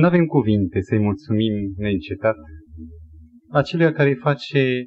Nu 0.00 0.06
avem 0.06 0.26
cuvinte 0.26 0.80
să-i 0.80 0.98
mulțumim 0.98 1.52
neîncetat 1.76 2.36
acelea 3.50 3.92
care 3.92 4.14
face 4.14 4.84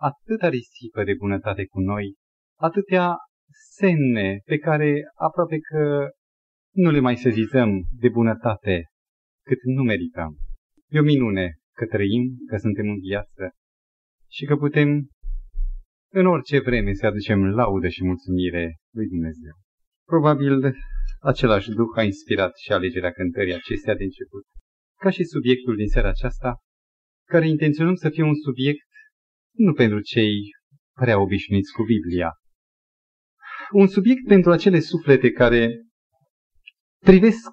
atâta 0.00 0.48
risipă 0.48 1.04
de 1.04 1.14
bunătate 1.18 1.66
cu 1.66 1.80
noi, 1.80 2.14
atâtea 2.58 3.16
semne 3.78 4.40
pe 4.44 4.58
care 4.58 5.00
aproape 5.14 5.58
că 5.58 6.08
nu 6.74 6.90
le 6.90 7.00
mai 7.00 7.16
sezizăm 7.16 7.70
de 7.98 8.08
bunătate 8.08 8.84
cât 9.46 9.58
nu 9.62 9.82
merităm. 9.82 10.36
E 10.88 10.98
o 10.98 11.02
minune 11.02 11.52
că 11.76 11.86
trăim, 11.86 12.22
că 12.48 12.56
suntem 12.56 12.88
în 12.88 12.98
viață 12.98 13.50
și 14.30 14.44
că 14.44 14.56
putem 14.56 15.08
în 16.12 16.26
orice 16.26 16.60
vreme 16.60 16.92
să 16.92 17.06
aducem 17.06 17.44
laudă 17.44 17.88
și 17.88 18.04
mulțumire 18.04 18.76
lui 18.94 19.06
Dumnezeu. 19.06 19.61
Probabil 20.12 20.74
același 21.20 21.70
Duh 21.70 21.96
a 21.96 22.02
inspirat 22.02 22.56
și 22.56 22.72
alegerea 22.72 23.12
cântării 23.12 23.54
acestea 23.54 23.94
de 23.94 24.04
început, 24.04 24.44
ca 25.00 25.10
și 25.10 25.24
subiectul 25.24 25.76
din 25.76 25.88
seara 25.88 26.08
aceasta, 26.08 26.56
care 27.28 27.48
intenționăm 27.48 27.94
să 27.94 28.08
fie 28.08 28.22
un 28.22 28.34
subiect 28.34 28.86
nu 29.56 29.72
pentru 29.72 30.00
cei 30.00 30.32
prea 31.00 31.18
obișnuiți 31.20 31.72
cu 31.72 31.82
Biblia, 31.82 32.30
un 33.70 33.86
subiect 33.86 34.26
pentru 34.26 34.50
acele 34.50 34.80
suflete 34.80 35.30
care 35.30 35.82
privesc 37.04 37.50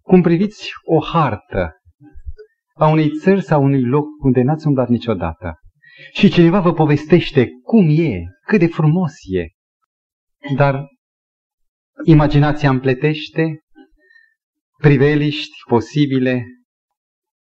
cum 0.00 0.22
priviți 0.22 0.70
o 0.84 1.00
hartă 1.00 1.70
a 2.74 2.88
unei 2.88 3.10
țări 3.10 3.42
sau 3.42 3.62
unui 3.62 3.84
loc 3.84 4.06
unde 4.24 4.42
n-ați 4.42 4.66
umblat 4.66 4.88
niciodată. 4.88 5.54
Și 6.12 6.30
cineva 6.30 6.60
vă 6.60 6.72
povestește 6.72 7.48
cum 7.62 7.88
e, 7.88 8.22
cât 8.46 8.58
de 8.58 8.66
frumos 8.66 9.12
e, 9.32 9.46
dar 10.54 10.96
imaginația 12.04 12.70
împletește 12.70 13.58
priveliști 14.78 15.56
posibile 15.68 16.44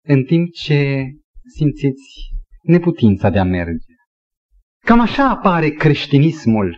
în 0.06 0.24
timp 0.24 0.52
ce 0.52 1.04
simțiți 1.56 2.32
neputința 2.62 3.30
de 3.30 3.40
a 3.40 3.44
merge. 3.44 3.94
Cam 4.86 5.00
așa 5.00 5.30
apare 5.30 5.70
creștinismul, 5.70 6.78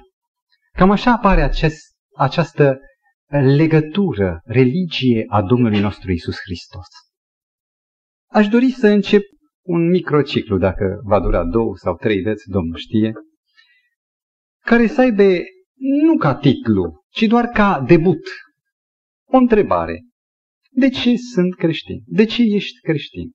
cam 0.71 0.91
așa 0.91 1.11
apare 1.11 1.41
acest, 1.41 1.95
această 2.17 2.79
legătură, 3.31 4.41
religie 4.43 5.25
a 5.27 5.41
Domnului 5.41 5.79
nostru 5.79 6.11
Isus 6.11 6.35
Hristos. 6.45 6.87
Aș 8.31 8.47
dori 8.47 8.71
să 8.71 8.87
încep 8.87 9.21
un 9.65 9.89
microciclu, 9.89 10.57
dacă 10.57 11.01
va 11.03 11.19
dura 11.19 11.43
două 11.43 11.75
sau 11.75 11.95
trei 11.95 12.21
veți, 12.21 12.49
Domnul 12.49 12.77
știe, 12.77 13.13
care 14.65 14.87
să 14.87 15.01
aibă 15.01 15.23
nu 15.79 16.17
ca 16.17 16.35
titlu, 16.35 17.03
ci 17.09 17.21
doar 17.21 17.45
ca 17.45 17.83
debut. 17.87 18.27
O 19.25 19.37
întrebare. 19.37 20.01
De 20.71 20.89
ce 20.89 21.15
sunt 21.33 21.55
creștin? 21.55 22.03
De 22.05 22.25
ce 22.25 22.41
ești 22.41 22.79
creștin? 22.79 23.31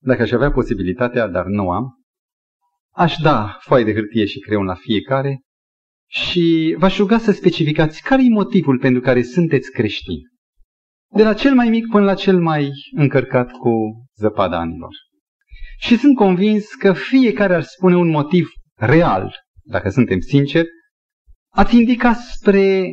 Dacă 0.00 0.22
aș 0.22 0.30
avea 0.30 0.50
posibilitatea, 0.50 1.26
dar 1.26 1.44
nu 1.44 1.70
am, 1.70 1.84
aș 2.94 3.16
da 3.16 3.56
foaie 3.60 3.84
de 3.84 3.92
hârtie 3.92 4.24
și 4.24 4.38
creion 4.38 4.64
la 4.64 4.74
fiecare 4.74 5.40
și 6.06 6.74
v-aș 6.78 6.98
ruga 6.98 7.18
să 7.18 7.32
specificați 7.32 8.02
care 8.02 8.22
e 8.24 8.28
motivul 8.28 8.78
pentru 8.78 9.00
care 9.00 9.22
sunteți 9.22 9.70
creștini. 9.70 10.22
De 11.14 11.22
la 11.22 11.34
cel 11.34 11.54
mai 11.54 11.68
mic 11.68 11.86
până 11.86 12.04
la 12.04 12.14
cel 12.14 12.40
mai 12.40 12.70
încărcat 12.90 13.50
cu 13.50 13.70
zăpada 14.16 14.58
anilor. 14.58 14.90
Și 15.78 15.96
sunt 15.96 16.16
convins 16.16 16.74
că 16.74 16.92
fiecare 16.92 17.54
ar 17.54 17.62
spune 17.62 17.96
un 17.96 18.08
motiv 18.08 18.48
real, 18.74 19.34
dacă 19.62 19.88
suntem 19.88 20.20
sinceri, 20.20 20.68
ați 21.58 21.76
indicat 21.76 22.16
spre 22.16 22.86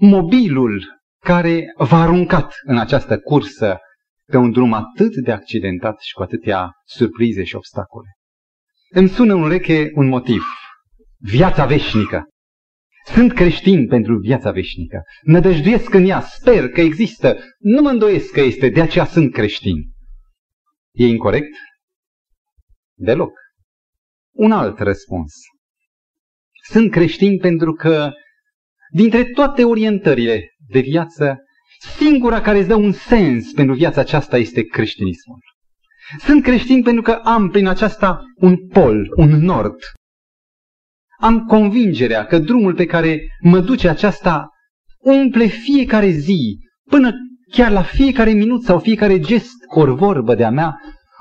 mobilul 0.00 0.84
care 1.24 1.64
v-a 1.76 2.02
aruncat 2.02 2.54
în 2.62 2.78
această 2.78 3.18
cursă 3.18 3.78
pe 4.26 4.36
un 4.36 4.50
drum 4.50 4.72
atât 4.72 5.14
de 5.24 5.32
accidentat 5.32 6.00
și 6.00 6.12
cu 6.12 6.22
atâtea 6.22 6.70
surprize 6.84 7.44
și 7.44 7.56
obstacole. 7.56 8.08
Îmi 8.90 9.08
sună 9.08 9.34
în 9.34 9.42
ureche 9.42 9.90
un 9.94 10.08
motiv. 10.08 10.42
Viața 11.18 11.66
veșnică. 11.66 12.28
Sunt 13.04 13.32
creștin 13.32 13.86
pentru 13.86 14.18
viața 14.18 14.50
veșnică. 14.50 15.02
Nădăjduiesc 15.22 15.94
în 15.94 16.04
ea, 16.04 16.20
sper 16.20 16.68
că 16.68 16.80
există, 16.80 17.38
nu 17.58 17.82
mă 17.82 17.88
îndoiesc 17.88 18.32
că 18.32 18.40
este, 18.40 18.68
de 18.68 18.80
aceea 18.80 19.04
sunt 19.04 19.32
creștin. 19.32 19.76
E 20.92 21.06
incorrect? 21.06 21.56
Deloc. 22.94 23.32
Un 24.30 24.52
alt 24.52 24.78
răspuns. 24.78 25.32
Sunt 26.62 26.90
creștin 26.90 27.38
pentru 27.38 27.72
că 27.72 28.10
dintre 28.92 29.24
toate 29.24 29.64
orientările 29.64 30.48
de 30.68 30.80
viață, 30.80 31.38
singura 31.96 32.40
care 32.40 32.58
îți 32.58 32.68
dă 32.68 32.74
un 32.74 32.92
sens 32.92 33.52
pentru 33.52 33.74
viața 33.74 34.00
aceasta 34.00 34.38
este 34.38 34.62
creștinismul. 34.62 35.38
Sunt 36.18 36.42
creștin 36.42 36.82
pentru 36.82 37.02
că 37.02 37.10
am 37.12 37.48
prin 37.48 37.66
aceasta 37.66 38.20
un 38.36 38.68
pol, 38.68 39.06
un 39.16 39.30
nord. 39.30 39.76
Am 41.20 41.44
convingerea 41.44 42.24
că 42.24 42.38
drumul 42.38 42.74
pe 42.74 42.86
care 42.86 43.20
mă 43.42 43.60
duce 43.60 43.88
aceasta 43.88 44.48
umple 44.98 45.46
fiecare 45.46 46.08
zi, 46.08 46.58
până 46.90 47.12
chiar 47.50 47.70
la 47.70 47.82
fiecare 47.82 48.30
minut 48.30 48.62
sau 48.62 48.78
fiecare 48.78 49.18
gest 49.18 49.56
ori 49.74 49.94
vorbă 49.94 50.34
de-a 50.34 50.50
mea, 50.50 50.76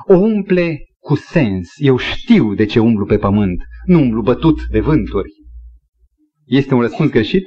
o 0.08 0.14
umple 0.18 0.78
cu 1.00 1.16
sens. 1.16 1.70
Eu 1.76 1.98
știu 1.98 2.54
de 2.54 2.66
ce 2.66 2.80
umblu 2.80 3.06
pe 3.06 3.18
pământ, 3.18 3.62
nu 3.90 4.00
umblu 4.00 4.22
bătut 4.22 4.68
de 4.68 4.80
vânturi. 4.80 5.32
Este 6.46 6.74
un 6.74 6.82
răspuns 6.82 7.10
greșit? 7.10 7.46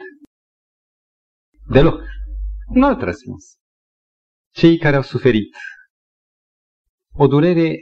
Deloc. 1.68 2.02
Un 2.66 2.82
alt 2.82 3.00
răspuns. 3.00 3.44
Cei 4.54 4.78
care 4.78 4.96
au 4.96 5.02
suferit 5.02 5.56
o 7.14 7.26
durere 7.26 7.76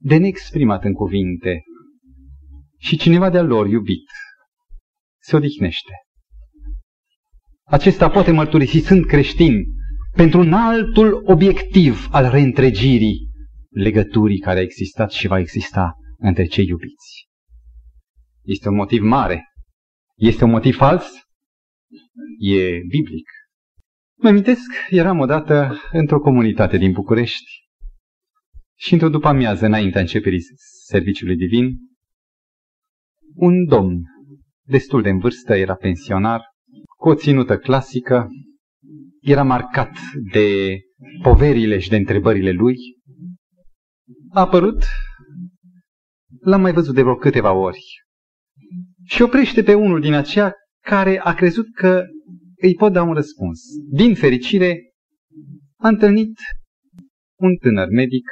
de 0.00 0.16
neexprimat 0.16 0.84
în 0.84 0.92
cuvinte 0.92 1.62
și 2.78 2.96
cineva 2.96 3.30
de-al 3.30 3.46
lor 3.46 3.66
iubit 3.66 4.06
se 5.22 5.36
odihnește. 5.36 5.92
Acesta 7.64 8.10
poate 8.10 8.30
mărturisi, 8.30 8.78
sunt 8.78 9.06
creștin, 9.06 9.64
pentru 10.12 10.40
un 10.40 10.52
altul 10.52 11.22
obiectiv 11.24 12.08
al 12.10 12.30
reîntregirii 12.30 13.28
legăturii 13.70 14.38
care 14.38 14.58
a 14.58 14.62
existat 14.62 15.10
și 15.10 15.26
va 15.26 15.38
exista 15.38 15.94
între 16.16 16.44
cei 16.44 16.66
iubiți. 16.66 17.17
Este 18.48 18.68
un 18.68 18.74
motiv 18.74 19.02
mare. 19.02 19.52
Este 20.16 20.44
un 20.44 20.50
motiv 20.50 20.76
fals? 20.76 21.06
E 22.38 22.78
biblic. 22.88 23.28
Mă 24.22 24.28
amintesc, 24.28 24.70
eram 24.88 25.18
odată 25.18 25.80
într-o 25.92 26.20
comunitate 26.20 26.76
din 26.76 26.92
București 26.92 27.50
și 28.76 28.92
într-o 28.92 29.08
după 29.08 29.28
amiază, 29.28 29.66
înaintea 29.66 30.00
începerii 30.00 30.40
serviciului 30.86 31.36
divin, 31.36 31.76
un 33.34 33.64
domn 33.64 34.02
destul 34.62 35.02
de 35.02 35.08
în 35.08 35.18
vârstă, 35.18 35.54
era 35.54 35.74
pensionar, 35.74 36.42
cu 36.96 37.08
o 37.08 37.14
ținută 37.14 37.58
clasică, 37.58 38.28
era 39.20 39.42
marcat 39.42 39.98
de 40.32 40.78
poverile 41.22 41.78
și 41.78 41.88
de 41.88 41.96
întrebările 41.96 42.50
lui, 42.50 42.76
a 44.30 44.40
apărut, 44.40 44.84
l-am 46.40 46.60
mai 46.60 46.72
văzut 46.72 46.94
de 46.94 47.02
vreo 47.02 47.16
câteva 47.16 47.52
ori, 47.52 47.80
și 49.08 49.22
oprește 49.22 49.62
pe 49.62 49.74
unul 49.74 50.00
din 50.00 50.12
aceia 50.12 50.52
care 50.84 51.18
a 51.18 51.34
crezut 51.34 51.66
că 51.74 52.04
îi 52.56 52.74
pot 52.74 52.92
da 52.92 53.02
un 53.02 53.14
răspuns. 53.14 53.60
Din 53.90 54.14
fericire, 54.14 54.92
a 55.76 55.88
întâlnit 55.88 56.34
un 57.38 57.56
tânăr 57.56 57.88
medic 57.88 58.26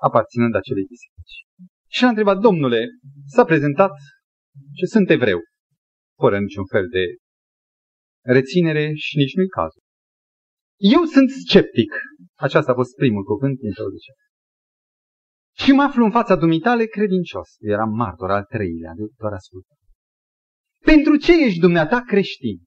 aparținând 0.00 0.54
acelei 0.54 0.86
biserici. 0.92 1.36
Și 1.96 2.04
a 2.04 2.08
întrebat, 2.08 2.38
domnule, 2.38 2.86
s-a 3.26 3.44
prezentat 3.44 3.90
și 4.78 4.86
sunt 4.86 5.10
evreu, 5.10 5.40
fără 6.20 6.38
niciun 6.40 6.66
fel 6.66 6.86
de 6.88 7.04
reținere 8.34 8.92
și 8.94 9.16
nici 9.16 9.34
nu-i 9.34 9.48
cazul. 9.48 9.82
Eu 10.76 11.02
sunt 11.04 11.30
sceptic. 11.30 11.90
Aceasta 12.38 12.70
a 12.72 12.74
fost 12.74 12.94
primul 12.94 13.24
cuvânt 13.24 13.58
din 13.58 13.66
introducere. 13.66 14.22
Și 15.62 15.70
mă 15.72 15.82
aflu 15.82 16.04
în 16.04 16.10
fața 16.10 16.36
dumitale 16.36 16.84
credincios. 16.84 17.48
Eram 17.58 17.90
martor 17.90 18.30
al 18.30 18.44
treilea, 18.44 18.92
doar 19.18 19.32
ascultat. 19.32 19.79
Pentru 20.84 21.16
ce 21.16 21.44
ești 21.44 21.58
dumneata 21.58 22.02
creștin? 22.06 22.58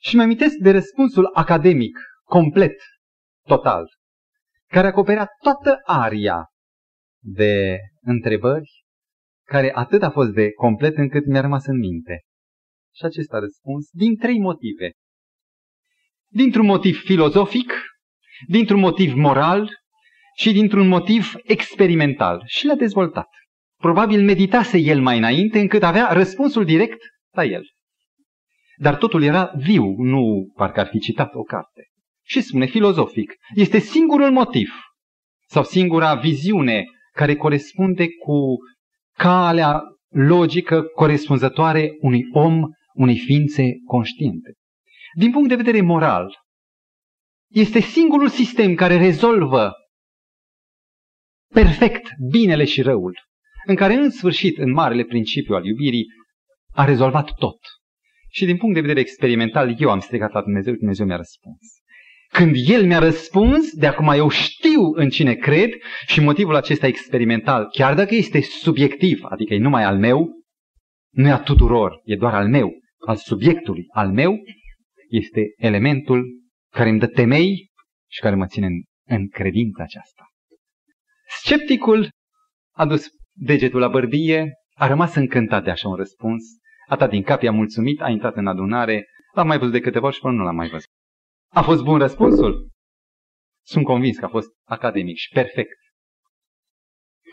Și 0.00 0.16
mă 0.16 0.22
amintesc 0.22 0.56
de 0.56 0.70
răspunsul 0.70 1.30
academic, 1.34 1.98
complet, 2.24 2.74
total, 3.46 3.86
care 4.66 4.86
acoperea 4.86 5.28
toată 5.42 5.80
aria 5.84 6.46
de 7.24 7.78
întrebări, 8.00 8.84
care 9.46 9.70
atât 9.74 10.02
a 10.02 10.10
fost 10.10 10.30
de 10.30 10.52
complet 10.52 10.96
încât 10.96 11.26
mi-a 11.26 11.40
rămas 11.40 11.66
în 11.66 11.78
minte. 11.78 12.20
Și 12.94 13.04
acesta 13.04 13.38
răspuns 13.38 13.88
din 13.90 14.16
trei 14.16 14.38
motive. 14.38 14.92
Dintr-un 16.28 16.66
motiv 16.66 17.00
filozofic, 17.00 17.72
dintr-un 18.46 18.80
motiv 18.80 19.14
moral 19.14 19.70
și 20.36 20.52
dintr-un 20.52 20.88
motiv 20.88 21.34
experimental. 21.42 22.42
Și 22.46 22.66
l-a 22.66 22.74
dezvoltat. 22.74 23.28
Probabil 23.76 24.24
meditase 24.24 24.78
el 24.78 25.00
mai 25.00 25.18
înainte 25.18 25.58
încât 25.58 25.82
avea 25.82 26.12
răspunsul 26.12 26.64
direct 26.64 27.02
la 27.32 27.44
el. 27.44 27.64
Dar 28.76 28.96
totul 28.96 29.22
era 29.22 29.52
viu, 29.56 29.84
nu 29.96 30.52
parcă 30.54 30.80
ar 30.80 30.86
fi 30.86 30.98
citat 30.98 31.34
o 31.34 31.42
carte. 31.42 31.86
Și 32.22 32.40
spune 32.40 32.66
filozofic, 32.66 33.34
este 33.54 33.78
singurul 33.78 34.30
motiv 34.30 34.70
sau 35.46 35.64
singura 35.64 36.14
viziune 36.14 36.84
care 37.12 37.36
corespunde 37.36 38.06
cu 38.08 38.56
calea 39.18 39.82
logică 40.08 40.82
corespunzătoare 40.82 41.90
unui 42.00 42.22
om, 42.32 42.62
unei 42.94 43.18
ființe 43.18 43.64
conștiente. 43.86 44.52
Din 45.14 45.30
punct 45.30 45.48
de 45.48 45.54
vedere 45.54 45.80
moral, 45.80 46.36
este 47.50 47.80
singurul 47.80 48.28
sistem 48.28 48.74
care 48.74 48.96
rezolvă 48.96 49.72
perfect 51.54 52.08
binele 52.30 52.64
și 52.64 52.82
răul, 52.82 53.18
în 53.66 53.74
care 53.74 53.94
în 53.94 54.10
sfârșit, 54.10 54.58
în 54.58 54.72
marele 54.72 55.04
principiu 55.04 55.54
al 55.54 55.64
iubirii, 55.64 56.06
a 56.72 56.84
rezolvat 56.84 57.34
tot. 57.34 57.58
Și 58.28 58.44
din 58.44 58.56
punct 58.56 58.74
de 58.74 58.80
vedere 58.80 59.00
experimental, 59.00 59.74
eu 59.78 59.90
am 59.90 60.00
strigat 60.00 60.32
la 60.32 60.42
Dumnezeu, 60.42 60.74
Dumnezeu 60.74 61.06
mi-a 61.06 61.16
răspuns. 61.16 61.58
Când 62.32 62.54
El 62.66 62.86
mi-a 62.86 62.98
răspuns, 62.98 63.72
de 63.72 63.86
acum 63.86 64.08
eu 64.08 64.28
știu 64.28 64.82
în 64.94 65.08
cine 65.08 65.34
cred 65.34 65.70
și 66.06 66.20
motivul 66.20 66.54
acesta 66.54 66.86
experimental, 66.86 67.68
chiar 67.70 67.94
dacă 67.94 68.14
este 68.14 68.40
subiectiv, 68.40 69.20
adică 69.22 69.54
e 69.54 69.58
numai 69.58 69.84
al 69.84 69.98
meu, 69.98 70.28
nu 71.14 71.26
e 71.26 71.30
a 71.30 71.42
tuturor, 71.42 72.00
e 72.04 72.16
doar 72.16 72.34
al 72.34 72.48
meu, 72.48 72.70
al 73.06 73.16
subiectului, 73.16 73.84
al 73.88 74.12
meu, 74.12 74.36
este 75.08 75.40
elementul 75.56 76.24
care 76.70 76.88
îmi 76.88 76.98
dă 76.98 77.06
temei 77.06 77.70
și 78.10 78.20
care 78.20 78.34
mă 78.34 78.46
ține 78.46 78.66
în, 78.66 78.82
în 79.08 79.28
credința 79.28 79.82
aceasta. 79.82 80.26
Scepticul 81.26 82.08
a 82.74 82.86
dus 82.86 83.06
degetul 83.32 83.80
la 83.80 83.88
bărbie, 83.88 84.52
a 84.82 84.86
rămas 84.86 85.14
încântat 85.14 85.64
de 85.64 85.70
așa 85.70 85.88
un 85.88 85.94
răspuns, 85.94 86.44
a 86.86 86.96
dat 86.96 87.10
din 87.10 87.22
cap, 87.22 87.42
i-a 87.42 87.52
mulțumit, 87.52 88.00
a 88.00 88.08
intrat 88.08 88.36
în 88.36 88.46
adunare, 88.46 89.06
l-am 89.34 89.46
mai 89.46 89.58
văzut 89.58 89.72
de 89.72 89.80
câteva 89.80 90.06
ori 90.06 90.14
și 90.14 90.20
până 90.20 90.36
nu 90.36 90.42
l-am 90.42 90.54
mai 90.54 90.68
văzut. 90.68 90.88
A 91.48 91.62
fost 91.62 91.82
bun 91.82 91.98
răspunsul? 91.98 92.70
Sunt 93.66 93.84
convins 93.84 94.18
că 94.18 94.24
a 94.24 94.28
fost 94.28 94.48
academic 94.64 95.16
și 95.16 95.28
perfect. 95.28 95.78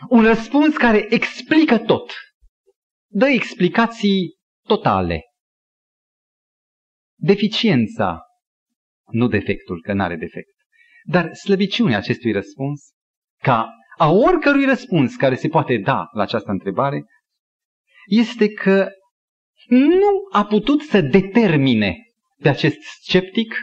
Un 0.08 0.22
răspuns 0.22 0.76
care 0.76 1.14
explică 1.14 1.78
tot. 1.78 2.12
Dă 3.12 3.26
explicații 3.26 4.36
totale. 4.66 5.22
Deficiența, 7.18 8.22
nu 9.12 9.28
defectul, 9.28 9.82
că 9.82 9.92
n-are 9.92 10.16
defect, 10.16 10.54
dar 11.04 11.34
slăbiciunea 11.34 11.98
acestui 11.98 12.32
răspuns, 12.32 12.80
ca 13.42 13.68
a 13.98 14.10
oricărui 14.10 14.64
răspuns 14.64 15.16
care 15.16 15.34
se 15.34 15.48
poate 15.48 15.76
da 15.76 16.08
la 16.12 16.22
această 16.22 16.50
întrebare, 16.50 17.04
este 18.06 18.48
că 18.48 18.88
nu 19.68 20.28
a 20.32 20.44
putut 20.44 20.82
să 20.82 21.00
determine 21.00 21.96
pe 22.42 22.48
acest 22.48 22.78
sceptic 22.80 23.54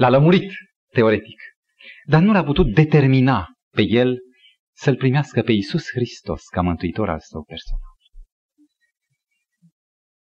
L-a 0.00 0.08
lămurit, 0.08 0.52
teoretic. 0.92 1.40
Dar 2.04 2.22
nu 2.22 2.32
l-a 2.32 2.44
putut 2.44 2.74
determina 2.74 3.46
pe 3.70 3.82
el 3.82 4.18
să-L 4.76 4.96
primească 4.96 5.42
pe 5.42 5.52
Iisus 5.52 5.90
Hristos 5.90 6.42
ca 6.44 6.60
mântuitor 6.60 7.08
al 7.08 7.20
său 7.20 7.44
personal. 7.44 7.88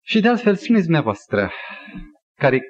Și 0.02 0.20
de 0.20 0.28
altfel, 0.28 0.56
spuneți 0.56 0.82
dumneavoastră, 0.82 1.50
care 2.38 2.62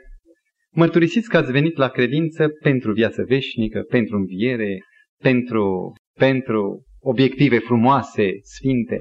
mărturisiți 0.71 1.29
că 1.29 1.37
ați 1.37 1.53
venit 1.53 1.77
la 1.77 1.89
credință 1.89 2.49
pentru 2.63 2.93
viață 2.93 3.23
veșnică, 3.23 3.83
pentru 3.83 4.17
înviere, 4.17 4.79
pentru, 5.23 5.93
pentru 6.19 6.85
obiective 7.01 7.59
frumoase, 7.59 8.31
sfinte. 8.43 8.97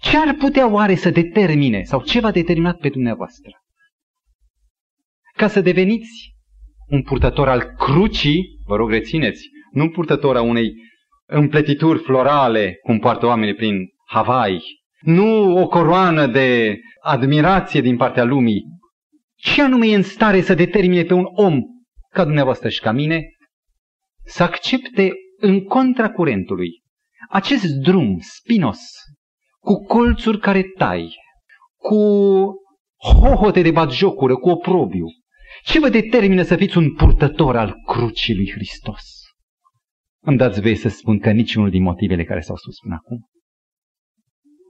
Ce 0.00 0.16
ar 0.16 0.34
putea 0.34 0.70
oare 0.70 0.94
să 0.94 1.10
determine 1.10 1.82
sau 1.82 2.02
ce 2.02 2.20
v-a 2.20 2.30
determinat 2.30 2.78
pe 2.78 2.88
dumneavoastră? 2.88 3.60
ca 5.40 5.48
să 5.48 5.60
deveniți 5.60 6.34
un 6.88 7.02
purtător 7.02 7.48
al 7.48 7.62
crucii, 7.62 8.44
vă 8.66 8.76
rog 8.76 8.90
rețineți, 8.90 9.48
nu 9.72 9.82
un 9.82 9.90
purtător 9.90 10.36
a 10.36 10.42
unei 10.42 10.72
împletituri 11.26 12.02
florale, 12.02 12.78
cum 12.82 12.98
poartă 12.98 13.26
oamenii 13.26 13.54
prin 13.54 13.76
Hawaii, 14.06 14.62
nu 15.00 15.56
o 15.56 15.66
coroană 15.66 16.26
de 16.26 16.78
admirație 17.02 17.80
din 17.80 17.96
partea 17.96 18.24
lumii. 18.24 18.62
Ce 19.34 19.62
anume 19.62 19.86
e 19.86 19.94
în 19.94 20.02
stare 20.02 20.40
să 20.40 20.54
determine 20.54 21.02
pe 21.02 21.14
un 21.14 21.24
om 21.24 21.60
ca 22.10 22.24
dumneavoastră 22.24 22.68
și 22.68 22.80
ca 22.80 22.92
mine 22.92 23.22
să 24.24 24.42
accepte 24.42 25.12
în 25.38 25.64
contra 25.64 26.10
curentului 26.10 26.70
acest 27.28 27.64
drum 27.64 28.18
spinos, 28.20 28.80
cu 29.60 29.84
colțuri 29.84 30.38
care 30.38 30.62
tai, 30.62 31.14
cu 31.76 31.96
hohote 32.96 33.62
de 33.62 33.70
batjocură, 33.70 34.36
cu 34.36 34.48
oprobiu, 34.48 35.06
ce 35.62 35.78
vă 35.78 35.88
determină 35.88 36.42
să 36.42 36.56
fiți 36.56 36.76
un 36.76 36.94
purtător 36.94 37.56
al 37.56 37.74
crucii 37.86 38.34
lui 38.34 38.50
Hristos? 38.50 39.02
Îmi 40.22 40.36
dați 40.36 40.60
voie 40.60 40.76
să 40.76 40.88
spun 40.88 41.18
că 41.18 41.30
niciunul 41.30 41.70
din 41.70 41.82
motivele 41.82 42.24
care 42.24 42.40
s-au 42.40 42.56
spus 42.56 42.78
până 42.78 42.94
acum. 42.94 43.18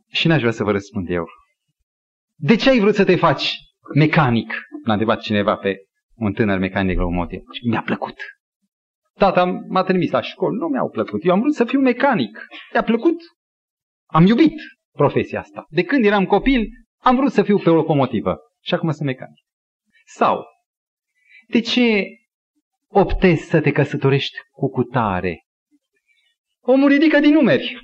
Și 0.09 0.27
n-aș 0.27 0.41
vrea 0.41 0.53
să 0.53 0.65
vă 0.65 0.71
răspund 0.71 1.11
eu. 1.11 1.25
De 2.37 2.57
ce 2.57 2.71
ai 2.71 2.79
vrut 2.79 2.95
să 2.95 3.05
te 3.05 3.17
faci 3.17 3.55
mecanic? 3.95 4.53
M-a 4.85 4.93
întrebat 4.93 5.21
cineva 5.21 5.57
pe 5.57 5.77
un 6.15 6.33
tânăr 6.33 6.59
mecanic 6.59 6.99
la 6.99 7.05
motiv. 7.05 7.41
Mi-a 7.69 7.83
plăcut. 7.83 8.17
Tata 9.19 9.45
m-a 9.69 9.83
trimis 9.83 10.11
la 10.11 10.21
școală, 10.21 10.57
nu 10.57 10.67
mi-au 10.67 10.91
plăcut. 10.91 11.25
Eu 11.25 11.33
am 11.33 11.41
vrut 11.41 11.55
să 11.55 11.65
fiu 11.65 11.81
mecanic. 11.81 12.47
Mi-a 12.73 12.83
plăcut. 12.83 13.17
Am 14.07 14.27
iubit 14.27 14.55
profesia 14.93 15.41
asta. 15.41 15.67
De 15.69 15.83
când 15.83 16.05
eram 16.05 16.25
copil, 16.25 16.69
am 16.99 17.17
vrut 17.17 17.33
să 17.33 17.43
fiu 17.43 17.59
pe 17.59 17.71
o 17.71 17.75
locomotivă. 17.75 18.39
Și 18.63 18.75
acum 18.75 18.91
sunt 18.91 19.07
mecanic. 19.07 19.45
Sau, 20.05 20.45
de 21.49 21.61
ce 21.61 22.05
optezi 22.89 23.43
să 23.43 23.61
te 23.61 23.71
căsătorești 23.71 24.37
cu 24.51 24.71
cutare? 24.71 25.45
Omul 26.61 26.89
ridică 26.89 27.19
din 27.19 27.33
numeri. 27.33 27.79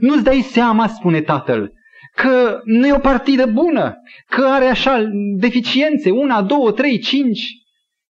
Nu-ți 0.00 0.24
dai 0.24 0.40
seama, 0.40 0.86
spune 0.86 1.20
tatăl, 1.20 1.72
că 2.14 2.60
nu 2.64 2.86
e 2.86 2.92
o 2.92 2.98
partidă 2.98 3.46
bună, 3.46 3.96
că 4.26 4.44
are 4.44 4.64
așa 4.64 5.08
deficiențe, 5.36 6.10
una, 6.10 6.42
două, 6.42 6.72
trei, 6.72 6.98
cinci. 6.98 7.48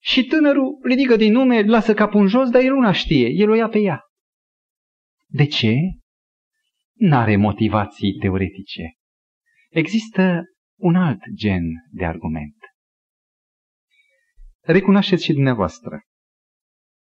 Și 0.02 0.24
tânărul 0.24 0.80
ridică 0.84 1.16
din 1.16 1.32
numeri, 1.32 1.68
lasă 1.68 1.94
capul 1.94 2.22
în 2.22 2.28
jos, 2.28 2.50
dar 2.50 2.62
el 2.62 2.74
una 2.74 2.92
știe, 2.92 3.28
el 3.28 3.50
o 3.50 3.56
ia 3.56 3.68
pe 3.68 3.80
ea. 3.80 4.02
De 5.28 5.46
ce? 5.46 5.76
N-are 7.00 7.36
motivații 7.36 8.14
teoretice. 8.14 8.82
Există 9.70 10.44
un 10.80 10.96
alt 10.96 11.20
gen 11.36 11.64
de 11.92 12.06
argument 12.06 12.56
recunoașteți 14.72 15.24
și 15.24 15.34
dumneavoastră 15.34 16.02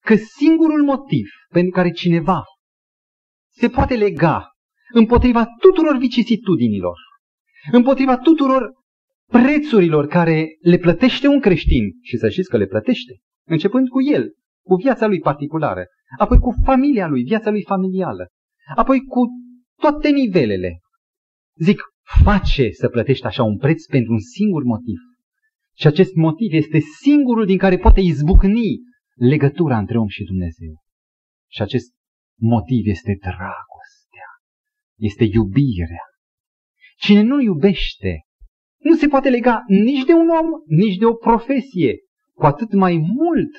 că 0.05 0.15
singurul 0.15 0.83
motiv 0.83 1.27
pentru 1.49 1.71
care 1.71 1.91
cineva 1.91 2.43
se 3.51 3.69
poate 3.69 3.95
lega 3.95 4.47
împotriva 4.93 5.45
tuturor 5.59 5.97
vicisitudinilor, 5.97 6.97
împotriva 7.71 8.17
tuturor 8.17 8.71
prețurilor 9.31 10.07
care 10.07 10.47
le 10.59 10.77
plătește 10.77 11.27
un 11.27 11.39
creștin, 11.39 11.83
și 12.01 12.17
să 12.17 12.29
știți 12.29 12.49
că 12.49 12.57
le 12.57 12.65
plătește, 12.65 13.19
începând 13.47 13.87
cu 13.87 14.01
el, 14.01 14.33
cu 14.65 14.75
viața 14.75 15.07
lui 15.07 15.19
particulară, 15.19 15.85
apoi 16.17 16.37
cu 16.37 16.53
familia 16.63 17.07
lui, 17.07 17.23
viața 17.23 17.49
lui 17.49 17.63
familială, 17.63 18.27
apoi 18.75 18.99
cu 18.99 19.21
toate 19.75 20.09
nivelele. 20.09 20.79
Zic, 21.55 21.81
face 22.23 22.69
să 22.71 22.89
plătești 22.89 23.25
așa 23.25 23.43
un 23.43 23.57
preț 23.57 23.85
pentru 23.85 24.11
un 24.11 24.19
singur 24.19 24.63
motiv. 24.63 24.97
Și 25.75 25.87
acest 25.87 26.15
motiv 26.15 26.53
este 26.53 26.79
singurul 26.79 27.45
din 27.45 27.57
care 27.57 27.77
poate 27.77 27.99
izbucni 28.01 28.79
legătura 29.15 29.77
între 29.77 29.97
om 29.97 30.07
și 30.07 30.23
Dumnezeu. 30.23 30.81
Și 31.51 31.61
acest 31.61 31.93
motiv 32.39 32.87
este 32.87 33.17
dragostea, 33.21 34.29
este 34.97 35.23
iubirea. 35.23 36.05
Cine 36.97 37.21
nu 37.21 37.41
iubește, 37.41 38.21
nu 38.77 38.95
se 38.95 39.07
poate 39.07 39.29
lega 39.29 39.63
nici 39.67 40.05
de 40.05 40.13
un 40.13 40.29
om, 40.29 40.47
nici 40.65 40.95
de 40.95 41.05
o 41.05 41.13
profesie, 41.13 41.97
cu 42.33 42.45
atât 42.45 42.73
mai 42.73 42.97
mult 42.97 43.51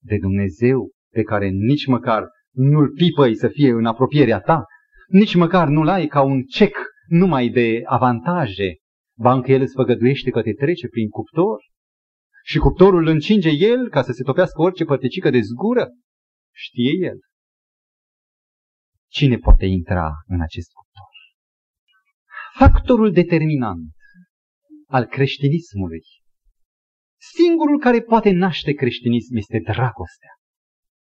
de 0.00 0.16
Dumnezeu, 0.20 0.90
pe 1.10 1.22
care 1.22 1.48
nici 1.48 1.86
măcar 1.86 2.28
nu-l 2.54 2.90
pipăi 2.90 3.36
să 3.36 3.48
fie 3.48 3.70
în 3.70 3.86
apropierea 3.86 4.40
ta, 4.40 4.64
nici 5.08 5.34
măcar 5.34 5.68
nu-l 5.68 5.88
ai 5.88 6.06
ca 6.06 6.22
un 6.22 6.42
cec 6.42 6.76
numai 7.08 7.48
de 7.48 7.82
avantaje, 7.84 8.78
Bancă 9.16 9.52
el 9.52 9.60
îți 9.60 9.74
făgăduiește 9.74 10.30
că 10.30 10.42
te 10.42 10.52
trece 10.52 10.88
prin 10.88 11.08
cuptor 11.08 11.64
și 12.44 12.58
cuptorul 12.58 13.00
îl 13.00 13.06
încinge 13.06 13.50
el 13.50 13.88
ca 13.88 14.02
să 14.02 14.12
se 14.12 14.22
topească 14.22 14.62
orice 14.62 14.84
părticică 14.84 15.30
de 15.30 15.40
zgură. 15.40 15.86
Știe 16.54 16.92
el. 17.06 17.18
Cine 19.10 19.36
poate 19.36 19.66
intra 19.66 20.10
în 20.26 20.40
acest 20.40 20.70
cuptor? 20.72 21.12
Factorul 22.58 23.12
determinant 23.12 23.92
al 24.86 25.04
creștinismului, 25.04 26.02
singurul 27.34 27.80
care 27.80 28.00
poate 28.00 28.30
naște 28.30 28.72
creștinism 28.72 29.36
este 29.36 29.58
dragostea, 29.58 30.34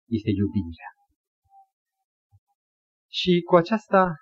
este 0.07 0.29
iubirea. 0.29 0.96
Și 3.19 3.41
cu 3.45 3.55
aceasta, 3.55 4.15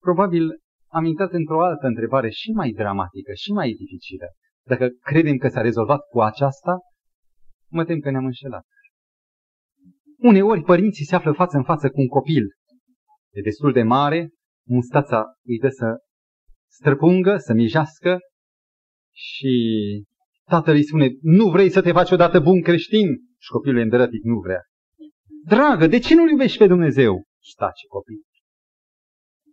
probabil 0.00 0.50
am 0.86 1.04
intrat 1.04 1.32
într-o 1.32 1.64
altă 1.64 1.86
întrebare 1.86 2.30
și 2.30 2.50
mai 2.50 2.70
dramatică 2.70 3.32
și 3.34 3.50
mai 3.52 3.72
dificilă. 3.72 4.26
dacă 4.68 4.88
credem 5.00 5.36
că 5.36 5.48
s-a 5.48 5.60
rezolvat 5.60 6.00
cu 6.10 6.20
aceasta, 6.20 6.78
mă 7.70 7.84
tem 7.84 7.98
că 8.00 8.10
ne-am 8.10 8.24
înșelat. 8.24 8.66
Uneori 10.18 10.62
părinții 10.62 11.04
se 11.04 11.14
află 11.14 11.32
față 11.32 11.56
în 11.56 11.64
față 11.64 11.90
cu 11.90 12.00
un 12.00 12.06
copil. 12.06 12.44
E 13.32 13.40
destul 13.40 13.72
de 13.72 13.82
mare, 13.82 14.30
mustața 14.68 15.24
îi 15.44 15.58
dă 15.58 15.68
să 15.68 15.96
străpungă, 16.70 17.36
să 17.36 17.52
mijească 17.52 18.18
și 19.14 19.54
tatăl 20.44 20.74
îi 20.74 20.84
spune, 20.84 21.08
nu 21.20 21.50
vrei 21.50 21.70
să 21.70 21.82
te 21.82 21.92
faci 21.92 22.10
odată 22.10 22.40
bun 22.40 22.62
creștin? 22.62 23.08
Și 23.38 23.50
copilul 23.50 23.78
e 23.78 23.82
îndărătit, 23.82 24.22
nu 24.22 24.38
vrea. 24.38 24.62
Dragă, 25.44 25.86
de 25.86 25.98
ce 25.98 26.14
nu-L 26.14 26.30
iubești 26.30 26.58
pe 26.58 26.66
Dumnezeu? 26.66 27.24
Și 27.46 27.54
tace 27.54 27.86
copil. 27.96 28.20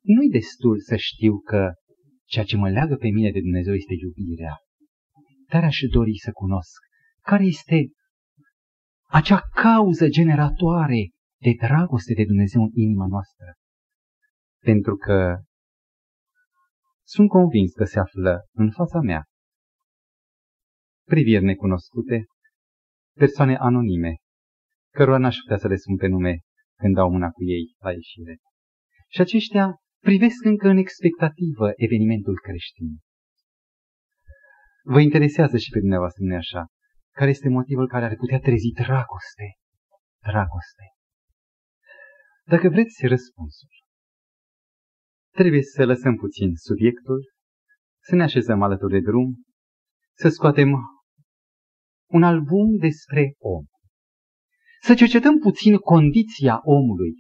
Nu-i 0.02 0.30
destul 0.40 0.80
să 0.80 0.96
știu 0.96 1.34
că 1.40 1.62
ceea 2.32 2.46
ce 2.46 2.58
mă 2.58 2.70
leagă 2.70 2.96
pe 2.96 3.10
mine 3.10 3.32
de 3.32 3.40
Dumnezeu 3.40 3.74
este 3.74 3.94
iubirea. 3.94 4.56
Dar 5.52 5.64
aș 5.64 5.78
dori 5.92 6.18
să 6.26 6.32
cunosc 6.32 6.80
care 7.22 7.44
este 7.44 7.78
acea 9.10 9.40
cauză 9.64 10.08
generatoare 10.08 11.02
de 11.42 11.52
dragoste 11.58 12.14
de 12.14 12.26
Dumnezeu 12.26 12.62
în 12.62 12.70
inima 12.74 13.08
noastră. 13.08 13.54
Pentru 14.60 14.96
că 14.96 15.38
sunt 17.04 17.30
convins 17.30 17.72
că 17.74 17.84
se 17.84 18.00
află 18.00 18.46
în 18.52 18.72
fața 18.72 19.00
mea 19.00 19.24
priviri 21.06 21.44
necunoscute, 21.44 22.26
persoane 23.18 23.56
anonime, 23.56 24.16
cărora 24.94 25.18
n-aș 25.18 25.38
putea 25.38 25.58
să 25.58 25.68
le 25.68 25.76
sun 25.76 25.98
pe 25.98 26.08
nume 26.08 26.40
când 26.84 26.96
dau 26.96 27.10
mâna 27.16 27.30
cu 27.38 27.44
ei 27.56 27.66
la 27.86 27.92
ieșire. 27.92 28.36
Și 29.14 29.22
aceștia 29.22 29.66
privesc 30.08 30.42
încă 30.52 30.68
în 30.74 30.80
expectativă 30.86 31.68
evenimentul 31.86 32.36
creștin. 32.46 32.90
Vă 34.94 35.00
interesează 35.00 35.58
și 35.58 35.70
pe 35.74 35.80
dumneavoastră, 35.80 36.22
nu 36.24 36.36
așa? 36.36 36.64
Care 37.20 37.30
este 37.30 37.50
motivul 37.50 37.88
care 37.88 38.06
ar 38.06 38.16
putea 38.16 38.40
trezi 38.40 38.70
dragoste? 38.82 39.48
Dragoste. 40.30 40.86
Dacă 42.54 42.70
vreți 42.70 43.08
răspunsul, 43.14 43.74
trebuie 45.40 45.64
să 45.76 45.86
lăsăm 45.86 46.16
puțin 46.16 46.50
subiectul, 46.68 47.20
să 48.08 48.16
ne 48.16 48.24
așezăm 48.24 48.62
alături 48.62 48.92
de 48.92 49.00
drum, 49.00 49.30
să 50.22 50.30
scoatem 50.30 50.70
un 52.18 52.24
album 52.24 52.68
despre 52.78 53.34
om. 53.38 53.64
Să 54.86 54.94
cercetăm 54.94 55.40
puțin 55.40 55.78
condiția 55.78 56.60
omului, 56.64 57.14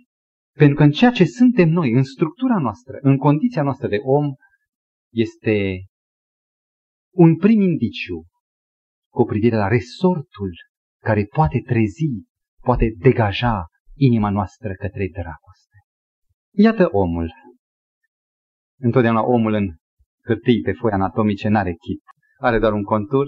pentru 0.57 0.75
că 0.75 0.83
în 0.83 0.91
ceea 0.91 1.11
ce 1.11 1.25
suntem 1.25 1.69
noi, 1.69 1.91
în 1.91 2.03
structura 2.03 2.59
noastră, 2.59 2.97
în 3.01 3.17
condiția 3.17 3.63
noastră 3.63 3.87
de 3.87 3.97
om, 4.03 4.33
este 5.13 5.85
un 7.15 7.37
prim 7.37 7.61
indiciu 7.61 8.23
cu 9.13 9.23
privire 9.23 9.55
la 9.55 9.67
resortul 9.67 10.51
care 11.03 11.25
poate 11.25 11.61
trezi, 11.65 12.05
poate 12.61 12.93
degaja 12.97 13.65
inima 13.95 14.29
noastră 14.29 14.73
către 14.73 15.09
dragoste. 15.11 15.77
Iată 16.55 16.87
omul. 16.91 17.31
Întotdeauna 18.79 19.23
omul 19.23 19.53
în 19.53 19.67
hârtii 20.25 20.61
pe 20.61 20.71
foi 20.71 20.91
anatomice 20.91 21.47
n-are 21.47 21.73
chip. 21.73 22.01
Are 22.39 22.59
doar 22.59 22.73
un 22.73 22.83
contur 22.83 23.27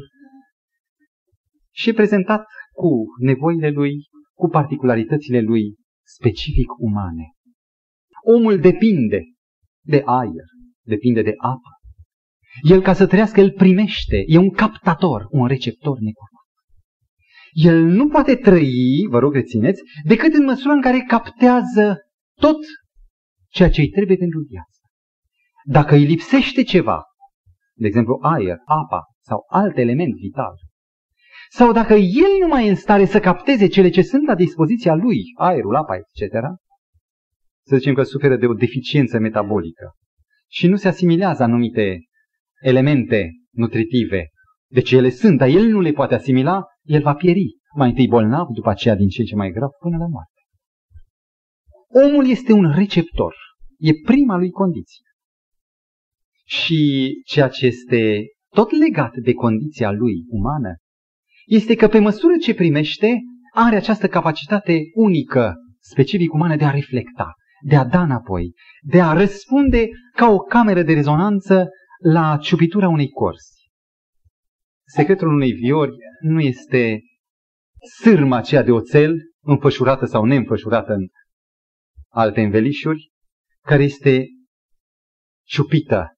și 1.71 1.89
e 1.89 1.93
prezentat 1.93 2.45
cu 2.71 3.03
nevoile 3.19 3.69
lui, 3.69 3.93
cu 4.37 4.47
particularitățile 4.47 5.41
lui 5.41 5.75
specific 6.05 6.77
umane. 6.77 7.31
Omul 8.35 8.59
depinde 8.59 9.21
de 9.85 10.01
aer, 10.05 10.45
depinde 10.85 11.21
de 11.21 11.33
apă. 11.37 11.69
El 12.61 12.81
ca 12.81 12.93
să 12.93 13.07
trăiască, 13.07 13.39
el 13.39 13.51
primește, 13.51 14.23
e 14.27 14.37
un 14.37 14.49
captator, 14.49 15.25
un 15.29 15.47
receptor 15.47 15.97
necurat. 15.99 16.45
El 17.51 17.83
nu 17.83 18.07
poate 18.07 18.35
trăi, 18.35 19.07
vă 19.09 19.19
rog 19.19 19.33
rețineți, 19.33 19.81
decât 20.03 20.33
în 20.33 20.43
măsura 20.43 20.73
în 20.73 20.81
care 20.81 20.99
captează 21.07 21.97
tot 22.39 22.57
ceea 23.49 23.69
ce 23.69 23.81
îi 23.81 23.89
trebuie 23.89 24.17
pentru 24.17 24.39
viață. 24.49 24.79
Dacă 25.63 25.95
îi 25.95 26.05
lipsește 26.05 26.63
ceva, 26.63 27.03
de 27.73 27.87
exemplu 27.87 28.19
aer, 28.21 28.57
apa 28.65 29.01
sau 29.21 29.45
alt 29.47 29.77
element 29.77 30.13
vital, 30.13 30.53
sau 31.57 31.71
dacă 31.71 31.93
el 31.93 32.31
nu 32.41 32.47
mai 32.47 32.65
e 32.65 32.69
în 32.69 32.75
stare 32.75 33.05
să 33.05 33.19
capteze 33.19 33.67
cele 33.67 33.89
ce 33.89 34.01
sunt 34.01 34.27
la 34.27 34.35
dispoziția 34.35 34.93
lui, 34.95 35.21
aerul, 35.37 35.75
apa, 35.75 35.95
etc., 35.95 36.33
să 37.65 37.77
zicem 37.77 37.93
că 37.93 38.03
suferă 38.03 38.35
de 38.35 38.45
o 38.45 38.53
deficiență 38.53 39.19
metabolică 39.19 39.91
și 40.51 40.67
nu 40.67 40.75
se 40.75 40.87
asimilează 40.87 41.43
anumite 41.43 41.99
elemente 42.61 43.31
nutritive. 43.51 44.27
Deci 44.67 44.91
ele 44.91 45.09
sunt, 45.09 45.37
dar 45.37 45.47
el 45.47 45.67
nu 45.67 45.79
le 45.79 45.91
poate 45.91 46.15
asimila, 46.15 46.63
el 46.83 47.01
va 47.01 47.13
pieri. 47.13 47.57
Mai 47.75 47.89
întâi 47.89 48.07
bolnav, 48.07 48.47
după 48.47 48.69
aceea 48.69 48.95
din 48.95 49.07
ce 49.07 49.21
în 49.21 49.27
ce 49.27 49.35
mai 49.35 49.51
grav, 49.51 49.69
până 49.79 49.97
la 49.97 50.07
moarte. 50.07 50.41
Omul 52.07 52.29
este 52.29 52.53
un 52.53 52.71
receptor. 52.71 53.35
E 53.77 53.91
prima 54.05 54.37
lui 54.37 54.49
condiție. 54.49 55.05
Și 56.45 57.11
ceea 57.25 57.47
ce 57.47 57.65
este 57.65 58.25
tot 58.49 58.71
legat 58.71 59.15
de 59.15 59.33
condiția 59.33 59.91
lui 59.91 60.23
umană 60.29 60.75
este 61.45 61.75
că 61.75 61.87
pe 61.87 61.99
măsură 61.99 62.33
ce 62.41 62.53
primește, 62.53 63.19
are 63.53 63.75
această 63.75 64.07
capacitate 64.07 64.81
unică, 64.93 65.55
specific 65.79 66.33
umană, 66.33 66.55
de 66.55 66.65
a 66.65 66.71
reflecta, 66.71 67.33
de 67.61 67.75
a 67.75 67.83
da 67.83 68.01
înapoi, 68.01 68.53
de 68.81 69.01
a 69.01 69.13
răspunde 69.13 69.87
ca 70.15 70.29
o 70.29 70.37
cameră 70.37 70.81
de 70.81 70.93
rezonanță 70.93 71.69
la 72.03 72.37
ciupitura 72.41 72.87
unei 72.87 73.09
corzi. 73.09 73.69
Secretul 74.87 75.27
unei 75.27 75.51
viori 75.51 75.91
nu 76.21 76.39
este 76.39 77.01
sârma 78.01 78.37
aceea 78.37 78.63
de 78.63 78.71
oțel, 78.71 79.15
înfășurată 79.41 80.05
sau 80.05 80.25
neînfășurată 80.25 80.93
în 80.93 81.07
alte 82.09 82.41
învelișuri, 82.41 83.11
care 83.61 83.83
este 83.83 84.27
ciupită. 85.47 86.09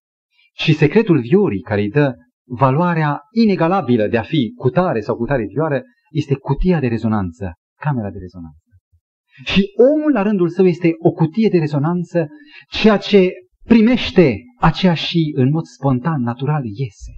Și 0.53 0.73
secretul 0.73 1.19
viorii 1.19 1.61
care 1.61 1.81
îi 1.81 1.89
dă 1.89 2.15
valoarea 2.47 3.21
inegalabilă 3.31 4.07
de 4.07 4.17
a 4.17 4.21
fi 4.21 4.53
cutare 4.57 4.99
sau 4.99 5.15
cutare 5.15 5.45
vioară 5.45 5.81
este 6.11 6.35
cutia 6.35 6.79
de 6.79 6.87
rezonanță, 6.87 7.53
camera 7.79 8.09
de 8.09 8.17
rezonanță. 8.19 8.61
Și 9.43 9.71
omul, 9.93 10.11
la 10.11 10.21
rândul 10.21 10.49
său, 10.49 10.65
este 10.65 10.91
o 10.99 11.11
cutie 11.11 11.49
de 11.49 11.57
rezonanță, 11.57 12.27
ceea 12.69 12.97
ce 12.97 13.29
primește, 13.63 14.35
aceea 14.59 14.93
și 14.93 15.33
în 15.35 15.49
mod 15.49 15.63
spontan, 15.63 16.21
natural, 16.21 16.63
iese. 16.65 17.11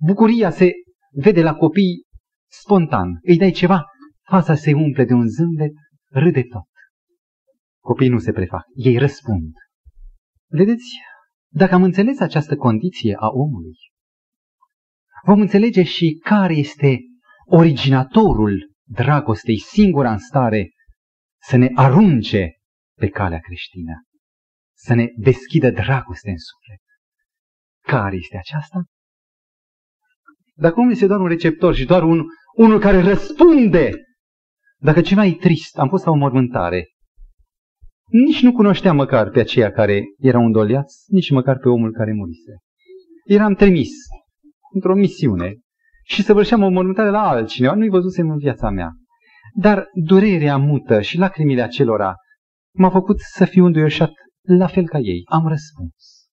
Bucuria 0.00 0.50
se 0.50 0.72
vede 1.10 1.42
la 1.42 1.54
copii 1.54 2.04
spontan. 2.50 3.18
Îi 3.22 3.36
dai 3.36 3.50
ceva, 3.50 3.84
fața 4.28 4.54
se 4.54 4.72
umple 4.72 5.04
de 5.04 5.12
un 5.12 5.28
zâmbet, 5.28 5.72
râde 6.10 6.42
tot. 6.42 6.68
Copiii 7.82 8.10
nu 8.10 8.18
se 8.18 8.32
prefac, 8.32 8.64
ei 8.74 8.96
răspund. 8.96 9.52
Vedeți, 10.48 10.98
dacă 11.52 11.74
am 11.74 11.82
înțeles 11.82 12.20
această 12.20 12.56
condiție 12.56 13.16
a 13.18 13.28
omului, 13.28 13.76
vom 15.24 15.40
înțelege 15.40 15.82
și 15.82 16.20
care 16.22 16.54
este 16.54 16.98
originatorul 17.44 18.70
dragostei, 18.84 19.58
singura 19.58 20.10
în 20.12 20.18
stare 20.18 20.70
să 21.42 21.56
ne 21.56 21.68
arunce 21.74 22.50
pe 22.98 23.08
calea 23.08 23.38
creștină, 23.38 24.02
să 24.76 24.94
ne 24.94 25.06
deschidă 25.16 25.70
dragoste 25.70 26.30
în 26.30 26.38
suflet. 26.38 26.80
Care 27.82 28.16
este 28.16 28.36
aceasta? 28.36 28.84
Dacă 30.54 30.80
omul 30.80 30.92
este 30.92 31.06
doar 31.06 31.20
un 31.20 31.26
receptor 31.26 31.74
și 31.74 31.84
doar 31.84 32.02
un, 32.02 32.24
unul 32.56 32.80
care 32.80 33.00
răspunde, 33.00 33.92
dacă 34.78 35.00
ceva 35.00 35.24
e 35.24 35.32
trist, 35.32 35.78
am 35.78 35.88
fost 35.88 36.04
la 36.04 36.10
o 36.10 36.14
mormântare, 36.14 36.84
nici 38.26 38.42
nu 38.42 38.52
cunoșteam 38.52 38.96
măcar 38.96 39.30
pe 39.30 39.40
aceia 39.40 39.72
care 39.72 40.02
erau 40.18 40.44
îndoliați, 40.44 41.04
nici 41.06 41.30
măcar 41.30 41.58
pe 41.58 41.68
omul 41.68 41.92
care 41.92 42.12
murise. 42.12 42.58
Eram 43.24 43.54
trimis 43.54 43.90
într-o 44.72 44.94
misiune 44.94 45.54
și 46.04 46.22
săvârșeam 46.22 46.62
o 46.62 46.68
mormântare 46.68 47.10
la 47.10 47.28
altcineva, 47.28 47.74
nu-i 47.74 47.88
văzusem 47.88 48.30
în 48.30 48.38
viața 48.38 48.70
mea. 48.70 48.90
Dar 49.54 49.88
durerea 49.92 50.56
mută 50.56 51.00
și 51.00 51.18
lacrimile 51.18 51.62
acelora 51.62 52.14
m-a 52.74 52.90
făcut 52.90 53.20
să 53.20 53.44
fiu 53.44 53.64
înduioșat 53.64 54.10
la 54.40 54.66
fel 54.66 54.86
ca 54.86 54.98
ei. 54.98 55.22
Am 55.24 55.48
răspuns. 55.48 56.28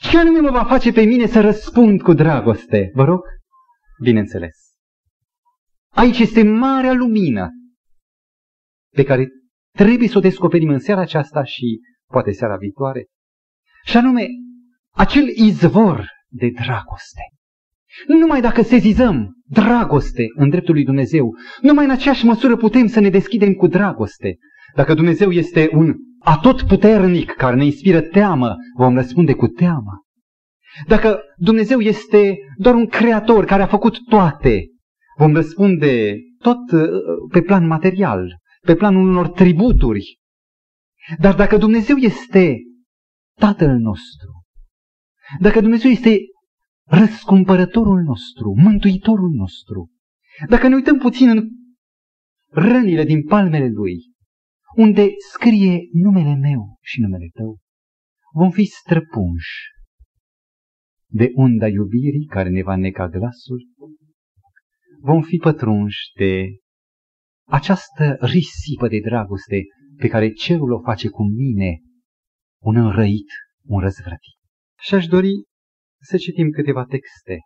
Ce 0.00 0.18
anume 0.18 0.40
mă 0.40 0.50
va 0.50 0.64
face 0.64 0.92
pe 0.92 1.02
mine 1.02 1.26
să 1.26 1.40
răspund 1.40 2.02
cu 2.02 2.12
dragoste? 2.12 2.90
Vă 2.94 3.04
rog? 3.04 3.20
Bineînțeles. 4.02 4.56
Aici 5.88 6.18
este 6.18 6.42
marea 6.42 6.92
lumină 6.92 7.48
pe 8.94 9.02
care 9.02 9.28
trebuie 9.76 10.08
să 10.08 10.18
o 10.18 10.20
descoperim 10.20 10.68
în 10.68 10.78
seara 10.78 11.00
aceasta 11.00 11.44
și 11.44 11.80
poate 12.06 12.32
seara 12.32 12.56
viitoare. 12.56 13.06
Și 13.84 13.96
anume, 13.96 14.26
acel 14.90 15.26
izvor 15.28 16.08
de 16.28 16.48
dragoste. 16.48 17.22
Numai 18.06 18.40
dacă 18.40 18.62
sezizăm 18.62 19.34
dragoste 19.44 20.24
în 20.34 20.48
dreptul 20.48 20.74
lui 20.74 20.84
Dumnezeu, 20.84 21.34
numai 21.60 21.84
în 21.84 21.90
aceeași 21.90 22.24
măsură 22.24 22.56
putem 22.56 22.86
să 22.86 23.00
ne 23.00 23.08
deschidem 23.08 23.52
cu 23.52 23.66
dragoste. 23.66 24.36
Dacă 24.74 24.94
Dumnezeu 24.94 25.30
este 25.30 25.70
un 25.72 25.94
atot 26.18 26.62
puternic 26.62 27.30
care 27.30 27.56
ne 27.56 27.64
inspiră 27.64 28.00
teamă, 28.00 28.56
vom 28.76 28.94
răspunde 28.94 29.32
cu 29.32 29.46
teamă. 29.46 30.04
Dacă 30.86 31.20
Dumnezeu 31.36 31.80
este 31.80 32.38
doar 32.56 32.74
un 32.74 32.86
creator 32.86 33.44
care 33.44 33.62
a 33.62 33.66
făcut 33.66 33.98
toate, 34.08 34.66
vom 35.16 35.34
răspunde 35.34 36.16
tot 36.38 36.70
uh, 36.72 36.88
pe 37.32 37.42
plan 37.42 37.66
material, 37.66 38.36
pe 38.66 38.74
planul 38.74 39.08
unor 39.08 39.28
tributuri. 39.28 40.18
Dar 41.18 41.34
dacă 41.34 41.56
Dumnezeu 41.56 41.96
este 41.96 42.56
Tatăl 43.38 43.76
nostru, 43.76 44.28
dacă 45.40 45.60
Dumnezeu 45.60 45.90
este 45.90 46.18
răscumpărătorul 46.90 48.00
nostru, 48.02 48.54
mântuitorul 48.56 49.30
nostru, 49.30 49.90
dacă 50.48 50.68
ne 50.68 50.74
uităm 50.74 50.98
puțin 50.98 51.28
în 51.28 51.48
rănile 52.48 53.04
din 53.04 53.24
palmele 53.24 53.68
Lui, 53.68 53.96
unde 54.76 55.06
scrie 55.32 55.78
numele 55.92 56.34
meu 56.34 56.78
și 56.80 57.00
numele 57.00 57.30
tău, 57.32 57.58
vom 58.32 58.50
fi 58.50 58.64
străpunși 58.64 59.68
de 61.06 61.30
unda 61.34 61.68
iubirii 61.68 62.26
care 62.26 62.48
ne 62.48 62.62
va 62.62 62.76
neca 62.76 63.08
glasul, 63.08 63.68
vom 65.00 65.22
fi 65.22 65.36
pătrunși 65.36 66.12
de 66.16 66.46
această 67.46 68.16
risipă 68.20 68.88
de 68.88 69.00
dragoste 69.00 69.62
pe 69.96 70.08
care 70.08 70.30
cerul 70.30 70.72
o 70.72 70.80
face 70.80 71.08
cu 71.08 71.22
mine, 71.22 71.80
un 72.62 72.76
înrăit, 72.76 73.30
un 73.62 73.80
răzvrătit. 73.80 74.38
Și 74.80 74.94
aș 74.94 75.06
dori 75.06 75.44
să 76.00 76.16
citim 76.16 76.50
câteva 76.50 76.84
texte. 76.84 77.38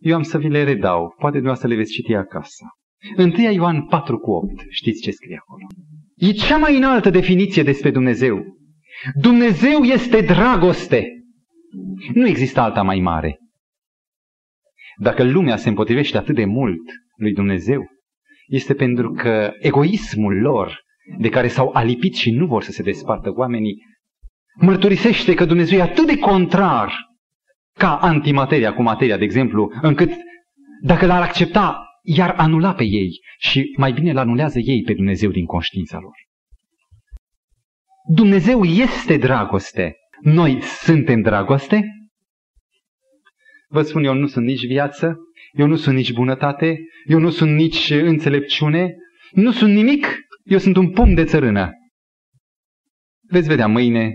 Eu 0.00 0.14
am 0.14 0.22
să 0.22 0.38
vi 0.38 0.48
le 0.48 0.64
redau, 0.64 1.14
poate 1.18 1.36
dumneavoastră 1.36 1.68
le 1.68 1.74
veți 1.74 1.92
citi 1.92 2.14
acasă. 2.14 2.64
1 3.16 3.52
Ioan 3.52 3.86
4 3.86 4.18
cu 4.18 4.30
8, 4.30 4.64
știți 4.70 5.02
ce 5.02 5.10
scrie 5.10 5.38
acolo? 5.40 5.66
E 6.16 6.32
cea 6.32 6.56
mai 6.56 6.76
înaltă 6.76 7.10
definiție 7.10 7.62
despre 7.62 7.90
Dumnezeu. 7.90 8.56
Dumnezeu 9.20 9.82
este 9.82 10.20
dragoste. 10.20 11.06
Nu 12.14 12.26
există 12.26 12.60
alta 12.60 12.82
mai 12.82 13.00
mare. 13.00 13.38
Dacă 15.00 15.22
lumea 15.24 15.56
se 15.56 15.68
împotrivește 15.68 16.16
atât 16.16 16.34
de 16.34 16.44
mult 16.44 16.80
lui 17.16 17.32
Dumnezeu, 17.32 17.86
este 18.46 18.74
pentru 18.74 19.12
că 19.12 19.52
egoismul 19.58 20.40
lor, 20.40 20.80
de 21.18 21.28
care 21.28 21.48
s-au 21.48 21.70
alipit 21.72 22.14
și 22.14 22.30
nu 22.30 22.46
vor 22.46 22.62
să 22.62 22.70
se 22.70 22.82
despartă 22.82 23.32
oamenii, 23.36 23.76
mărturisește 24.60 25.34
că 25.34 25.44
Dumnezeu 25.44 25.78
e 25.78 25.82
atât 25.82 26.06
de 26.06 26.18
contrar 26.18 27.07
ca 27.78 27.96
antimateria 27.96 28.74
cu 28.74 28.82
materia, 28.82 29.16
de 29.16 29.24
exemplu, 29.24 29.72
încât 29.82 30.10
dacă 30.82 31.06
l-ar 31.06 31.22
accepta, 31.22 31.82
iar 32.02 32.34
anula 32.36 32.74
pe 32.74 32.84
ei 32.84 33.10
și 33.38 33.74
mai 33.76 33.92
bine 33.92 34.12
l 34.12 34.16
anulează 34.16 34.58
ei 34.58 34.82
pe 34.82 34.94
Dumnezeu 34.94 35.30
din 35.30 35.44
conștiința 35.44 35.98
lor. 35.98 36.14
Dumnezeu 38.14 38.62
este 38.64 39.16
dragoste. 39.16 39.96
Noi 40.20 40.62
suntem 40.62 41.20
dragoste? 41.20 41.84
Vă 43.68 43.82
spun, 43.82 44.04
eu 44.04 44.14
nu 44.14 44.26
sunt 44.26 44.44
nici 44.44 44.66
viață, 44.66 45.16
eu 45.52 45.66
nu 45.66 45.76
sunt 45.76 45.96
nici 45.96 46.12
bunătate, 46.12 46.78
eu 47.04 47.18
nu 47.18 47.30
sunt 47.30 47.54
nici 47.54 47.90
înțelepciune, 47.90 48.94
nu 49.32 49.50
sunt 49.50 49.74
nimic, 49.74 50.16
eu 50.44 50.58
sunt 50.58 50.76
un 50.76 50.90
pom 50.90 51.14
de 51.14 51.24
țărână. 51.24 51.70
Veți 53.30 53.48
vedea 53.48 53.66
mâine, 53.66 54.12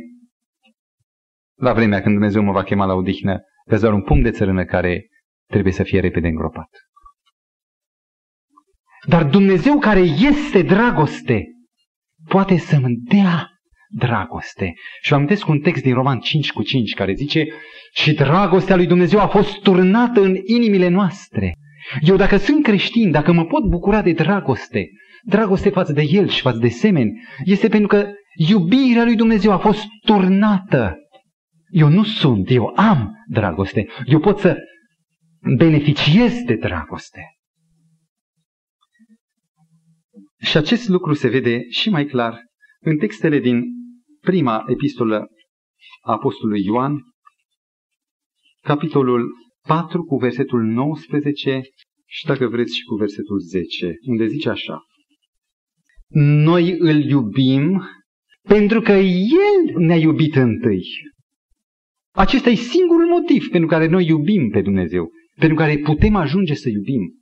la 1.55 1.73
vremea 1.73 2.01
când 2.01 2.13
Dumnezeu 2.13 2.43
mă 2.43 2.51
va 2.51 2.63
chema 2.63 2.85
la 2.85 2.93
odihnă, 2.93 3.41
veți 3.65 3.81
doar 3.81 3.93
un 3.93 4.01
pom 4.01 4.21
de 4.21 4.31
țărână 4.31 4.65
care 4.65 5.07
trebuie 5.47 5.73
să 5.73 5.83
fie 5.83 5.99
repede 5.99 6.27
îngropat. 6.27 6.69
Dar 9.07 9.23
Dumnezeu 9.23 9.79
care 9.79 9.99
este 9.99 10.61
dragoste, 10.61 11.43
poate 12.27 12.57
să-mi 12.57 12.95
dea 12.95 13.47
dragoste. 13.89 14.73
Și 15.01 15.09
vă 15.09 15.15
amintesc 15.15 15.47
un 15.47 15.59
text 15.59 15.83
din 15.83 15.93
Roman 15.93 16.19
5 16.19 16.51
cu 16.51 16.63
5 16.63 16.93
care 16.93 17.13
zice 17.13 17.45
și 17.93 18.13
dragostea 18.13 18.75
lui 18.75 18.85
Dumnezeu 18.85 19.19
a 19.19 19.27
fost 19.27 19.61
turnată 19.61 20.21
în 20.21 20.35
inimile 20.45 20.87
noastre. 20.87 21.53
Eu 22.01 22.15
dacă 22.15 22.37
sunt 22.37 22.63
creștin, 22.63 23.11
dacă 23.11 23.31
mă 23.31 23.45
pot 23.45 23.63
bucura 23.63 24.01
de 24.01 24.11
dragoste, 24.11 24.89
dragoste 25.23 25.69
față 25.69 25.93
de 25.93 26.03
El 26.09 26.27
și 26.27 26.41
față 26.41 26.57
de 26.57 26.67
semeni, 26.67 27.11
este 27.43 27.67
pentru 27.67 27.87
că 27.87 28.07
iubirea 28.35 29.03
lui 29.03 29.15
Dumnezeu 29.15 29.51
a 29.51 29.57
fost 29.57 29.85
turnată. 30.05 30.97
Eu 31.73 31.89
nu 31.89 32.03
sunt, 32.03 32.49
eu 32.49 32.65
am 32.75 33.11
dragoste. 33.27 33.89
Eu 34.05 34.19
pot 34.19 34.39
să 34.39 34.57
beneficiez 35.57 36.33
de 36.45 36.55
dragoste. 36.55 37.21
Și 40.39 40.57
acest 40.57 40.87
lucru 40.87 41.13
se 41.13 41.27
vede 41.29 41.69
și 41.69 41.89
mai 41.89 42.05
clar 42.05 42.39
în 42.79 42.97
textele 42.97 43.39
din 43.39 43.63
prima 44.19 44.63
epistolă 44.67 45.27
a 46.01 46.11
Apostolului 46.11 46.63
Ioan, 46.63 47.01
capitolul 48.61 49.31
4 49.67 50.03
cu 50.03 50.17
versetul 50.17 50.61
19 50.61 51.61
și 52.05 52.25
dacă 52.25 52.47
vreți 52.47 52.75
și 52.75 52.83
cu 52.83 52.95
versetul 52.95 53.39
10, 53.39 53.93
unde 54.07 54.27
zice 54.27 54.49
așa. 54.49 54.81
Noi 56.43 56.77
îl 56.79 57.03
iubim 57.03 57.83
pentru 58.41 58.81
că 58.81 58.91
El 58.91 59.77
ne-a 59.77 59.97
iubit 59.97 60.35
întâi. 60.35 60.83
Acesta 62.15 62.49
e 62.49 62.55
singurul 62.55 63.07
motiv 63.07 63.49
pentru 63.49 63.69
care 63.69 63.87
noi 63.87 64.05
iubim 64.05 64.49
pe 64.49 64.61
Dumnezeu, 64.61 65.11
pentru 65.35 65.55
care 65.57 65.77
putem 65.77 66.15
ajunge 66.15 66.53
să 66.53 66.69
iubim. 66.69 67.21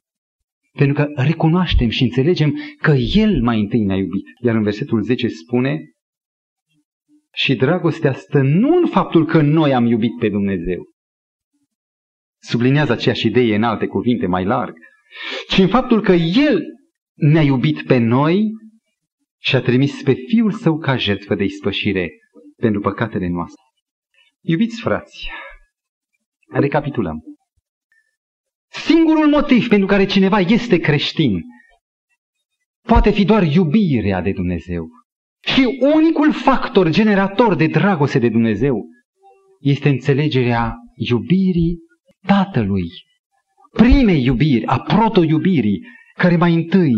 Pentru 0.71 0.95
că 0.95 1.21
recunoaștem 1.21 1.89
și 1.89 2.03
înțelegem 2.03 2.57
că 2.81 2.91
El 2.91 3.41
mai 3.41 3.59
întâi 3.59 3.83
ne-a 3.83 3.95
iubit. 3.95 4.25
Iar 4.43 4.55
în 4.55 4.63
versetul 4.63 5.01
10 5.01 5.27
spune, 5.27 5.91
și 7.33 7.55
dragostea 7.55 8.13
stă 8.13 8.41
nu 8.41 8.77
în 8.77 8.87
faptul 8.87 9.25
că 9.25 9.41
noi 9.41 9.73
am 9.73 9.85
iubit 9.85 10.17
pe 10.19 10.29
Dumnezeu. 10.29 10.83
Sublinează 12.41 12.91
aceeași 12.91 13.27
idee 13.27 13.55
în 13.55 13.63
alte 13.63 13.87
cuvinte 13.87 14.25
mai 14.25 14.45
larg. 14.45 14.73
Ci 15.47 15.57
în 15.57 15.67
faptul 15.67 16.01
că 16.01 16.11
El 16.11 16.63
ne-a 17.13 17.41
iubit 17.41 17.81
pe 17.81 17.97
noi 17.97 18.51
și 19.39 19.55
a 19.55 19.61
trimis 19.61 20.01
pe 20.03 20.13
Fiul 20.13 20.51
Său 20.51 20.77
ca 20.77 20.97
jertfă 20.97 21.35
de 21.35 21.43
ispășire 21.43 22.09
pentru 22.55 22.81
păcatele 22.81 23.27
noastre. 23.27 23.61
Iubiți 24.43 24.81
frați, 24.81 25.29
recapitulăm. 26.51 27.21
Singurul 28.67 29.27
motiv 29.27 29.67
pentru 29.67 29.87
care 29.87 30.05
cineva 30.05 30.39
este 30.39 30.77
creștin 30.77 31.41
poate 32.81 33.11
fi 33.11 33.25
doar 33.25 33.43
iubirea 33.43 34.21
de 34.21 34.31
Dumnezeu. 34.31 34.87
Și 35.43 35.79
unicul 35.95 36.33
factor 36.33 36.89
generator 36.89 37.55
de 37.55 37.67
dragoste 37.67 38.19
de 38.19 38.29
Dumnezeu 38.29 38.85
este 39.59 39.89
înțelegerea 39.89 40.75
iubirii 40.95 41.77
Tatălui, 42.27 42.87
primei 43.71 44.23
iubiri, 44.23 44.65
a 44.65 44.79
proto-iubirii, 44.79 45.81
care 46.13 46.35
mai 46.35 46.53
întâi 46.53 46.93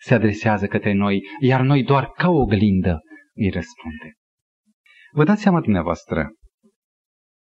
se 0.00 0.14
adresează 0.14 0.66
către 0.66 0.92
noi, 0.92 1.20
iar 1.40 1.60
noi 1.60 1.82
doar 1.84 2.10
ca 2.10 2.28
o 2.28 2.40
oglindă 2.40 3.00
îi 3.34 3.50
răspunde. 3.50 4.12
Vă 5.12 5.24
dați 5.24 5.42
seama 5.42 5.60
dumneavoastră, 5.60 6.30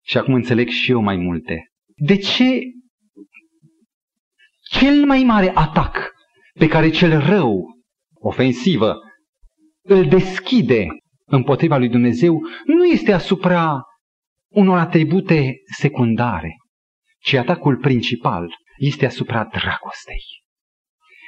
și 0.10 0.18
acum 0.18 0.34
înțeleg 0.34 0.68
și 0.68 0.92
eu 0.92 1.02
mai 1.02 1.16
multe, 1.16 1.70
de 1.96 2.18
ce 2.18 2.62
cel 4.70 5.06
mai 5.06 5.24
mare 5.24 5.52
atac 5.56 6.12
pe 6.60 6.68
care 6.68 6.90
cel 6.90 7.20
rău, 7.20 7.66
ofensivă, 8.14 8.96
îl 9.82 10.08
deschide 10.08 10.88
împotriva 11.26 11.78
lui 11.78 11.90
Dumnezeu 11.90 12.40
nu 12.66 12.86
este 12.86 13.12
asupra 13.12 13.82
unor 14.52 14.78
atribute 14.78 15.54
secundare, 15.78 16.56
ci 17.22 17.34
atacul 17.34 17.78
principal 17.78 18.54
este 18.78 19.06
asupra 19.06 19.44
dragostei. 19.44 20.24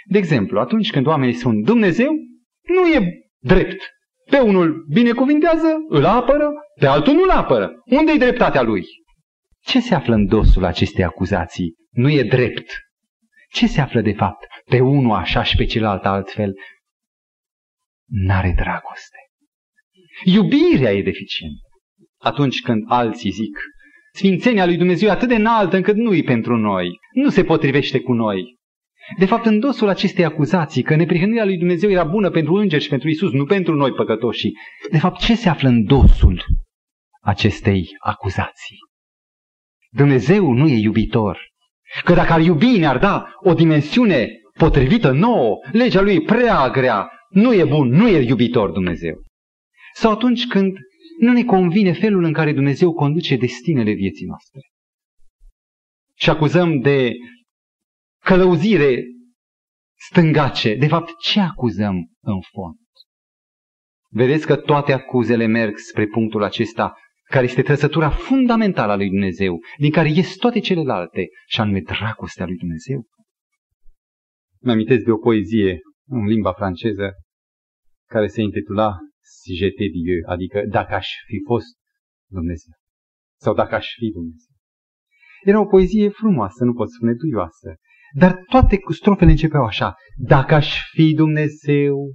De 0.06 0.18
exemplu, 0.18 0.60
atunci 0.60 0.92
când 0.92 1.06
oamenii 1.06 1.36
spun 1.36 1.62
Dumnezeu, 1.62 2.12
nu 2.68 2.88
e 2.88 3.08
drept. 3.40 3.90
Pe 4.32 4.40
unul 4.40 4.86
binecuvintează, 4.90 5.68
îl 5.90 6.06
apără, 6.06 6.50
pe 6.80 6.86
altul 6.86 7.14
nu 7.14 7.22
îl 7.22 7.30
apără. 7.30 7.72
Unde 7.86 8.12
e 8.12 8.18
dreptatea 8.18 8.62
lui? 8.62 8.86
Ce 9.64 9.80
se 9.80 9.96
află 9.96 10.16
în 10.16 10.26
dosul 10.26 10.64
acestei 10.64 11.04
acuzații? 11.04 11.74
Nu 11.90 12.10
e 12.10 12.24
drept. 12.24 12.72
Ce 13.50 13.68
se 13.68 13.82
află 13.82 14.02
de 14.02 14.14
fapt? 14.14 14.48
Pe 14.66 14.80
unul 14.80 15.16
așa 15.16 15.44
și 15.44 15.56
pe 15.56 15.66
celălalt 15.66 16.06
altfel 16.06 16.54
n-are 18.06 18.54
dragoste. 18.56 19.18
Iubirea 20.24 20.92
e 20.92 21.04
deficientă. 21.04 21.68
Atunci 22.18 22.62
când 22.62 22.84
alții 22.88 23.32
zic, 23.32 23.58
Sfințenia 24.14 24.66
lui 24.66 24.78
Dumnezeu 24.78 25.08
e 25.08 25.12
atât 25.12 25.28
de 25.28 25.36
înaltă 25.36 25.76
încât 25.76 25.96
nu 25.96 26.16
e 26.16 26.22
pentru 26.22 26.58
noi, 26.58 26.90
nu 27.14 27.30
se 27.30 27.44
potrivește 27.44 28.00
cu 28.00 28.14
noi. 28.14 28.60
De 29.18 29.26
fapt, 29.26 29.46
în 29.46 29.60
dosul 29.60 29.90
acestei 29.90 30.26
acuzații 30.26 30.84
că 30.84 30.96
neprihănirea 30.96 31.46
lui 31.46 31.58
Dumnezeu 31.58 31.90
era 31.90 32.04
bună 32.04 32.30
pentru 32.30 32.54
îngeri 32.54 32.84
și 32.84 32.90
pentru 32.90 33.10
Isus, 33.10 33.32
nu 33.32 33.46
pentru 33.46 33.76
noi 33.76 33.92
păcătoși. 33.92 34.52
De 34.92 34.98
fapt, 34.98 35.20
ce 35.20 35.36
se 35.36 35.50
află 35.50 35.70
în 35.70 35.84
dosul 35.84 36.44
acestei 37.22 37.88
acuzații? 38.00 38.78
Dumnezeu 39.90 40.52
nu 40.52 40.68
e 40.68 40.78
iubitor. 40.78 41.50
Că 42.04 42.14
dacă 42.14 42.34
ar 42.34 42.42
iubi, 42.42 42.78
ne-ar 42.78 42.98
da 42.98 43.26
o 43.44 43.54
dimensiune 43.54 44.30
potrivită 44.54 45.12
nouă, 45.12 45.58
legea 45.72 46.02
lui 46.02 46.22
prea 46.22 46.70
grea, 46.70 47.12
nu 47.30 47.54
e 47.54 47.66
bun, 47.66 47.88
nu 47.88 48.08
e 48.08 48.22
iubitor 48.22 48.72
Dumnezeu. 48.72 49.16
Sau 49.94 50.12
atunci 50.12 50.48
când 50.48 50.78
Nu 51.20 51.32
ne 51.32 51.44
convine 51.44 51.92
felul 51.92 52.24
în 52.24 52.34
care 52.34 52.54
Dumnezeu 52.54 52.94
conduce 52.94 53.36
destinele 53.36 53.92
vieții 53.92 54.26
noastre. 54.26 54.60
Și 56.16 56.30
acuzăm 56.30 56.80
de 56.80 57.14
călăuzire 58.24 59.04
stângace. 59.96 60.76
De 60.76 60.88
fapt, 60.88 61.18
ce 61.20 61.40
acuzăm 61.40 61.96
în 62.22 62.40
fond? 62.52 62.78
Vedeți 64.10 64.46
că 64.46 64.56
toate 64.56 64.94
acuzele 64.94 65.46
merg 65.46 65.78
spre 65.78 66.08
punctul 66.08 66.44
acesta, 66.44 66.96
care 67.24 67.46
este 67.46 67.62
trăsătura 67.62 68.10
fundamentală 68.10 68.92
a 68.92 68.96
lui 68.96 69.10
Dumnezeu, 69.10 69.60
din 69.78 69.92
care 69.92 70.10
ies 70.10 70.36
toate 70.36 70.60
celelalte, 70.60 71.28
și 71.48 71.62
anume 71.62 71.80
dragostea 71.80 72.46
lui 72.46 72.58
Dumnezeu. 72.58 73.06
Mă 74.62 74.72
amintesc 74.72 75.04
de 75.04 75.12
o 75.12 75.18
poezie 75.18 75.80
în 76.08 76.26
limba 76.26 76.54
franceză 76.54 77.12
care 78.10 78.28
se 78.28 78.42
intitula 78.42 78.98
Si 79.24 79.56
j'étais 79.58 79.92
Dieu, 79.92 80.22
adică 80.26 80.64
Dacă 80.70 80.94
aș 80.94 81.08
fi 81.26 81.38
fost 81.46 81.78
Dumnezeu. 82.30 82.74
Sau 83.40 83.54
Dacă 83.54 83.76
aș 83.76 83.88
fi 83.98 84.10
Dumnezeu. 84.12 84.56
Era 85.44 85.60
o 85.60 85.66
poezie 85.66 86.10
frumoasă, 86.10 86.64
nu 86.64 86.74
pot 86.74 86.92
spune 86.92 87.14
duioasă, 87.14 87.76
dar 88.14 88.44
toate 88.50 88.80
strofele 88.90 89.32
începeau 89.32 89.64
așa. 89.64 89.96
Dacă 90.18 90.54
aș 90.54 90.82
fi 90.92 91.14
Dumnezeu, 91.14 92.14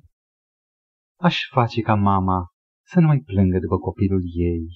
aș 1.20 1.38
face 1.50 1.80
ca 1.80 1.94
mama 1.94 2.46
să 2.86 3.00
nu 3.00 3.06
mai 3.06 3.18
plângă 3.18 3.58
după 3.58 3.76
copilul 3.78 4.22
ei. 4.34 4.66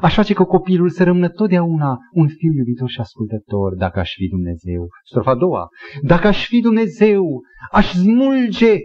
Aș 0.00 0.14
face 0.14 0.34
ca 0.34 0.44
copilul 0.44 0.90
să 0.90 1.04
rămână 1.04 1.28
totdeauna 1.28 1.98
un 2.12 2.28
fiu 2.28 2.52
iubitor 2.52 2.88
și 2.88 3.00
ascultător, 3.00 3.74
dacă 3.74 3.98
aș 3.98 4.12
fi 4.14 4.28
Dumnezeu. 4.28 4.88
Strofa 5.04 5.30
a 5.30 5.34
doua. 5.34 5.68
Dacă 6.02 6.26
aș 6.26 6.46
fi 6.46 6.60
Dumnezeu, 6.60 7.40
aș 7.70 7.92
smulge 7.92 8.76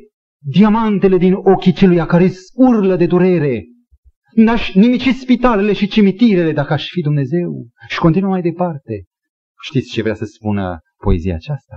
diamantele 0.43 1.17
din 1.17 1.34
ochii 1.34 1.73
celuia 1.73 2.05
care 2.05 2.31
urlă 2.53 2.95
de 2.95 3.05
durere. 3.05 3.63
N-aș 4.36 4.73
nimici 4.73 5.08
spitalele 5.08 5.73
și 5.73 5.88
cimitirele 5.88 6.51
dacă 6.51 6.73
aș 6.73 6.89
fi 6.89 7.01
Dumnezeu. 7.01 7.67
Și 7.88 7.99
continuă 7.99 8.29
mai 8.29 8.41
departe. 8.41 9.03
Știți 9.62 9.91
ce 9.91 10.01
vrea 10.01 10.13
să 10.13 10.25
spună 10.25 10.79
poezia 10.97 11.36
aceasta? 11.36 11.75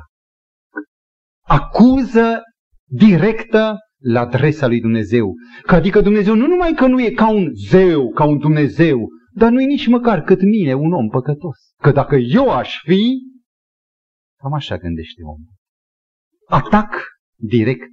Acuză 1.49 2.43
directă 2.91 3.77
la 4.03 4.21
adresa 4.21 4.67
lui 4.67 4.81
Dumnezeu. 4.81 5.35
Că 5.63 5.75
adică 5.75 6.01
Dumnezeu 6.01 6.35
nu 6.35 6.47
numai 6.47 6.73
că 6.73 6.87
nu 6.87 7.01
e 7.01 7.11
ca 7.11 7.31
un 7.31 7.55
zeu, 7.69 8.13
ca 8.13 8.25
un 8.25 8.39
Dumnezeu, 8.39 9.09
dar 9.33 9.51
nu 9.51 9.61
e 9.61 9.65
nici 9.65 9.87
măcar 9.87 10.23
cât 10.23 10.43
mine, 10.43 10.75
un 10.75 10.93
om 10.93 11.09
păcătos. 11.09 11.59
Că 11.83 11.91
dacă 11.91 12.17
eu 12.17 12.51
aș 12.51 12.81
fi, 12.83 13.23
cam 14.41 14.53
așa 14.53 14.77
gândește 14.77 15.23
omul. 15.23 15.55
Atac 16.47 16.91
direct 17.35 17.93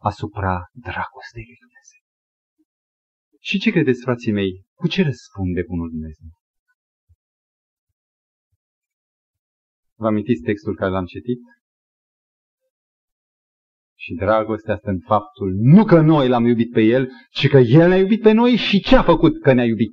asupra 0.00 0.68
dragostei 0.72 1.44
lui 1.46 1.58
Dumnezeu. 1.64 2.02
Și 3.40 3.58
ce 3.58 3.70
credeți, 3.70 4.02
frații 4.02 4.32
mei, 4.32 4.64
cu 4.74 4.88
ce 4.88 5.02
răspunde 5.02 5.62
Bunul 5.66 5.88
Dumnezeu? 5.90 6.30
Vă 9.94 10.06
amintiți 10.06 10.42
textul 10.42 10.76
care 10.76 10.90
l-am 10.90 11.04
citit? 11.04 11.40
Și 14.10 14.16
dragostea 14.16 14.74
asta 14.74 14.90
în 14.90 15.00
faptul 15.00 15.52
nu 15.54 15.84
că 15.84 16.00
noi 16.00 16.28
l-am 16.28 16.44
iubit 16.44 16.72
pe 16.72 16.80
El, 16.80 17.08
ci 17.30 17.48
că 17.48 17.58
El 17.58 17.88
ne-a 17.88 17.98
iubit 17.98 18.22
pe 18.22 18.32
noi 18.32 18.56
și 18.56 18.80
ce 18.80 18.96
a 18.96 19.02
făcut 19.02 19.42
că 19.42 19.52
ne-a 19.52 19.64
iubit? 19.64 19.92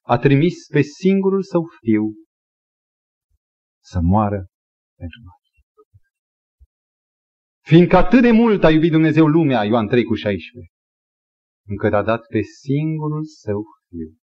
A 0.00 0.18
trimis 0.18 0.66
pe 0.72 0.80
singurul 0.80 1.42
său 1.42 1.62
fiu 1.80 2.12
să 3.82 4.00
moară 4.00 4.46
pentru 4.98 5.18
noi. 5.22 5.38
Fiindcă 7.60 7.96
atât 7.96 8.22
de 8.22 8.30
mult 8.30 8.64
a 8.64 8.70
iubit 8.70 8.90
Dumnezeu 8.90 9.26
lumea, 9.26 9.64
Ioan 9.64 9.86
3 9.86 10.04
cu 10.04 10.14
16, 10.14 10.72
încât 11.66 11.92
a 11.92 12.02
dat 12.02 12.26
pe 12.26 12.40
singurul 12.40 13.24
său 13.24 13.62
fiu. 13.88 14.18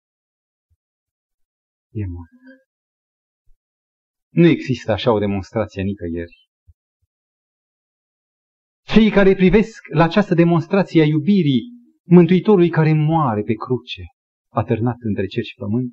E 1.91 2.05
mult. 2.05 2.29
Nu 4.29 4.47
există 4.47 4.91
așa 4.91 5.11
o 5.11 5.19
demonstrație 5.19 5.81
nicăieri. 5.81 6.48
Cei 8.93 9.09
care 9.09 9.35
privesc 9.35 9.87
la 9.93 10.03
această 10.03 10.33
demonstrație 10.33 11.01
a 11.01 11.05
iubirii 11.05 11.61
Mântuitorului 12.03 12.69
care 12.69 12.93
moare 12.93 13.41
pe 13.41 13.53
cruce, 13.53 14.03
atârnat 14.51 14.95
între 14.99 15.25
cer 15.25 15.43
și 15.43 15.55
pământ, 15.55 15.91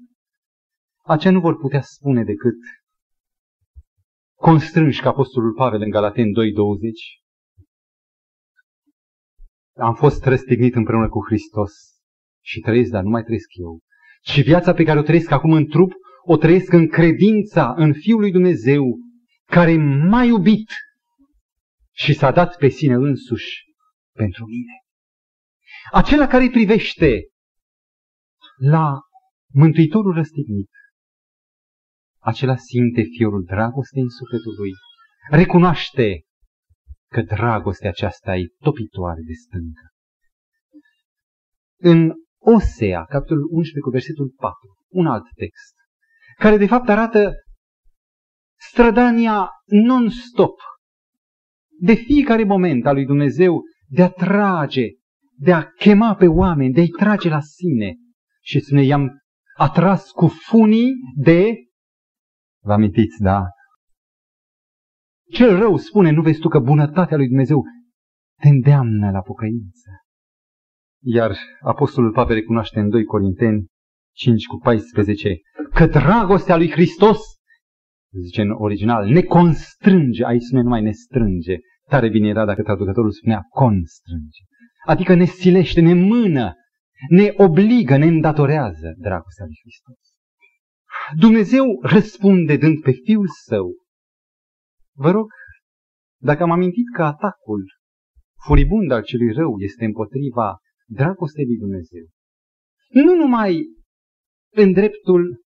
aceia 1.05 1.33
nu 1.33 1.41
vor 1.41 1.57
putea 1.57 1.81
spune 1.81 2.25
decât 2.25 2.59
constrânși 4.39 5.01
ca 5.01 5.09
Apostolul 5.09 5.53
Pavel 5.55 5.81
în 5.81 5.91
Galaten 5.91 6.25
2.20, 6.25 6.31
am 9.79 9.95
fost 9.95 10.25
răstignit 10.25 10.75
împreună 10.75 11.09
cu 11.09 11.25
Hristos 11.27 11.73
și 12.45 12.61
trăiesc, 12.61 12.91
dar 12.91 13.03
nu 13.03 13.11
mai 13.11 13.23
trăiesc 13.23 13.49
eu. 13.61 13.81
Și 14.23 14.43
viața 14.43 14.75
pe 14.75 14.85
care 14.85 14.99
o 14.99 15.03
trăiesc 15.03 15.31
acum 15.31 15.53
în 15.53 15.67
trup, 15.67 15.93
o 16.25 16.37
trăiesc 16.37 16.73
în 16.73 16.89
credința 16.89 17.75
în 17.77 17.93
Fiul 17.93 18.21
lui 18.21 18.33
Dumnezeu, 18.33 18.85
care 19.45 19.77
m-a 20.11 20.25
iubit 20.25 20.71
și 21.97 22.15
s-a 22.15 22.31
dat 22.31 22.57
pe 22.57 22.69
sine 22.69 22.95
însuși 22.95 23.65
pentru 24.13 24.45
mine. 24.45 24.75
Acela 25.93 26.27
care 26.27 26.51
privește 26.51 27.21
la 28.57 29.01
Mântuitorul 29.53 30.15
răstignit, 30.15 30.71
acela 32.19 32.57
simte 32.57 33.03
fiorul 33.17 33.45
dragostei 33.45 34.03
în 34.03 34.09
sufletul 34.09 34.55
lui, 34.59 34.71
recunoaște 35.31 36.23
că 37.11 37.23
dragostea 37.23 37.89
aceasta 37.89 38.37
e 38.37 38.47
topitoare 38.59 39.21
de 39.27 39.33
stâncă. 39.33 39.87
În 41.81 42.13
Osea, 42.39 43.05
capitolul 43.05 43.49
11 43.51 43.81
cu 43.81 43.91
versetul 43.91 44.35
4, 44.37 44.77
un 44.89 45.07
alt 45.07 45.25
text, 45.35 45.75
care 46.39 46.57
de 46.57 46.67
fapt 46.67 46.89
arată 46.89 47.33
strădania 48.59 49.49
non-stop 49.65 50.59
de 51.81 51.95
fiecare 51.95 52.45
moment 52.45 52.87
al 52.87 52.95
lui 52.95 53.05
Dumnezeu 53.05 53.63
de 53.89 54.03
a 54.03 54.09
trage, 54.09 54.87
de 55.39 55.53
a 55.53 55.63
chema 55.63 56.15
pe 56.15 56.27
oameni, 56.27 56.73
de 56.73 56.81
a-i 56.81 56.89
trage 56.89 57.29
la 57.29 57.41
sine. 57.41 57.95
Și 58.43 58.61
spune, 58.61 58.83
i-am 58.83 59.19
atras 59.57 60.11
cu 60.11 60.27
funii 60.27 60.93
de... 61.17 61.55
Vă 62.63 62.73
amintiți, 62.73 63.23
da? 63.23 63.45
Cel 65.33 65.59
rău 65.59 65.77
spune, 65.77 66.11
nu 66.11 66.23
vezi 66.23 66.41
tu 66.41 66.49
că 66.49 66.59
bunătatea 66.59 67.17
lui 67.17 67.27
Dumnezeu 67.27 67.65
te 68.41 68.49
îndeamnă 68.49 69.11
la 69.11 69.21
pocăință. 69.21 69.91
Iar 71.05 71.37
Apostolul 71.61 72.13
Pavel 72.13 72.35
recunoaște 72.35 72.81
în 72.81 72.89
2 72.89 73.05
Corinteni 73.05 73.67
5 74.15 74.47
cu 74.47 74.59
14 74.59 75.41
că 75.75 75.87
dragostea 75.87 76.57
lui 76.57 76.71
Hristos, 76.71 77.19
zice 78.21 78.41
în 78.41 78.51
original, 78.51 79.09
ne 79.09 79.21
constrânge, 79.21 80.25
aici 80.25 80.43
spune 80.43 80.63
numai 80.63 80.83
ne 80.83 80.91
strânge. 80.91 81.57
Tare 81.89 82.09
bine 82.09 82.29
era 82.29 82.45
dacă 82.45 82.63
traducătorul 82.63 83.11
spunea 83.11 83.41
constrânge. 83.49 84.43
Adică 84.87 85.15
ne 85.15 85.25
silește, 85.25 85.81
ne 85.81 85.95
mână, 85.95 86.55
ne 87.09 87.33
obligă, 87.37 87.97
ne 87.97 88.07
îndatorează 88.07 88.95
dragostea 88.99 89.45
lui 89.45 89.59
Hristos. 89.61 89.99
Dumnezeu 91.19 91.65
răspunde 91.83 92.57
dând 92.57 92.81
pe 92.81 92.91
Fiul 92.91 93.27
Său 93.47 93.75
Vă 94.99 95.11
rog, 95.11 95.31
dacă 96.21 96.43
am 96.43 96.51
amintit 96.51 96.85
că 96.95 97.03
atacul 97.03 97.65
furibund 98.47 98.91
al 98.91 99.03
celui 99.03 99.33
rău 99.33 99.59
este 99.59 99.85
împotriva 99.85 100.57
dragostei 100.87 101.45
lui 101.45 101.57
Dumnezeu, 101.57 102.07
nu 102.89 103.15
numai 103.15 103.67
în 104.55 104.73
dreptul 104.73 105.45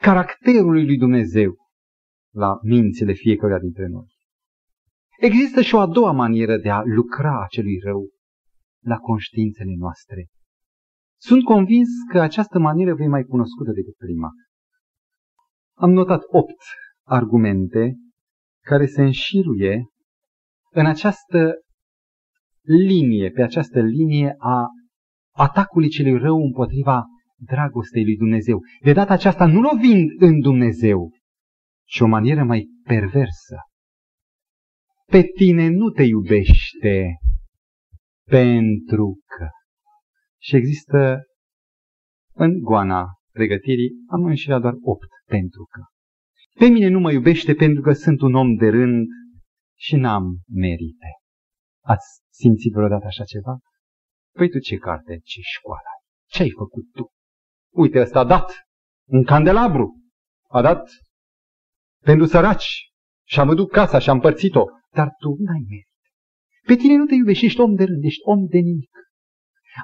caracterului 0.00 0.84
lui 0.84 0.96
Dumnezeu 0.96 1.54
la 2.34 2.58
mințile 2.62 3.12
fiecăruia 3.12 3.58
dintre 3.58 3.86
noi. 3.86 4.06
Există 5.18 5.60
și 5.60 5.74
o 5.74 5.78
a 5.80 5.86
doua 5.86 6.12
manieră 6.12 6.56
de 6.56 6.70
a 6.70 6.82
lucra 6.84 7.42
acelui 7.42 7.78
rău 7.84 8.08
la 8.84 8.96
conștiințele 8.96 9.74
noastre. 9.78 10.26
Sunt 11.20 11.44
convins 11.44 11.88
că 12.10 12.20
această 12.20 12.58
manieră 12.58 12.94
vei 12.94 13.08
mai 13.08 13.22
cunoscută 13.22 13.72
decât 13.72 13.96
prima. 13.96 14.28
Am 15.76 15.90
notat 15.90 16.22
opt 16.26 16.62
argumente 17.06 17.94
care 18.64 18.86
se 18.86 19.02
înșiruie 19.02 19.84
în 20.70 20.86
această 20.86 21.54
linie, 22.62 23.30
pe 23.30 23.42
această 23.42 23.80
linie 23.80 24.34
a 24.38 24.66
atacului 25.34 25.88
celui 25.88 26.18
rău 26.18 26.36
împotriva 26.36 27.04
dragostei 27.40 28.04
lui 28.04 28.16
Dumnezeu. 28.16 28.60
De 28.82 28.92
data 28.92 29.12
aceasta 29.12 29.46
nu 29.46 29.60
lovind 29.60 30.10
în 30.18 30.40
Dumnezeu, 30.40 31.10
ci 31.84 32.00
o 32.00 32.06
manieră 32.06 32.44
mai 32.44 32.66
perversă. 32.84 33.56
Pe 35.06 35.22
tine 35.22 35.68
nu 35.68 35.90
te 35.90 36.02
iubește 36.02 37.18
pentru 38.28 39.18
că. 39.26 39.48
Și 40.42 40.56
există 40.56 41.22
în 42.34 42.58
goana 42.60 43.06
pregătirii, 43.32 43.90
am 44.06 44.24
înșirat 44.24 44.60
doar 44.60 44.74
opt 44.80 45.08
pentru 45.26 45.64
că. 45.70 45.80
Pe 46.58 46.66
mine 46.66 46.88
nu 46.88 47.00
mă 47.00 47.12
iubește 47.12 47.54
pentru 47.54 47.82
că 47.82 47.92
sunt 47.92 48.20
un 48.20 48.34
om 48.34 48.54
de 48.54 48.68
rând 48.68 49.06
și 49.78 49.96
n-am 49.96 50.38
merite. 50.48 51.10
Ați 51.84 52.06
simțit 52.32 52.72
vreodată 52.72 53.06
așa 53.06 53.24
ceva? 53.24 53.58
Păi 54.36 54.48
tu 54.48 54.58
ce 54.58 54.76
carte, 54.76 55.20
ce 55.24 55.40
școală 55.40 55.88
ai? 55.94 56.02
Ce 56.26 56.42
ai 56.42 56.50
făcut 56.50 56.84
tu? 56.92 57.08
Uite, 57.74 58.00
ăsta 58.00 58.18
a 58.18 58.24
dat 58.24 58.52
un 59.08 59.24
candelabru. 59.24 60.00
A 60.48 60.62
dat 60.62 60.90
pentru 62.04 62.26
săraci. 62.26 62.92
Și 63.26 63.40
am 63.40 63.54
duc 63.54 63.70
casa 63.70 63.98
și 63.98 64.08
am 64.08 64.14
împărțit-o. 64.14 64.64
Dar 64.94 65.08
tu 65.18 65.28
n-ai 65.38 65.64
merit. 65.68 65.88
Pe 66.66 66.74
tine 66.74 66.96
nu 66.96 67.06
te 67.06 67.14
iubești, 67.14 67.44
ești 67.44 67.60
om 67.60 67.74
de 67.74 67.84
rând, 67.84 68.04
ești 68.04 68.20
om 68.24 68.46
de 68.46 68.58
nimic. 68.58 68.90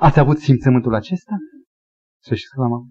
Ați 0.01 0.19
avut 0.19 0.39
simțământul 0.39 0.95
acesta? 0.95 1.35
Să 2.23 2.35
știți 2.35 2.55
că 2.55 2.61
l-am 2.61 2.91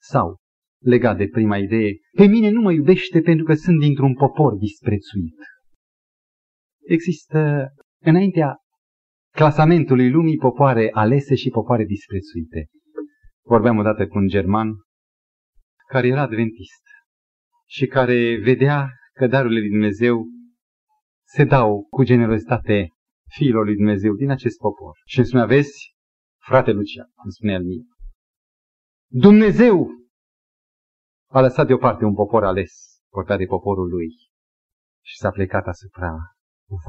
Sau, 0.00 0.36
legat 0.82 1.16
de 1.16 1.28
prima 1.28 1.56
idee, 1.58 1.92
pe 2.16 2.26
mine 2.26 2.50
nu 2.50 2.60
mă 2.60 2.72
iubește 2.72 3.20
pentru 3.20 3.44
că 3.44 3.54
sunt 3.54 3.80
dintr-un 3.80 4.14
popor 4.14 4.54
disprețuit. 4.54 5.36
Există, 6.86 7.68
înaintea 8.02 8.56
clasamentului 9.30 10.10
lumii, 10.10 10.36
popoare 10.36 10.88
alese 10.92 11.34
și 11.34 11.48
popoare 11.48 11.84
disprețuite. 11.84 12.66
Vorbeam 13.48 13.78
odată 13.78 14.06
cu 14.06 14.18
un 14.18 14.26
german 14.26 14.68
care 15.88 16.06
era 16.06 16.20
adventist 16.20 16.82
și 17.68 17.86
care 17.86 18.40
vedea 18.42 18.88
că 19.12 19.26
darurile 19.26 19.60
lui 19.60 19.68
Dumnezeu 19.68 20.24
se 21.26 21.44
dau 21.44 21.86
cu 21.90 22.02
generozitate 22.02 22.88
fiilor 23.28 23.64
lui 23.64 23.74
Dumnezeu 23.74 24.14
din 24.14 24.30
acest 24.30 24.58
popor. 24.58 24.98
Și 25.04 25.18
îmi 25.18 25.26
spunea, 25.26 25.46
vezi, 25.46 25.94
frate 26.42 26.70
Lucia, 26.70 27.02
îmi 27.24 27.32
spunea 27.32 27.54
el 27.54 27.64
mie, 27.64 27.84
Dumnezeu 29.06 29.88
a 31.30 31.40
lăsat 31.40 31.66
deoparte 31.66 32.04
un 32.04 32.14
popor 32.14 32.44
ales, 32.44 32.72
portat 33.10 33.38
de 33.38 33.44
poporul 33.44 33.88
lui, 33.88 34.08
și 35.04 35.16
s-a 35.16 35.30
plecat 35.30 35.66
asupra 35.66 36.14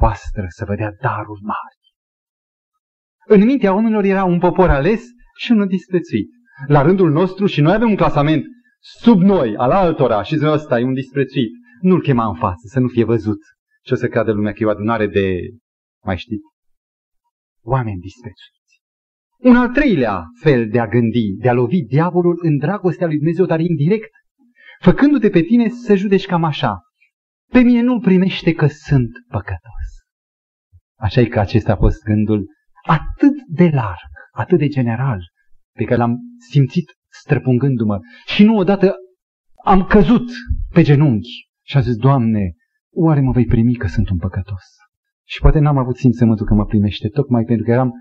voastră 0.00 0.44
să 0.48 0.64
vă 0.64 0.74
dea 0.74 0.92
daruri 1.00 1.42
mari. 1.42 1.78
În 3.26 3.44
mintea 3.44 3.74
oamenilor 3.74 4.04
era 4.04 4.24
un 4.24 4.38
popor 4.38 4.70
ales 4.70 5.02
și 5.36 5.52
unul 5.52 5.66
disprețuit. 5.66 6.37
La 6.66 6.82
rândul 6.82 7.10
nostru 7.10 7.46
și 7.46 7.60
noi 7.60 7.74
avem 7.74 7.88
un 7.88 7.96
clasament 7.96 8.44
sub 8.80 9.20
noi, 9.20 9.56
al 9.56 9.70
altora, 9.70 10.22
și 10.22 10.36
ziua 10.36 10.52
ăsta 10.52 10.78
e 10.78 10.84
un 10.84 10.94
disprețuit. 10.94 11.50
Nu-l 11.80 12.02
chema 12.02 12.26
în 12.26 12.34
față, 12.34 12.62
să 12.64 12.80
nu 12.80 12.88
fie 12.88 13.04
văzut. 13.04 13.38
Și 13.84 13.92
o 13.92 13.96
să 13.96 14.08
creadă 14.08 14.32
lumea 14.32 14.52
că 14.52 14.58
e 14.62 14.66
o 14.66 14.70
adunare 14.70 15.06
de, 15.06 15.38
mai 16.04 16.16
știți, 16.16 16.44
oameni 17.62 18.00
disprețuiți. 18.00 18.56
Un 19.38 19.56
al 19.56 19.68
treilea 19.68 20.24
fel 20.40 20.68
de 20.68 20.80
a 20.80 20.86
gândi, 20.86 21.32
de 21.38 21.48
a 21.48 21.52
lovi 21.52 21.82
diavolul 21.82 22.38
în 22.42 22.56
dragostea 22.56 23.06
lui 23.06 23.16
Dumnezeu, 23.16 23.46
dar 23.46 23.60
indirect, 23.60 24.10
făcându-te 24.80 25.30
pe 25.30 25.40
tine 25.40 25.68
să 25.68 25.94
judeci 25.94 26.26
cam 26.26 26.44
așa. 26.44 26.80
Pe 27.52 27.60
mine 27.60 27.80
nu 27.80 28.00
primește 28.00 28.52
că 28.52 28.66
sunt 28.66 29.10
păcătos. 29.28 29.88
Așa 30.98 31.20
e 31.20 31.26
că 31.26 31.40
acesta 31.40 31.72
a 31.72 31.76
fost 31.76 32.02
gândul 32.02 32.46
atât 32.86 33.34
de 33.48 33.68
larg, 33.72 34.10
atât 34.32 34.58
de 34.58 34.66
general, 34.66 35.20
pe 35.78 35.84
care 35.84 35.98
l-am 35.98 36.18
simțit 36.50 36.84
străpungându-mă. 37.08 37.98
Și 38.26 38.44
nu 38.44 38.56
odată 38.56 38.94
am 39.64 39.84
căzut 39.84 40.30
pe 40.74 40.82
genunchi 40.82 41.50
și 41.62 41.76
am 41.76 41.82
zis, 41.82 41.96
Doamne, 41.96 42.52
oare 42.94 43.20
mă 43.20 43.32
vei 43.32 43.44
primi 43.44 43.74
că 43.74 43.86
sunt 43.86 44.08
un 44.08 44.18
păcătos? 44.18 44.62
Și 45.26 45.40
poate 45.40 45.58
n-am 45.58 45.78
avut 45.78 45.96
simțământul 45.96 46.46
că 46.46 46.54
mă 46.54 46.64
primește, 46.64 47.08
tocmai 47.08 47.44
pentru 47.44 47.64
că 47.64 47.70
eram 47.70 47.92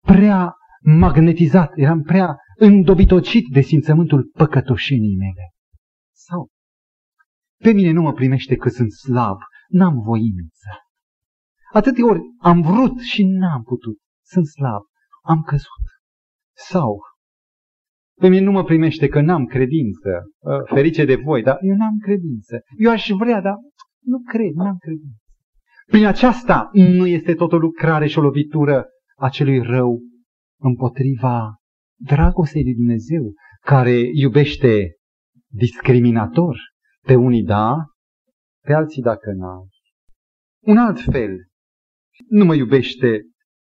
prea 0.00 0.54
magnetizat, 0.82 1.70
eram 1.74 2.02
prea 2.02 2.36
îndobitocit 2.56 3.44
de 3.52 3.60
simțământul 3.60 4.30
păcătoșenii 4.32 5.16
mele. 5.16 5.50
Sau, 6.12 6.48
pe 7.62 7.72
mine 7.72 7.90
nu 7.90 8.02
mă 8.02 8.12
primește 8.12 8.56
că 8.56 8.68
sunt 8.68 8.92
slab, 8.92 9.38
n-am 9.68 10.00
voință. 10.00 10.68
Atâtea 11.72 12.06
ori 12.06 12.20
am 12.38 12.60
vrut 12.60 13.00
și 13.00 13.24
n-am 13.24 13.62
putut, 13.62 13.98
sunt 14.26 14.46
slab, 14.46 14.82
am 15.22 15.42
căzut. 15.42 15.84
Sau, 16.56 16.98
pe 18.20 18.28
mine 18.28 18.44
nu 18.44 18.50
mă 18.50 18.64
primește 18.64 19.08
că 19.08 19.20
n-am 19.20 19.44
credință, 19.44 20.10
ă, 20.44 20.62
ferice 20.74 21.04
de 21.04 21.14
voi, 21.14 21.42
dar 21.42 21.58
eu 21.60 21.76
n-am 21.76 21.98
credință. 21.98 22.60
Eu 22.76 22.90
aș 22.90 23.10
vrea, 23.18 23.40
dar 23.40 23.54
nu 24.02 24.18
cred, 24.18 24.52
n-am 24.54 24.76
credință. 24.76 25.18
Prin 25.86 26.06
aceasta 26.06 26.70
nu 26.72 27.06
este 27.06 27.34
tot 27.34 27.52
o 27.52 27.56
lucrare 27.56 28.06
și 28.06 28.18
o 28.18 28.22
lovitură 28.22 28.86
a 29.16 29.28
celui 29.28 29.58
rău 29.62 30.00
împotriva 30.60 31.54
dragostei 32.00 32.64
de 32.64 32.72
Dumnezeu, 32.76 33.32
care 33.60 34.00
iubește 34.12 34.94
discriminator, 35.52 36.56
pe 37.06 37.14
unii 37.14 37.42
da, 37.42 37.76
pe 38.64 38.72
alții 38.72 39.02
dacă 39.02 39.32
n-au. 39.32 39.68
Un 40.64 40.76
alt 40.76 41.00
fel, 41.00 41.30
nu 42.28 42.44
mă 42.44 42.54
iubește 42.54 43.22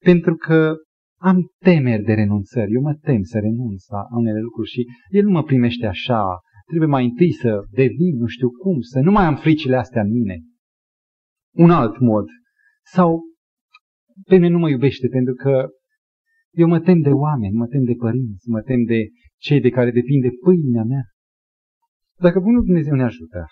pentru 0.05 0.35
că 0.35 0.77
am 1.21 1.51
temeri 1.59 2.03
de 2.03 2.13
renunțări, 2.13 2.73
eu 2.73 2.81
mă 2.81 2.95
tem 2.95 3.23
să 3.23 3.39
renunț 3.39 3.87
la 3.89 4.03
unele 4.11 4.41
lucruri 4.41 4.69
și 4.69 4.87
el 5.09 5.25
nu 5.25 5.31
mă 5.31 5.43
primește 5.43 5.87
așa, 5.87 6.23
trebuie 6.67 6.89
mai 6.89 7.05
întâi 7.05 7.33
să 7.33 7.61
devin, 7.71 8.17
nu 8.17 8.27
știu 8.27 8.51
cum, 8.51 8.81
să 8.81 9.01
nu 9.01 9.11
mai 9.11 9.25
am 9.25 9.37
fricile 9.37 9.77
astea 9.77 10.03
în 10.03 10.11
mine. 10.11 10.37
Un 11.55 11.71
alt 11.71 11.99
mod. 11.99 12.27
Sau 12.83 13.23
pe 14.29 14.35
mine 14.35 14.49
nu 14.49 14.59
mă 14.59 14.69
iubește 14.69 15.09
pentru 15.09 15.35
că 15.35 15.69
eu 16.51 16.69
mă 16.69 16.81
tem 16.81 17.01
de 17.01 17.11
oameni, 17.11 17.55
mă 17.55 17.67
tem 17.67 17.85
de 17.85 17.95
părinți, 17.99 18.49
mă 18.49 18.61
tem 18.61 18.85
de 18.85 19.09
cei 19.37 19.61
de 19.61 19.71
care 19.71 19.91
depinde 19.91 20.29
pâinea 20.45 20.83
mea. 20.83 21.05
Dacă 22.19 22.41
Bunul 22.41 22.65
Dumnezeu 22.65 22.95
ne 22.95 23.03
ajută, 23.03 23.47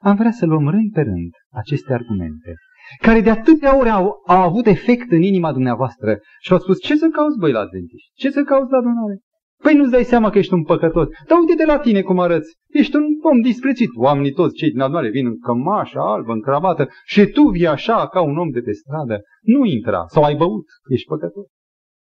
am 0.00 0.16
vrea 0.16 0.30
să 0.30 0.46
luăm 0.46 0.68
rând 0.68 0.92
pe 0.92 1.00
rând 1.00 1.32
aceste 1.50 1.92
argumente, 1.92 2.54
care 2.98 3.20
de 3.20 3.30
atâtea 3.30 3.78
ori 3.78 3.88
au, 3.88 4.22
au 4.26 4.42
avut 4.42 4.66
efect 4.66 5.10
în 5.10 5.22
inima 5.22 5.52
dumneavoastră 5.52 6.18
și 6.40 6.52
au 6.52 6.58
spus, 6.58 6.80
ce 6.80 6.96
să 6.96 7.08
cauți 7.08 7.38
băi 7.38 7.52
la 7.52 7.60
adventiști? 7.60 8.10
Ce 8.14 8.30
să 8.30 8.42
cauți 8.42 8.70
la 8.70 8.78
adunare? 8.78 9.20
Păi 9.62 9.74
nu-ți 9.74 9.90
dai 9.90 10.04
seama 10.04 10.30
că 10.30 10.38
ești 10.38 10.52
un 10.52 10.64
păcătos. 10.64 11.08
Dar 11.28 11.38
uite 11.38 11.54
de 11.54 11.64
la 11.64 11.78
tine 11.78 12.02
cum 12.02 12.18
arăți. 12.18 12.56
Ești 12.68 12.96
un 12.96 13.04
om 13.22 13.40
disprețit. 13.40 13.88
Oamenii 13.96 14.32
toți, 14.32 14.54
cei 14.54 14.70
din 14.70 14.80
adunare, 14.80 15.10
vin 15.10 15.26
în 15.26 15.38
cămașă 15.38 15.98
albă, 15.98 16.32
în 16.32 16.40
cravată 16.40 16.88
și 17.04 17.26
tu 17.26 17.42
vii 17.42 17.66
așa 17.66 18.08
ca 18.08 18.20
un 18.20 18.38
om 18.38 18.50
de 18.50 18.60
pe 18.60 18.72
stradă. 18.72 19.20
Nu 19.40 19.64
intra. 19.64 20.04
Sau 20.06 20.22
ai 20.22 20.34
băut. 20.34 20.66
Ești 20.88 21.06
păcătos. 21.06 21.46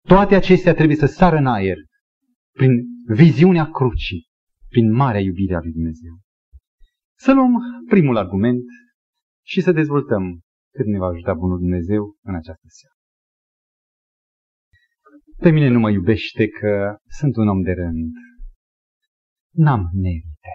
Toate 0.09 0.35
acestea 0.35 0.75
trebuie 0.75 0.97
să 0.97 1.07
sară 1.07 1.37
în 1.37 1.47
aer 1.47 1.77
prin 2.53 2.71
viziunea 3.07 3.71
crucii, 3.71 4.27
prin 4.69 4.93
marea 4.93 5.21
iubire 5.21 5.55
a 5.55 5.61
lui 5.63 5.73
Dumnezeu. 5.73 6.13
Să 7.19 7.33
luăm 7.33 7.53
primul 7.89 8.17
argument 8.17 8.63
și 9.45 9.61
să 9.61 9.73
dezvoltăm 9.73 10.41
cât 10.77 10.87
ne 10.87 10.99
va 10.99 11.07
ajuta 11.07 11.35
Bunul 11.35 11.59
Dumnezeu 11.59 12.03
în 12.23 12.35
această 12.35 12.67
seară. 12.79 12.95
Pe 15.45 15.51
mine 15.51 15.69
nu 15.69 15.79
mă 15.79 15.91
iubește 15.91 16.49
că 16.49 16.97
sunt 17.19 17.37
un 17.37 17.49
om 17.49 17.63
de 17.63 17.73
rând. 17.73 18.13
N-am 19.55 19.83
merite. 20.03 20.53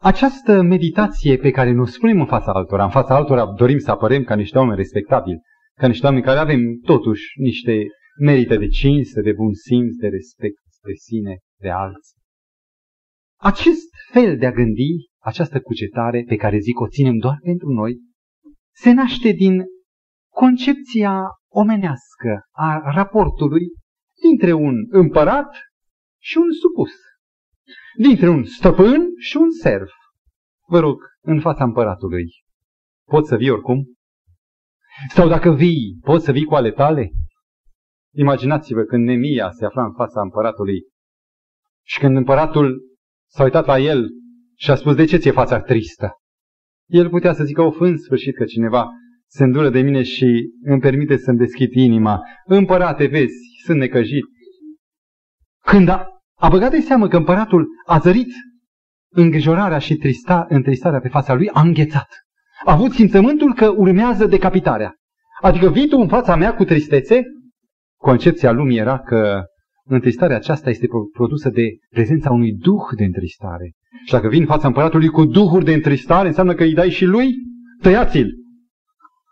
Această 0.00 0.62
meditație 0.62 1.36
pe 1.36 1.50
care 1.50 1.72
nu 1.72 1.84
spunem 1.84 2.20
în 2.20 2.26
fața 2.26 2.52
altora, 2.52 2.84
în 2.84 2.90
fața 2.90 3.14
altora 3.14 3.52
dorim 3.52 3.78
să 3.78 3.90
apărem 3.90 4.22
ca 4.24 4.34
niște 4.34 4.58
oameni 4.58 4.76
respectabili, 4.76 5.40
ca 5.80 5.86
niște 5.86 6.06
oameni 6.06 6.24
care 6.24 6.38
avem 6.38 6.60
totuși 6.84 7.40
niște 7.40 7.86
merite 8.20 8.56
de 8.56 8.68
cinste, 8.68 9.20
de 9.20 9.32
bun 9.32 9.52
simț, 9.52 9.94
de 9.96 10.08
respect 10.08 10.62
de 10.82 10.92
sine, 10.92 11.38
de 11.60 11.70
alții. 11.70 12.18
Acest 13.40 13.88
fel 14.12 14.36
de 14.38 14.46
a 14.46 14.52
gândi, 14.52 14.92
această 15.22 15.60
cugetare 15.60 16.24
pe 16.26 16.36
care 16.36 16.58
zic 16.58 16.80
o 16.80 16.88
ținem 16.88 17.16
doar 17.16 17.38
pentru 17.42 17.68
noi, 17.68 17.98
se 18.74 18.92
naște 18.92 19.30
din 19.30 19.64
concepția 20.32 21.22
omenească 21.48 22.40
a 22.50 22.90
raportului 22.94 23.66
dintre 24.20 24.52
un 24.52 24.74
împărat 24.88 25.56
și 26.22 26.36
un 26.36 26.52
supus, 26.52 26.92
dintre 27.96 28.28
un 28.28 28.44
stăpân 28.44 29.06
și 29.18 29.36
un 29.36 29.50
serv. 29.50 29.88
Vă 30.66 30.78
rog, 30.78 31.00
în 31.20 31.40
fața 31.40 31.64
împăratului, 31.64 32.26
poți 33.04 33.28
să 33.28 33.36
vii 33.36 33.50
oricum? 33.50 33.94
Sau 35.08 35.28
dacă 35.28 35.50
vii, 35.50 35.98
poți 36.00 36.24
să 36.24 36.32
vii 36.32 36.44
cu 36.44 36.54
ale 36.54 36.70
tale? 36.70 37.10
Imaginați-vă 38.14 38.82
când 38.82 39.04
Nemia 39.04 39.50
se 39.50 39.64
afla 39.64 39.84
în 39.84 39.92
fața 39.92 40.20
împăratului 40.20 40.80
și 41.86 41.98
când 41.98 42.16
împăratul 42.16 42.82
s-a 43.30 43.42
uitat 43.42 43.66
la 43.66 43.78
el 43.78 44.08
și 44.56 44.70
a 44.70 44.74
spus, 44.74 44.94
de 44.94 45.04
ce 45.04 45.16
ți-e 45.16 45.30
fața 45.30 45.60
tristă? 45.60 46.12
El 46.86 47.08
putea 47.08 47.32
să 47.32 47.44
zică, 47.44 47.62
of, 47.62 47.80
în 47.80 47.98
sfârșit 47.98 48.36
că 48.36 48.44
cineva 48.44 48.90
se 49.26 49.44
îndură 49.44 49.70
de 49.70 49.80
mine 49.80 50.02
și 50.02 50.50
îmi 50.62 50.80
permite 50.80 51.16
să-mi 51.16 51.38
deschid 51.38 51.72
inima. 51.72 52.22
Împărate, 52.44 53.06
vezi, 53.06 53.34
sunt 53.64 53.78
necăjit. 53.78 54.24
Când 55.66 55.88
a, 55.88 56.06
a 56.34 56.48
băgat 56.48 56.70
de 56.70 56.80
seamă 56.80 57.08
că 57.08 57.16
împăratul 57.16 57.66
a 57.86 57.98
zărit 57.98 58.32
îngrijorarea 59.08 59.78
și 59.78 59.94
trista, 59.94 60.46
întristarea 60.48 61.00
pe 61.00 61.08
fața 61.08 61.34
lui, 61.34 61.48
a 61.48 61.60
înghețat. 61.60 62.08
A 62.64 62.72
avut 62.72 62.92
simțământul 62.92 63.54
că 63.54 63.68
urmează 63.68 64.26
decapitarea. 64.26 64.94
Adică 65.40 65.70
vii 65.70 65.88
tu 65.88 65.98
în 65.98 66.08
fața 66.08 66.36
mea 66.36 66.54
cu 66.54 66.64
tristețe 66.64 67.22
Concepția 68.04 68.52
lumii 68.52 68.78
era 68.78 68.98
că 68.98 69.42
întristarea 69.84 70.36
aceasta 70.36 70.70
este 70.70 70.86
produsă 71.12 71.50
de 71.50 71.62
prezența 71.90 72.30
unui 72.30 72.52
duh 72.52 72.82
de 72.96 73.04
întristare. 73.04 73.72
Și 74.04 74.12
dacă 74.12 74.28
vin 74.28 74.40
în 74.40 74.46
fața 74.46 74.66
împăratului 74.66 75.08
cu 75.08 75.24
duhuri 75.24 75.64
de 75.64 75.72
întristare, 75.72 76.28
înseamnă 76.28 76.54
că 76.54 76.62
îi 76.62 76.74
dai 76.74 76.90
și 76.90 77.04
lui? 77.04 77.34
Tăiați-l! 77.82 78.30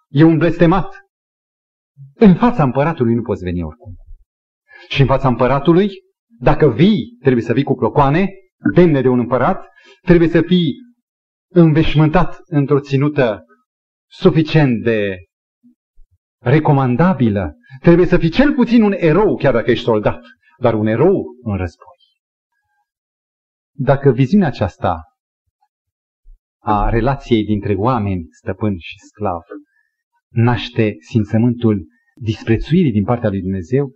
E 0.09 0.23
un 0.23 0.39
blestemat. 0.39 0.97
În 2.15 2.35
fața 2.35 2.63
împăratului 2.63 3.15
nu 3.15 3.23
poți 3.23 3.45
veni 3.45 3.63
oricum. 3.63 3.95
și 4.89 5.01
în 5.01 5.07
fața 5.07 5.29
împăratului, 5.29 5.91
dacă 6.39 6.71
vii, 6.71 7.17
trebuie 7.21 7.43
să 7.43 7.53
vii 7.53 7.63
cu 7.63 7.75
clocoane, 7.75 8.29
demne 8.75 9.01
de 9.01 9.09
un 9.09 9.19
împărat, 9.19 9.67
trebuie 10.01 10.29
să 10.29 10.41
fii 10.41 10.75
înveșmântat 11.53 12.39
într-o 12.45 12.81
ținută 12.81 13.45
suficient 14.11 14.83
de 14.83 15.17
recomandabilă. 16.43 17.55
Trebuie 17.81 18.07
să 18.07 18.19
fii 18.19 18.31
cel 18.31 18.55
puțin 18.55 18.83
un 18.83 18.95
erou, 18.97 19.37
chiar 19.37 19.53
dacă 19.53 19.71
ești 19.71 19.85
soldat, 19.85 20.21
dar 20.59 20.75
un 20.75 20.87
erou 20.87 21.25
în 21.43 21.57
război. 21.57 21.92
Dacă 23.85 24.11
viziunea 24.11 24.47
aceasta 24.47 25.03
a 26.63 26.89
relației 26.89 27.45
dintre 27.45 27.75
oameni, 27.75 28.27
stăpân 28.31 28.79
și 28.79 28.99
sclav, 28.99 29.43
naște 30.29 30.95
simțământul 30.99 31.87
disprețuirii 32.21 32.93
din 32.93 33.05
partea 33.05 33.29
lui 33.29 33.41
Dumnezeu, 33.41 33.93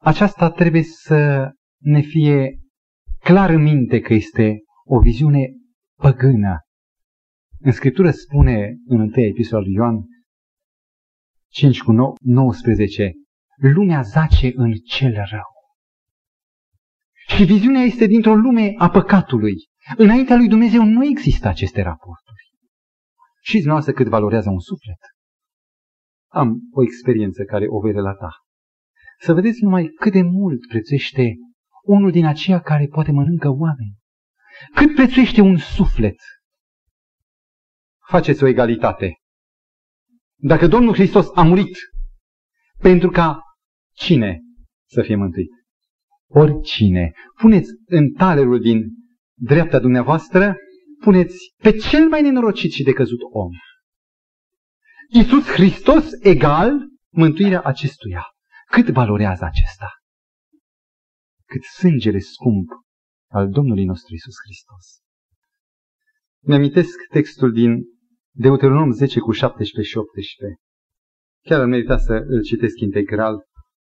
aceasta 0.00 0.50
trebuie 0.50 0.82
să 0.82 1.50
ne 1.78 2.00
fie 2.00 2.58
clar 3.18 3.50
în 3.50 3.62
minte 3.62 4.00
că 4.00 4.14
este 4.14 4.58
o 4.84 4.98
viziune 4.98 5.48
păgână. 5.96 6.58
În 7.60 7.72
Scriptură 7.72 8.10
spune 8.10 8.76
în 8.86 9.00
1 9.00 9.10
epistola 9.14 9.62
lui 9.62 9.72
Ioan 9.72 10.04
5 11.52 11.82
cu 11.82 11.92
19, 12.20 13.12
lumea 13.56 14.02
zace 14.02 14.52
în 14.54 14.72
cel 14.72 15.12
rău. 15.12 15.57
Și 17.28 17.44
viziunea 17.44 17.82
este 17.82 18.06
dintr-o 18.06 18.34
lume 18.34 18.74
a 18.76 18.90
păcatului. 18.90 19.54
Înaintea 19.96 20.36
lui 20.36 20.48
Dumnezeu 20.48 20.84
nu 20.84 21.04
există 21.04 21.48
aceste 21.48 21.82
raporturi. 21.82 22.42
Și 23.40 23.52
dumneavoastră 23.52 23.92
cât 23.92 24.06
valorează 24.06 24.50
un 24.50 24.60
suflet. 24.60 24.98
Am 26.30 26.60
o 26.72 26.82
experiență 26.82 27.42
care 27.44 27.66
o 27.68 27.80
voi 27.80 27.92
relata. 27.92 28.30
Să 29.20 29.32
vedeți 29.32 29.62
numai 29.62 29.86
cât 29.86 30.12
de 30.12 30.22
mult 30.22 30.66
prețuiește 30.68 31.34
unul 31.82 32.10
din 32.10 32.26
aceia 32.26 32.60
care 32.60 32.86
poate 32.86 33.12
mănâncă 33.12 33.48
oameni. 33.48 33.96
Cât 34.74 34.94
prețuiește 34.94 35.40
un 35.40 35.56
suflet. 35.56 36.16
Faceți 38.08 38.42
o 38.42 38.46
egalitate. 38.46 39.14
Dacă 40.36 40.66
Domnul 40.66 40.94
Hristos 40.94 41.26
a 41.34 41.42
murit 41.42 41.76
pentru 42.78 43.10
ca 43.10 43.40
cine 43.92 44.40
să 44.88 45.02
fie 45.02 45.16
mântuit? 45.16 45.57
Oricine. 46.30 47.12
Puneți 47.40 47.70
în 47.86 48.12
talerul 48.12 48.60
din 48.60 48.84
dreapta 49.34 49.78
dumneavoastră, 49.78 50.56
puneți 51.00 51.36
pe 51.62 51.76
cel 51.76 52.08
mai 52.08 52.22
nenorocit 52.22 52.72
și 52.72 52.82
decăzut 52.82 53.18
om. 53.32 53.50
Iisus 55.08 55.44
Hristos 55.46 56.04
egal 56.20 56.72
mântuirea 57.12 57.62
acestuia. 57.62 58.24
Cât 58.70 58.88
valorează 58.88 59.44
acesta? 59.44 59.90
Cât 61.46 61.62
sângele 61.62 62.18
scump 62.18 62.68
al 63.30 63.48
Domnului 63.48 63.84
nostru 63.84 64.12
Iisus 64.12 64.34
Hristos. 64.44 64.98
Mi-amintesc 66.44 66.96
textul 67.10 67.52
din 67.52 67.84
Deuteronom 68.34 68.90
10 68.90 69.20
cu 69.20 69.32
17 69.32 69.90
și 69.90 69.98
18. 69.98 70.60
Chiar 71.44 71.60
ar 71.60 71.66
merita 71.66 71.98
să 71.98 72.12
îl 72.12 72.42
citesc 72.42 72.80
integral. 72.80 73.44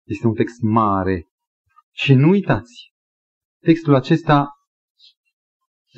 Este 0.08 0.28
un 0.28 0.34
text 0.34 0.62
mare. 0.62 1.24
Și 1.92 2.14
nu 2.14 2.30
uitați, 2.30 2.92
textul 3.62 3.96
acesta 3.96 4.48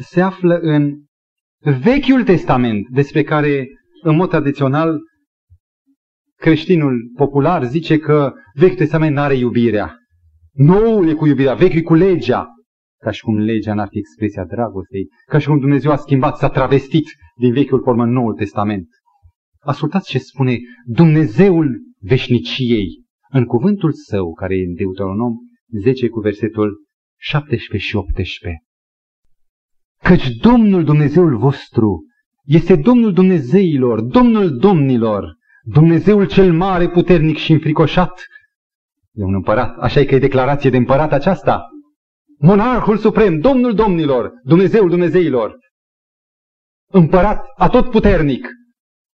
se 0.01 0.21
află 0.21 0.59
în 0.61 1.03
Vechiul 1.59 2.23
Testament, 2.23 2.87
despre 2.89 3.23
care, 3.23 3.67
în 4.03 4.15
mod 4.15 4.29
tradițional, 4.29 4.99
creștinul 6.35 7.11
popular 7.15 7.63
zice 7.63 7.97
că 7.97 8.33
Vechiul 8.53 8.77
Testament 8.77 9.15
nu 9.15 9.21
are 9.21 9.35
iubirea. 9.35 9.95
Noul 10.51 11.07
e 11.07 11.13
cu 11.13 11.27
iubirea, 11.27 11.53
vechiul 11.53 11.77
e 11.77 11.81
cu 11.81 11.93
legea. 11.93 12.47
Ca 12.97 13.11
și 13.11 13.21
cum 13.21 13.37
legea 13.37 13.73
n-ar 13.73 13.87
fi 13.87 13.97
expresia 13.97 14.45
dragostei, 14.45 15.07
ca 15.25 15.37
și 15.37 15.47
cum 15.47 15.59
Dumnezeu 15.59 15.91
a 15.91 15.95
schimbat, 15.95 16.37
s-a 16.37 16.49
travestit 16.49 17.05
din 17.35 17.53
Vechiul 17.53 17.81
formă 17.81 18.03
în 18.03 18.11
Noul 18.11 18.33
Testament. 18.33 18.87
Ascultați 19.59 20.09
ce 20.09 20.17
spune 20.17 20.57
Dumnezeul 20.85 21.81
veșniciei 21.99 22.87
în 23.29 23.45
cuvântul 23.45 23.91
său, 23.91 24.33
care 24.33 24.55
e 24.55 24.65
în 24.65 24.73
Deuteronom 24.73 25.33
10 25.83 26.09
cu 26.09 26.19
versetul 26.19 26.85
17 27.19 27.89
și 27.89 27.95
18. 27.95 28.63
Căci 30.03 30.27
Domnul 30.27 30.83
Dumnezeul 30.83 31.37
vostru 31.37 32.05
este 32.43 32.75
Domnul 32.75 33.13
Dumnezeilor, 33.13 34.01
Domnul 34.01 34.57
Domnilor, 34.57 35.35
Dumnezeul 35.63 36.27
cel 36.27 36.53
mare, 36.53 36.89
puternic 36.89 37.37
și 37.37 37.51
înfricoșat. 37.51 38.25
E 39.11 39.23
un 39.23 39.33
împărat, 39.33 39.77
așa 39.77 39.99
e 39.99 40.05
că 40.05 40.15
e 40.15 40.19
declarație 40.19 40.69
de 40.69 40.77
împărat 40.77 41.11
aceasta. 41.11 41.69
Monarhul 42.37 42.97
suprem, 42.97 43.39
Domnul 43.39 43.73
Domnilor, 43.73 44.31
Dumnezeul 44.43 44.89
Dumnezeilor, 44.89 45.57
împărat 46.91 47.45
atotputernic. 47.55 48.47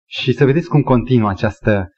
Și 0.05 0.33
să 0.33 0.45
vedeți 0.45 0.67
cum 0.67 0.81
continuă 0.81 1.29
această 1.29 1.89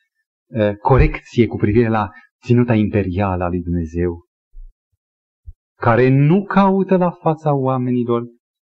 uh, 0.46 0.76
corecție 0.76 1.48
cu 1.48 1.58
privire 1.58 1.90
la 1.90 2.10
ținuta 2.46 2.74
imperială 2.74 3.44
a 3.44 3.48
lui 3.48 3.62
Dumnezeu, 3.62 4.26
care 5.84 6.10
nu 6.10 6.44
caută 6.44 6.98
la 6.98 7.12
fața 7.12 7.54
oamenilor 7.54 8.24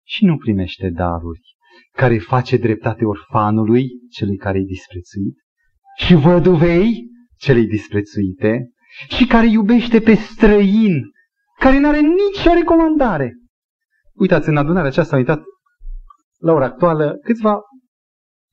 și 0.08 0.26
nu 0.26 0.38
primește 0.38 0.90
daruri, 0.90 1.56
care 1.92 2.18
face 2.18 2.58
dreptate 2.58 3.06
orfanului, 3.06 3.88
celui 4.10 4.38
care 4.38 4.58
e 4.58 4.64
disprețuit, 4.64 5.36
și 5.98 6.16
văduvei, 6.16 7.10
celei 7.38 7.68
disprețuite, 7.68 8.70
și 9.10 9.26
care 9.28 9.48
iubește 9.48 10.00
pe 10.00 10.14
străin, 10.14 10.94
care 11.60 11.80
nu 11.80 11.88
are 11.88 12.00
nicio 12.00 12.54
recomandare. 12.54 13.34
Uitați, 14.14 14.50
în 14.50 14.58
adunarea 14.58 14.90
aceasta 14.90 15.16
am 15.16 15.22
uitat 15.22 15.42
la 16.40 16.54
ora 16.54 16.66
actuală 16.66 17.18
câțiva, 17.24 17.60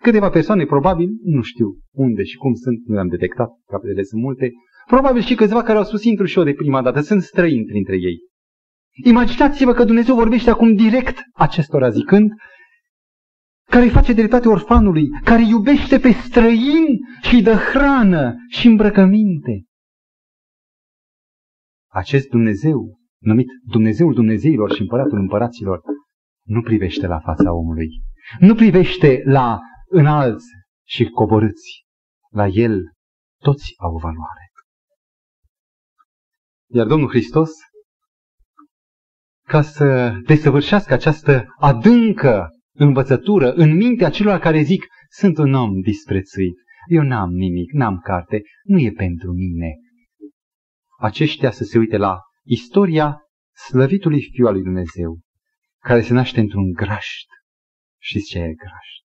câteva 0.02 0.30
persoane, 0.30 0.64
probabil, 0.64 1.08
nu 1.22 1.42
știu 1.42 1.66
unde 1.92 2.22
și 2.22 2.36
cum 2.36 2.54
sunt, 2.54 2.86
nu 2.86 2.94
le-am 2.94 3.08
detectat, 3.08 3.48
capetele 3.66 4.02
sunt 4.02 4.22
multe, 4.22 4.50
probabil 4.86 5.22
și 5.22 5.34
câțiva 5.34 5.62
care 5.62 5.78
au 5.78 5.84
spus 5.84 6.04
intru 6.04 6.24
și 6.24 6.38
eu 6.38 6.44
de 6.44 6.52
prima 6.52 6.82
dată, 6.82 7.00
sunt 7.00 7.22
străini 7.22 7.64
printre 7.64 7.96
ei. 7.96 8.26
Imaginați-vă 9.04 9.72
că 9.72 9.84
Dumnezeu 9.84 10.14
vorbește 10.14 10.50
acum 10.50 10.74
direct 10.74 11.18
acestora 11.34 11.90
zicând, 11.90 12.30
care 13.70 13.84
îi 13.84 13.90
face 13.90 14.12
dreptate 14.12 14.48
orfanului, 14.48 15.08
care 15.24 15.42
iubește 15.42 15.98
pe 15.98 16.10
străin 16.10 16.98
și 17.22 17.34
îi 17.34 17.42
dă 17.42 17.54
hrană 17.54 18.34
și 18.48 18.66
îmbrăcăminte. 18.66 19.64
Acest 21.90 22.28
Dumnezeu, 22.28 22.98
numit 23.18 23.46
Dumnezeul 23.62 24.14
Dumnezeilor 24.14 24.72
și 24.72 24.80
Împăratul 24.80 25.18
Împăraților, 25.18 25.80
nu 26.46 26.62
privește 26.62 27.06
la 27.06 27.20
fața 27.20 27.52
omului. 27.52 27.88
Nu 28.38 28.54
privește 28.54 29.22
la 29.24 29.58
înalți 29.88 30.46
și 30.86 31.08
coborâți. 31.08 31.86
La 32.30 32.46
el 32.46 32.80
toți 33.42 33.74
au 33.76 33.96
valoare. 33.96 34.46
Iar 36.70 36.86
Domnul 36.86 37.08
Hristos 37.08 37.50
ca 39.48 39.62
să 39.62 40.12
desăvârșească 40.26 40.92
această 40.92 41.46
adâncă 41.58 42.48
învățătură 42.72 43.52
în 43.52 43.76
mintea 43.76 44.10
celor 44.10 44.38
care 44.38 44.62
zic, 44.62 44.86
sunt 45.10 45.38
un 45.38 45.54
om 45.54 45.80
disprețuit, 45.80 46.54
eu 46.86 47.02
n-am 47.02 47.30
nimic, 47.30 47.72
n-am 47.72 47.98
carte, 47.98 48.42
nu 48.62 48.78
e 48.78 48.90
pentru 48.90 49.32
mine. 49.32 49.74
Aceștia 50.98 51.50
să 51.50 51.64
se 51.64 51.78
uite 51.78 51.96
la 51.96 52.18
istoria 52.44 53.16
slăvitului 53.68 54.22
Fiu 54.32 54.46
al 54.46 54.52
lui 54.52 54.62
Dumnezeu, 54.62 55.20
care 55.78 56.00
se 56.00 56.12
naște 56.12 56.40
într-un 56.40 56.72
grașt. 56.72 57.26
Știți 58.00 58.28
ce 58.28 58.38
e 58.38 58.54
grașt? 58.54 59.04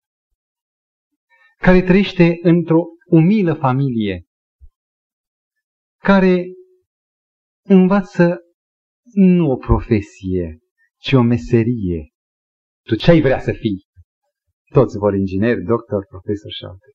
Care 1.59 1.83
trăiește 1.83 2.39
într-o 2.43 2.83
umilă 3.07 3.55
familie, 3.55 4.27
care 5.99 6.45
învață 7.63 8.41
nu 9.13 9.51
o 9.51 9.57
profesie, 9.57 10.59
ci 10.97 11.13
o 11.13 11.23
meserie. 11.23 12.09
Tu 12.83 12.95
ce 12.95 13.11
ai 13.11 13.21
vrea 13.21 13.39
să 13.39 13.53
fii? 13.53 13.87
Toți 14.71 14.99
vor 14.99 15.15
ingineri, 15.15 15.65
doctor, 15.65 16.07
profesor 16.07 16.51
și 16.51 16.65
alte. 16.65 16.87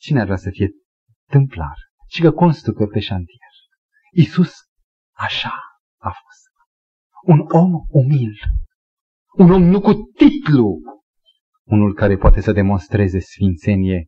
Cine 0.00 0.20
ar 0.20 0.24
vrea 0.24 0.36
să 0.36 0.50
fie 0.50 0.70
tâmplar? 1.30 1.76
Și 2.08 2.20
că 2.20 2.30
construcă 2.30 2.86
pe 2.86 3.00
șantier. 3.00 3.52
Iisus 4.10 4.52
așa 5.12 5.54
a 5.98 6.10
fost. 6.22 6.48
Un 7.22 7.38
om 7.38 7.72
umil. 7.88 8.34
Un 9.36 9.50
om 9.50 9.62
nu 9.62 9.80
cu 9.80 9.92
titlu. 9.92 10.78
Unul 11.64 11.94
care 11.94 12.16
poate 12.16 12.40
să 12.40 12.52
demonstreze 12.52 13.18
sfințenie 13.18 14.06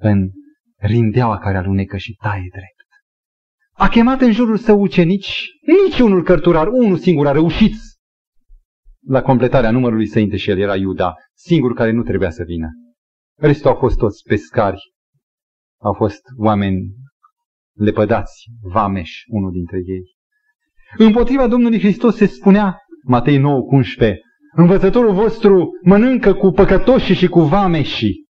în 0.00 0.30
rindeaua 0.76 1.38
care 1.38 1.56
alunecă 1.56 1.96
și 1.96 2.14
taie 2.14 2.48
drept. 2.50 2.77
A 3.78 3.88
chemat 3.88 4.20
în 4.20 4.32
jurul 4.32 4.56
său 4.56 4.80
ucenici, 4.80 5.46
nici 5.84 5.98
unul 6.00 6.22
cărturar, 6.22 6.66
unul 6.66 6.96
singur 6.96 7.26
a 7.26 7.32
reușit 7.32 7.74
la 9.06 9.22
completarea 9.22 9.70
numărului 9.70 10.06
săinte 10.06 10.36
și 10.36 10.50
el 10.50 10.58
era 10.58 10.76
Iuda, 10.76 11.14
singur 11.34 11.72
care 11.74 11.90
nu 11.90 12.02
trebuia 12.02 12.30
să 12.30 12.42
vină. 12.46 12.68
Restul 13.36 13.70
au 13.70 13.76
fost 13.76 13.96
toți 13.98 14.22
pescari, 14.22 14.80
au 15.80 15.92
fost 15.92 16.20
oameni 16.36 16.94
lepădați, 17.72 18.44
Vameș, 18.60 19.22
unul 19.26 19.52
dintre 19.52 19.78
ei. 19.86 20.16
Împotriva 20.96 21.48
Domnului 21.48 21.78
Hristos 21.78 22.16
se 22.16 22.26
spunea, 22.26 22.76
Matei 23.04 23.36
9 23.36 23.60
cu 23.60 23.74
11, 23.74 24.20
învățătorul 24.52 25.14
vostru 25.14 25.70
mănâncă 25.82 26.34
cu 26.34 26.50
păcătoși 26.50 27.12
și 27.12 27.28
cu 27.28 27.40
vameșii. 27.40 28.26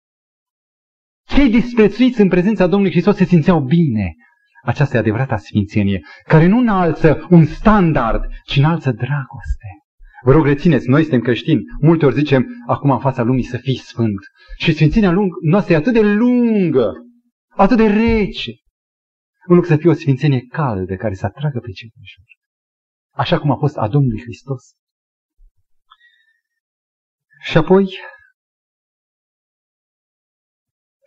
Cei 1.29 1.51
disprețuiți 1.51 2.21
în 2.21 2.29
prezența 2.29 2.67
Domnului 2.67 2.93
Hristos 2.93 3.17
se 3.17 3.25
simțeau 3.25 3.61
bine. 3.61 4.15
Aceasta 4.63 4.97
e 4.97 4.99
adevărata 4.99 5.37
sfințenie, 5.37 6.01
care 6.25 6.47
nu 6.47 6.59
înalță 6.59 7.27
un 7.31 7.45
standard, 7.45 8.25
ci 8.45 8.57
înalță 8.57 8.93
dragoste. 8.93 9.69
Vă 10.25 10.33
rog, 10.33 10.47
rețineți, 10.47 10.89
noi 10.89 11.03
suntem 11.03 11.21
creștini. 11.21 11.63
Multe 11.81 12.07
ori 12.07 12.15
zicem, 12.15 12.47
acum 12.67 12.91
în 12.91 12.99
fața 12.99 13.23
lumii 13.23 13.43
să 13.43 13.57
fii 13.57 13.77
sfânt. 13.77 14.19
Și 14.59 14.73
sfințenia 14.73 15.11
lung, 15.11 15.33
noastră 15.41 15.75
e 15.75 15.77
atât 15.77 15.93
de 15.93 16.03
lungă, 16.03 16.93
atât 17.49 17.77
de 17.77 17.87
rece. 17.87 18.51
Un 19.49 19.55
lucru 19.55 19.71
să 19.71 19.77
fie 19.77 19.91
o 19.91 19.95
sfințenie 19.95 20.41
caldă 20.41 20.95
care 20.97 21.15
să 21.15 21.27
atragă 21.27 21.59
pe 21.61 21.71
cei 21.71 21.91
din 21.95 22.03
jur. 22.05 22.25
Așa 23.15 23.39
cum 23.39 23.51
a 23.51 23.57
fost 23.57 23.77
a 23.77 23.89
Domnului 23.89 24.21
Hristos. 24.21 24.63
Și 27.41 27.57
apoi 27.57 27.99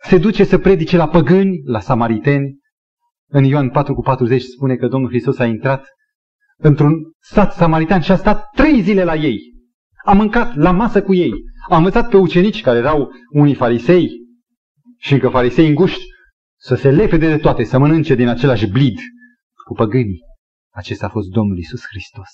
se 0.02 0.18
duce 0.18 0.44
să 0.44 0.58
predice 0.58 0.96
la 0.96 1.08
păgâni, 1.08 1.62
la 1.64 1.80
samariteni. 1.80 2.58
În 3.28 3.44
Ioan 3.44 3.70
4 3.70 3.94
cu 3.94 4.02
40 4.02 4.42
spune 4.42 4.76
că 4.76 4.88
Domnul 4.88 5.10
Hristos 5.10 5.38
a 5.38 5.46
intrat 5.46 5.86
într-un 6.56 6.94
sat 7.20 7.52
samaritan 7.52 8.00
și 8.00 8.12
a 8.12 8.16
stat 8.16 8.50
trei 8.50 8.82
zile 8.82 9.04
la 9.04 9.14
ei. 9.14 9.38
A 10.04 10.12
mâncat 10.12 10.56
la 10.56 10.70
masă 10.70 11.02
cu 11.02 11.14
ei. 11.14 11.32
A 11.68 11.76
învățat 11.76 12.08
pe 12.08 12.16
ucenici 12.16 12.62
care 12.62 12.78
erau 12.78 13.10
unii 13.30 13.54
farisei 13.54 14.10
și 14.98 15.12
încă 15.12 15.28
farisei 15.28 15.68
înguști 15.68 16.04
să 16.60 16.74
se 16.74 16.90
lepede 16.90 17.28
de 17.28 17.38
toate, 17.38 17.64
să 17.64 17.78
mănânce 17.78 18.14
din 18.14 18.28
același 18.28 18.70
blid 18.70 18.98
cu 19.64 19.74
păgânii. 19.74 20.20
Acesta 20.74 21.06
a 21.06 21.08
fost 21.08 21.28
Domnul 21.28 21.58
Isus 21.58 21.80
Hristos, 21.88 22.30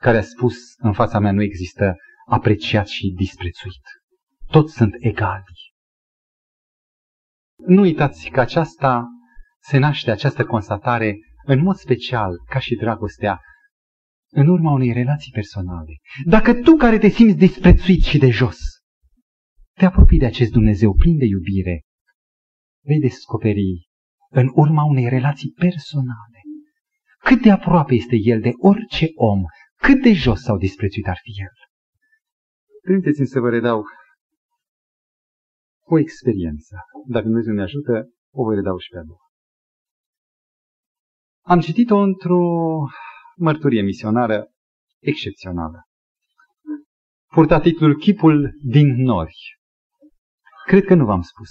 care 0.00 0.16
a 0.16 0.22
spus 0.22 0.56
în 0.76 0.92
fața 0.92 1.18
mea 1.18 1.32
nu 1.32 1.42
există 1.42 1.96
apreciat 2.26 2.88
și 2.88 3.14
disprețuit. 3.16 3.82
Toți 4.50 4.74
sunt 4.74 4.94
egali. 4.98 5.72
Nu 7.66 7.80
uitați 7.80 8.28
că 8.28 8.40
aceasta 8.40 9.06
se 9.68 9.78
naște, 9.78 10.10
această 10.10 10.44
constatare, 10.44 11.18
în 11.44 11.62
mod 11.62 11.76
special, 11.76 12.36
ca 12.48 12.58
și 12.58 12.74
dragostea, 12.74 13.40
în 14.30 14.48
urma 14.48 14.70
unei 14.72 14.92
relații 14.92 15.32
personale. 15.32 15.92
Dacă 16.24 16.54
tu 16.54 16.76
care 16.76 16.98
te 16.98 17.08
simți 17.08 17.36
disprețuit 17.36 18.02
și 18.02 18.18
de 18.18 18.30
jos, 18.30 18.58
te 19.74 19.84
apropii 19.84 20.18
de 20.18 20.26
acest 20.26 20.50
Dumnezeu 20.50 20.94
plin 20.94 21.18
de 21.18 21.24
iubire, 21.24 21.82
vei 22.84 22.98
descoperi 22.98 23.86
în 24.30 24.50
urma 24.54 24.84
unei 24.84 25.08
relații 25.08 25.50
personale 25.50 26.40
cât 27.28 27.42
de 27.42 27.50
aproape 27.50 27.94
este 27.94 28.16
El 28.18 28.40
de 28.40 28.52
orice 28.56 29.06
om, 29.14 29.40
cât 29.76 30.02
de 30.02 30.12
jos 30.12 30.40
sau 30.40 30.56
disprețuit 30.56 31.06
ar 31.06 31.18
fi 31.22 31.30
El. 31.40 31.54
Permiteți-mi 32.82 33.26
să 33.26 33.40
vă 33.40 33.50
redau 33.50 33.82
o 35.84 35.98
experiență. 35.98 36.76
Dacă 37.06 37.24
Dumnezeu 37.24 37.54
ne 37.54 37.62
ajută, 37.62 38.08
o 38.32 38.42
voi 38.44 38.54
redau 38.54 38.78
și 38.78 38.88
pe 38.88 38.98
a 38.98 39.02
doua. 39.02 39.27
Am 41.48 41.60
citit-o 41.60 41.96
într-o 41.96 42.40
mărturie 43.36 43.82
misionară 43.82 44.46
excepțională. 44.98 45.82
Purta 47.26 47.60
titlul 47.60 47.96
Chipul 47.96 48.50
din 48.62 49.02
nori. 49.02 49.58
Cred 50.66 50.84
că 50.84 50.94
nu 50.94 51.04
v-am 51.04 51.20
spus. 51.20 51.48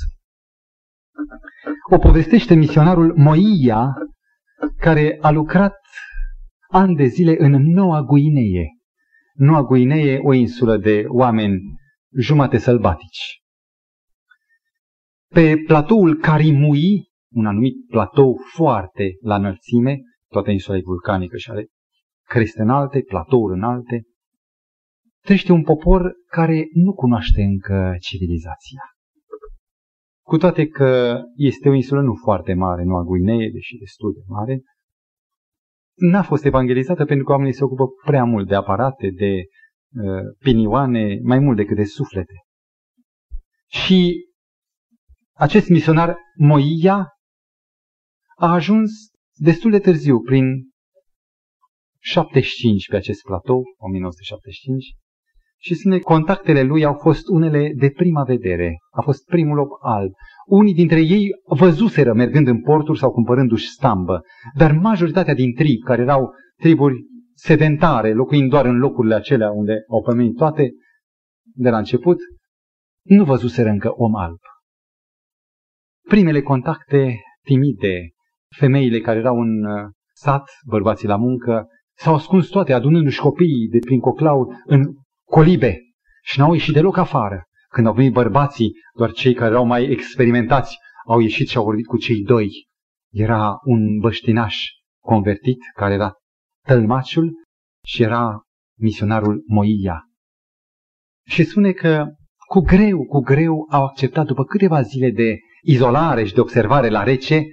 O 1.90 1.98
povestește 1.98 2.54
misionarul 2.54 3.14
Moia, 3.16 3.94
care 4.80 5.18
a 5.22 5.30
lucrat 5.30 5.76
ani 6.70 6.96
de 6.96 7.06
zile 7.06 7.36
în 7.40 7.52
Noua 7.52 8.02
Guinee. 8.02 8.68
Noua 9.34 9.64
Guinee, 9.64 10.20
o 10.24 10.34
insulă 10.34 10.78
de 10.78 11.06
oameni 11.08 11.62
jumate 12.20 12.58
sălbatici. 12.58 13.42
Pe 15.28 15.56
platoul 15.66 16.16
Karimui, 16.16 17.12
un 17.38 17.46
anumit 17.46 17.88
platou 17.88 18.38
foarte 18.56 19.18
la 19.22 19.36
înălțime, 19.36 20.00
toată 20.28 20.52
insula 20.52 20.78
e 20.78 20.82
vulcanică 20.84 21.38
și 21.38 21.50
are 21.50 21.68
creste 22.28 22.62
înalte, 22.62 23.02
platouri 23.02 23.54
înalte, 23.54 24.04
trăiește 25.24 25.52
un 25.52 25.64
popor 25.64 26.14
care 26.28 26.68
nu 26.74 26.94
cunoaște 26.94 27.42
încă 27.42 27.96
civilizația. 28.00 28.82
Cu 30.26 30.38
toate 30.38 30.68
că 30.68 31.22
este 31.36 31.70
o 31.70 31.74
insulă 31.74 32.02
nu 32.02 32.14
foarte 32.24 32.54
mare, 32.54 32.84
Noua 32.84 33.04
Guinee, 33.04 33.50
deși 33.54 33.78
destul 33.78 34.14
de 34.14 34.22
mare, 34.28 34.62
n-a 35.96 36.24
fost 36.24 36.46
evangelizată 36.46 37.06
pentru 37.06 37.26
că 37.26 37.32
oamenii 37.32 37.54
se 37.54 37.64
ocupă 37.64 37.84
prea 38.06 38.24
mult 38.24 38.48
de 38.48 38.56
aparate, 38.56 39.10
de 39.10 39.34
uh, 39.36 40.22
pinioane, 40.40 41.20
mai 41.24 41.40
mult 41.40 41.58
decât 41.58 41.76
de 41.76 41.84
suflete. 41.84 42.34
Și 43.68 44.26
acest 45.34 45.70
misionar 45.70 46.18
Moia 46.36 47.17
a 48.40 48.54
ajuns 48.54 48.92
destul 49.36 49.72
de 49.72 49.80
târziu, 49.80 50.20
prin 50.20 50.46
75 52.00 52.88
pe 52.88 52.96
acest 52.96 53.22
platou, 53.22 53.64
1975, 53.78 54.96
și 55.60 55.76
spune 55.76 56.00
contactele 56.00 56.62
lui 56.62 56.84
au 56.84 56.94
fost 56.94 57.28
unele 57.28 57.74
de 57.76 57.90
prima 57.90 58.24
vedere. 58.24 58.78
A 58.92 59.02
fost 59.02 59.26
primul 59.26 59.56
loc 59.56 59.70
alb. 59.82 60.12
Unii 60.46 60.74
dintre 60.74 61.02
ei 61.02 61.30
văzuseră 61.46 62.14
mergând 62.14 62.48
în 62.48 62.62
porturi 62.62 63.00
sau 63.00 63.12
cumpărându-și 63.12 63.70
stambă, 63.70 64.22
dar 64.56 64.72
majoritatea 64.72 65.34
din 65.34 65.54
trib, 65.54 65.84
care 65.84 66.02
erau 66.02 66.34
triburi 66.56 66.96
sedentare, 67.34 68.14
locuind 68.14 68.50
doar 68.50 68.66
în 68.66 68.78
locurile 68.78 69.16
acelea 69.16 69.52
unde 69.52 69.74
au 69.90 70.02
pomenit 70.02 70.36
toate, 70.36 70.72
de 71.56 71.70
la 71.70 71.78
început, 71.78 72.18
nu 73.04 73.24
văzuseră 73.24 73.70
încă 73.70 73.90
om 73.94 74.16
alb. 74.16 74.40
Primele 76.08 76.42
contacte 76.42 77.22
timide, 77.44 78.12
femeile 78.56 79.00
care 79.00 79.20
erau 79.20 79.40
în 79.40 79.64
uh, 79.64 79.90
sat, 80.14 80.50
bărbații 80.66 81.08
la 81.08 81.16
muncă, 81.16 81.68
s-au 81.98 82.14
ascuns 82.16 82.48
toate, 82.48 82.74
adunându-și 82.74 83.20
copiii 83.20 83.68
de 83.68 83.80
prin 83.80 84.00
coclau 84.00 84.54
în 84.66 84.94
colibe 85.30 85.78
și 86.24 86.40
n-au 86.40 86.54
ieșit 86.54 86.74
deloc 86.74 86.98
afară. 86.98 87.44
Când 87.70 87.88
au 87.88 87.94
venit 87.94 88.14
bărbații, 88.14 88.72
doar 88.98 89.12
cei 89.12 89.34
care 89.34 89.50
erau 89.50 89.66
mai 89.66 89.84
experimentați 89.84 90.78
au 91.08 91.20
ieșit 91.20 91.48
și 91.48 91.58
au 91.58 91.64
vorbit 91.64 91.86
cu 91.86 91.98
cei 91.98 92.24
doi. 92.24 92.68
Era 93.12 93.60
un 93.64 94.00
băștinaș 94.00 94.66
convertit, 95.04 95.58
care 95.74 95.94
era 95.94 96.14
tălmaciul 96.66 97.34
și 97.86 98.04
era 98.04 98.42
misionarul 98.80 99.44
Moia. 99.48 100.04
Și 101.28 101.44
spune 101.44 101.72
că 101.72 102.06
cu 102.48 102.60
greu, 102.60 103.06
cu 103.06 103.20
greu 103.20 103.68
au 103.72 103.84
acceptat 103.84 104.26
după 104.26 104.44
câteva 104.44 104.82
zile 104.82 105.12
de 105.12 105.38
izolare 105.62 106.24
și 106.24 106.34
de 106.34 106.40
observare 106.40 106.90
la 106.90 107.04
rece, 107.04 107.44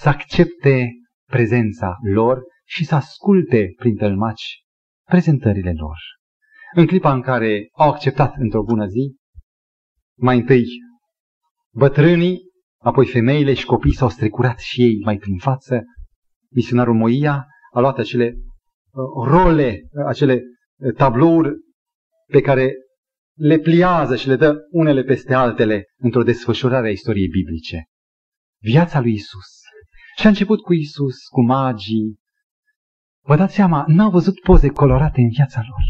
să 0.00 0.08
accepte 0.08 0.88
prezența 1.30 1.96
lor 2.02 2.42
și 2.66 2.84
să 2.84 2.94
asculte 2.94 3.72
prin 3.76 3.96
tălmaci 3.96 4.62
prezentările 5.08 5.72
lor. 5.72 5.96
În 6.74 6.86
clipa 6.86 7.12
în 7.12 7.20
care 7.20 7.68
au 7.72 7.88
acceptat 7.88 8.34
într-o 8.36 8.62
bună 8.62 8.86
zi, 8.86 9.16
mai 10.18 10.36
întâi 10.36 10.64
bătrânii, 11.74 12.40
apoi 12.80 13.06
femeile 13.06 13.54
și 13.54 13.64
copiii 13.64 13.94
s-au 13.94 14.08
strecurat 14.08 14.58
și 14.58 14.82
ei 14.82 15.00
mai 15.04 15.18
prin 15.18 15.38
față. 15.38 15.82
Misionarul 16.50 16.94
Moia 16.94 17.46
a 17.72 17.80
luat 17.80 17.98
acele 17.98 18.34
uh, 18.34 19.28
role, 19.28 19.80
acele 20.06 20.42
uh, 20.76 20.94
tablouri 20.94 21.50
pe 22.26 22.40
care 22.40 22.72
le 23.38 23.58
pliază 23.58 24.16
și 24.16 24.28
le 24.28 24.36
dă 24.36 24.56
unele 24.70 25.02
peste 25.02 25.34
altele 25.34 25.84
într-o 25.96 26.22
desfășurare 26.22 26.86
a 26.86 26.90
istoriei 26.90 27.28
biblice. 27.28 27.84
Viața 28.62 29.00
lui 29.00 29.12
Isus. 29.12 29.67
Și 30.18 30.26
a 30.26 30.28
început 30.28 30.60
cu 30.60 30.72
Isus, 30.72 31.26
cu 31.26 31.40
magii. 31.40 32.18
Vă 33.24 33.36
dați 33.36 33.54
seama, 33.54 33.84
n-au 33.86 34.10
văzut 34.10 34.40
poze 34.40 34.68
colorate 34.68 35.20
în 35.20 35.28
viața 35.28 35.62
lor. 35.68 35.82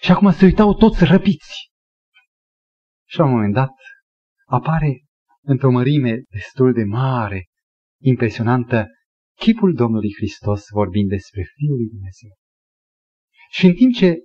Și 0.00 0.10
acum 0.10 0.32
se 0.32 0.44
uitau 0.44 0.74
toți 0.74 1.04
răpiți. 1.04 1.70
Și 3.08 3.18
la 3.18 3.24
un 3.24 3.30
moment 3.30 3.54
dat 3.54 3.70
apare 4.44 5.04
într-o 5.42 5.70
mărime 5.70 6.22
destul 6.28 6.72
de 6.72 6.84
mare, 6.84 7.46
impresionantă, 8.02 8.86
chipul 9.36 9.74
Domnului 9.74 10.14
Hristos 10.16 10.64
vorbind 10.72 11.08
despre 11.08 11.42
Fiul 11.54 11.76
lui 11.76 11.88
Dumnezeu. 11.88 12.30
Și 13.50 13.66
în 13.66 13.74
timp 13.74 13.94
ce 13.94 14.16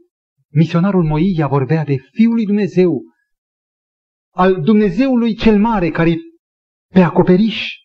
misionarul 0.52 1.04
Moia 1.04 1.48
vorbea 1.48 1.84
de 1.84 1.96
Fiul 2.12 2.34
lui 2.34 2.46
Dumnezeu, 2.46 3.02
al 4.34 4.62
Dumnezeului 4.62 5.36
cel 5.36 5.60
mare 5.60 5.90
care 5.90 6.16
pe 6.94 7.02
acoperiș, 7.02 7.82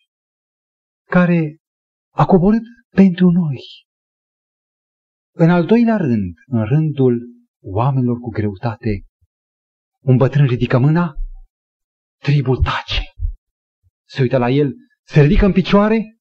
care 1.09 1.57
a 2.09 2.25
coborât 2.25 2.63
pentru 2.89 3.29
noi. 3.29 3.57
În 5.35 5.49
al 5.49 5.65
doilea 5.65 5.97
rând, 5.97 6.33
în 6.45 6.65
rândul 6.65 7.19
oamenilor 7.61 8.17
cu 8.19 8.29
greutate, 8.29 9.03
un 9.99 10.17
bătrân 10.17 10.47
ridică 10.47 10.77
mâna, 10.77 11.13
tribul 12.17 12.57
tace. 12.57 13.03
Se 14.05 14.21
uită 14.21 14.37
la 14.37 14.49
el, 14.49 14.73
se 15.03 15.21
ridică 15.21 15.45
în 15.45 15.51
picioare 15.51 16.19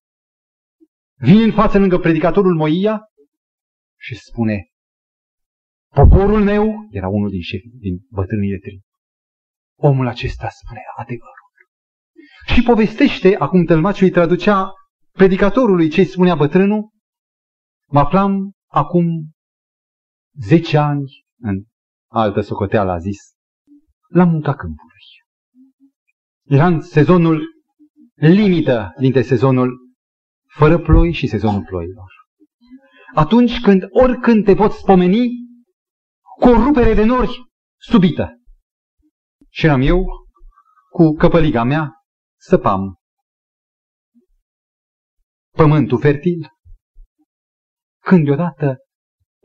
vine 1.21 1.43
în 1.43 1.53
față 1.53 1.79
lângă 1.79 1.99
predicatorul 1.99 2.57
Moia 2.57 3.01
și 4.01 4.15
spune, 4.15 4.69
poporul 5.89 6.43
meu, 6.45 6.89
era 6.91 7.09
unul 7.09 7.31
din 7.31 7.41
șefii, 7.41 7.71
din 7.71 7.99
bătrânii 8.11 8.51
de 8.51 8.59
tri. 8.59 8.81
Omul 9.79 10.07
acesta 10.07 10.49
spune 10.49 10.81
adevărul. 10.97 11.38
Și 12.55 12.63
povestește, 12.63 13.37
acum 13.39 13.65
tălmaciul 13.65 14.07
îi 14.07 14.13
traducea 14.13 14.73
predicatorului 15.13 15.89
ce 15.89 16.05
spunea 16.05 16.35
bătrânul, 16.35 16.91
mă 17.91 17.99
aflam 17.99 18.53
acum 18.71 19.05
10 20.41 20.77
ani 20.77 21.05
în 21.41 21.65
altă 22.11 22.41
socoteală 22.41 22.91
a 22.91 22.99
zis, 22.99 23.19
la 24.09 24.25
munca 24.25 24.55
câmpului. 24.55 25.03
Era 26.45 26.67
în 26.67 26.81
sezonul 26.81 27.43
limită 28.15 28.95
dintre 28.99 29.23
sezonul 29.23 29.77
fără 30.47 30.79
ploi 30.79 31.13
și 31.13 31.27
sezonul 31.27 31.65
ploilor. 31.65 32.11
Atunci 33.15 33.61
când 33.61 33.83
oricând 33.91 34.45
te 34.45 34.55
poți 34.55 34.79
spomeni 34.79 35.29
cu 36.39 36.49
o 36.49 36.63
rupere 36.63 36.95
de 36.95 37.05
nori 37.05 37.39
subită. 37.77 38.41
Și 39.49 39.67
eram 39.67 39.81
eu 39.81 40.05
cu 40.91 41.13
căpăliga 41.13 41.63
mea 41.63 41.98
săpam 42.41 42.99
pământul 45.57 46.01
fertil. 46.01 46.49
Când 48.03 48.25
deodată, 48.25 48.77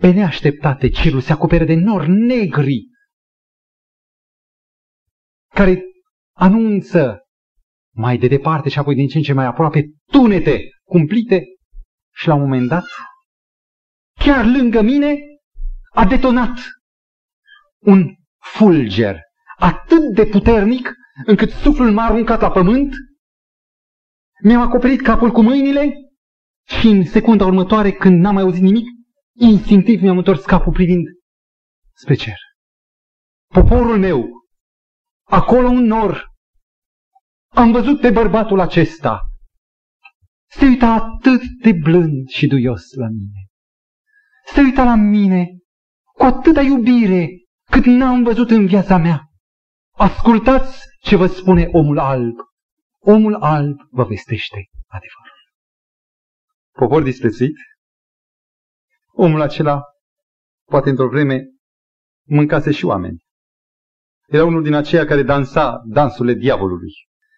pe 0.01 0.11
neașteptate, 0.11 0.89
cerul 0.89 1.21
se 1.21 1.31
acopere 1.31 1.65
de 1.65 1.73
nori 1.73 2.09
negri 2.09 2.91
care 5.55 5.83
anunță 6.35 7.21
mai 7.95 8.17
de 8.17 8.27
departe 8.27 8.69
și 8.69 8.79
apoi 8.79 8.95
din 8.95 9.07
ce 9.07 9.17
în 9.17 9.23
ce 9.23 9.33
mai 9.33 9.45
aproape 9.45 9.83
tunete 10.11 10.59
cumplite 10.83 11.43
și 12.15 12.27
la 12.27 12.33
un 12.33 12.41
moment 12.41 12.67
dat, 12.67 12.85
chiar 14.13 14.45
lângă 14.45 14.81
mine, 14.81 15.17
a 15.93 16.05
detonat 16.05 16.57
un 17.79 18.15
fulger 18.57 19.19
atât 19.57 20.13
de 20.15 20.25
puternic 20.25 20.91
încât 21.25 21.49
suflul 21.49 21.91
m-a 21.91 22.03
aruncat 22.03 22.41
la 22.41 22.51
pământ, 22.51 22.93
mi-am 24.43 24.61
acoperit 24.61 25.01
capul 25.01 25.31
cu 25.31 25.41
mâinile 25.41 25.93
și 26.63 26.87
în 26.87 27.05
secunda 27.05 27.45
următoare, 27.45 27.91
când 27.91 28.21
n-am 28.21 28.33
mai 28.33 28.43
auzit 28.43 28.61
nimic, 28.61 28.85
instinctiv 29.35 30.01
mi-am 30.01 30.17
întors 30.17 30.45
capul 30.45 30.73
privind 30.73 31.05
spre 31.95 32.13
cer. 32.13 32.37
Poporul 33.53 33.99
meu, 33.99 34.29
acolo 35.23 35.67
un 35.67 35.83
nor, 35.83 36.31
am 37.47 37.71
văzut 37.71 37.99
pe 37.99 38.09
bărbatul 38.09 38.59
acesta. 38.59 39.21
Se 40.49 40.65
uita 40.65 40.91
atât 40.91 41.41
de 41.61 41.71
blând 41.71 42.27
și 42.27 42.47
duios 42.47 42.93
la 42.93 43.07
mine. 43.07 43.47
Se 44.45 44.61
uita 44.61 44.83
la 44.83 44.95
mine 44.95 45.57
cu 46.13 46.23
atâta 46.23 46.61
iubire 46.61 47.29
cât 47.69 47.85
n-am 47.85 48.23
văzut 48.23 48.49
în 48.49 48.65
viața 48.65 48.97
mea. 48.97 49.32
Ascultați 49.97 50.81
ce 50.99 51.15
vă 51.15 51.27
spune 51.27 51.65
omul 51.71 51.99
alb. 51.99 52.35
Omul 52.99 53.35
alb 53.35 53.77
vă 53.91 54.03
vestește 54.03 54.69
adevărul. 54.87 55.31
Popor 56.71 57.03
disprețuit, 57.03 57.55
omul 59.11 59.41
acela, 59.41 59.81
poate 60.65 60.89
într-o 60.89 61.07
vreme, 61.07 61.41
mâncase 62.27 62.71
și 62.71 62.85
oameni. 62.85 63.23
Era 64.27 64.45
unul 64.45 64.63
din 64.63 64.73
aceia 64.73 65.05
care 65.05 65.23
dansa 65.23 65.81
dansurile 65.85 66.33
diavolului, 66.33 66.91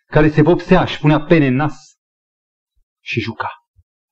care 0.06 0.30
se 0.30 0.42
vopsea 0.42 0.86
și 0.86 1.00
punea 1.00 1.20
pene 1.20 1.48
în 1.48 1.56
nas 1.56 1.98
și 3.04 3.20
juca. 3.20 3.50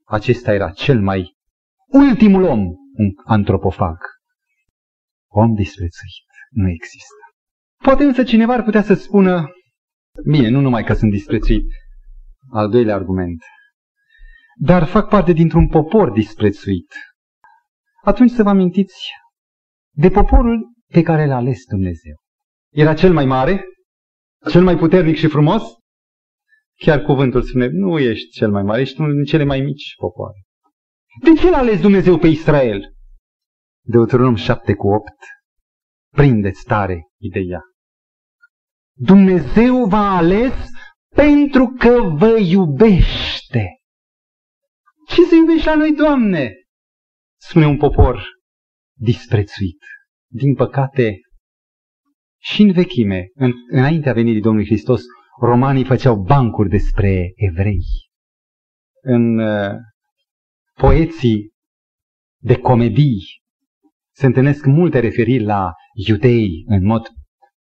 Acesta 0.06 0.54
era 0.54 0.72
cel 0.72 1.02
mai 1.02 1.38
ultimul 1.86 2.44
om, 2.44 2.60
un 2.94 3.10
antropofag. 3.26 3.98
Om 5.28 5.54
disprețuit 5.54 6.28
nu 6.50 6.70
există. 6.70 7.23
Poate 7.84 8.04
însă 8.04 8.24
cineva 8.24 8.54
ar 8.54 8.64
putea 8.64 8.82
să 8.82 8.94
spună, 8.94 9.52
bine, 10.26 10.50
nu 10.50 10.60
numai 10.60 10.84
că 10.84 10.94
sunt 10.94 11.12
disprețuit, 11.12 11.66
al 12.52 12.70
doilea 12.70 12.96
argument, 12.96 13.44
dar 14.60 14.86
fac 14.86 15.10
parte 15.10 15.34
dintr-un 15.34 15.68
popor 15.68 16.12
disprețuit. 16.12 16.94
Atunci 18.04 18.32
să 18.32 18.44
vă 18.44 18.50
amintiți 18.50 19.12
de 19.96 20.10
poporul 20.10 20.72
pe 20.92 21.02
care 21.02 21.26
l-a 21.26 21.36
ales 21.36 21.66
Dumnezeu. 21.66 22.16
Era 22.72 22.94
cel 22.94 23.14
mai 23.14 23.26
mare, 23.26 23.64
cel 24.50 24.64
mai 24.64 24.78
puternic 24.78 25.16
și 25.16 25.28
frumos? 25.28 25.64
Chiar 26.78 27.02
cuvântul 27.02 27.42
spune, 27.42 27.68
nu 27.68 28.00
ești 28.00 28.30
cel 28.30 28.52
mai 28.52 28.64
mare, 28.64 28.82
ești 28.82 29.00
unul 29.02 29.14
din 29.14 29.24
cele 29.24 29.44
mai 29.44 29.60
mici 29.60 29.96
popoare. 29.98 30.42
De 31.24 31.40
ce 31.40 31.50
l-a 31.50 31.58
ales 31.58 31.82
Dumnezeu 31.82 32.18
pe 32.18 32.28
Israel? 32.28 32.94
Deuteronom 33.86 34.36
7 34.36 34.74
cu 34.74 34.88
8. 34.88 35.04
Prindeți 36.12 36.64
tare 36.64 37.08
ideea. 37.18 37.62
Dumnezeu 38.96 39.86
v-a 39.86 40.16
ales 40.16 40.54
pentru 41.16 41.68
că 41.68 42.02
vă 42.02 42.38
iubește. 42.40 43.68
Ce 45.08 45.24
să 45.24 45.36
iubești 45.36 45.66
la 45.66 45.76
noi, 45.76 45.96
Doamne? 45.96 46.52
Spune 47.42 47.68
un 47.68 47.78
popor 47.78 48.24
disprețuit. 49.00 49.80
Din 50.32 50.56
păcate, 50.56 51.20
și 52.42 52.62
în 52.62 52.72
vechime, 52.72 53.30
în, 53.34 53.52
înaintea 53.70 54.14
venirii 54.14 54.42
Domnului 54.42 54.68
Hristos, 54.68 55.02
romanii 55.40 55.86
făceau 55.86 56.16
bancuri 56.16 56.70
despre 56.70 57.32
evrei. 57.36 57.86
În 59.02 59.38
uh, 59.38 59.76
poeții 60.74 61.52
de 62.42 62.58
comedii 62.58 63.42
se 64.16 64.26
întâlnesc 64.26 64.66
multe 64.66 65.00
referiri 65.00 65.44
la 65.44 65.72
iudei 66.08 66.64
în 66.68 66.86
mod 66.86 67.08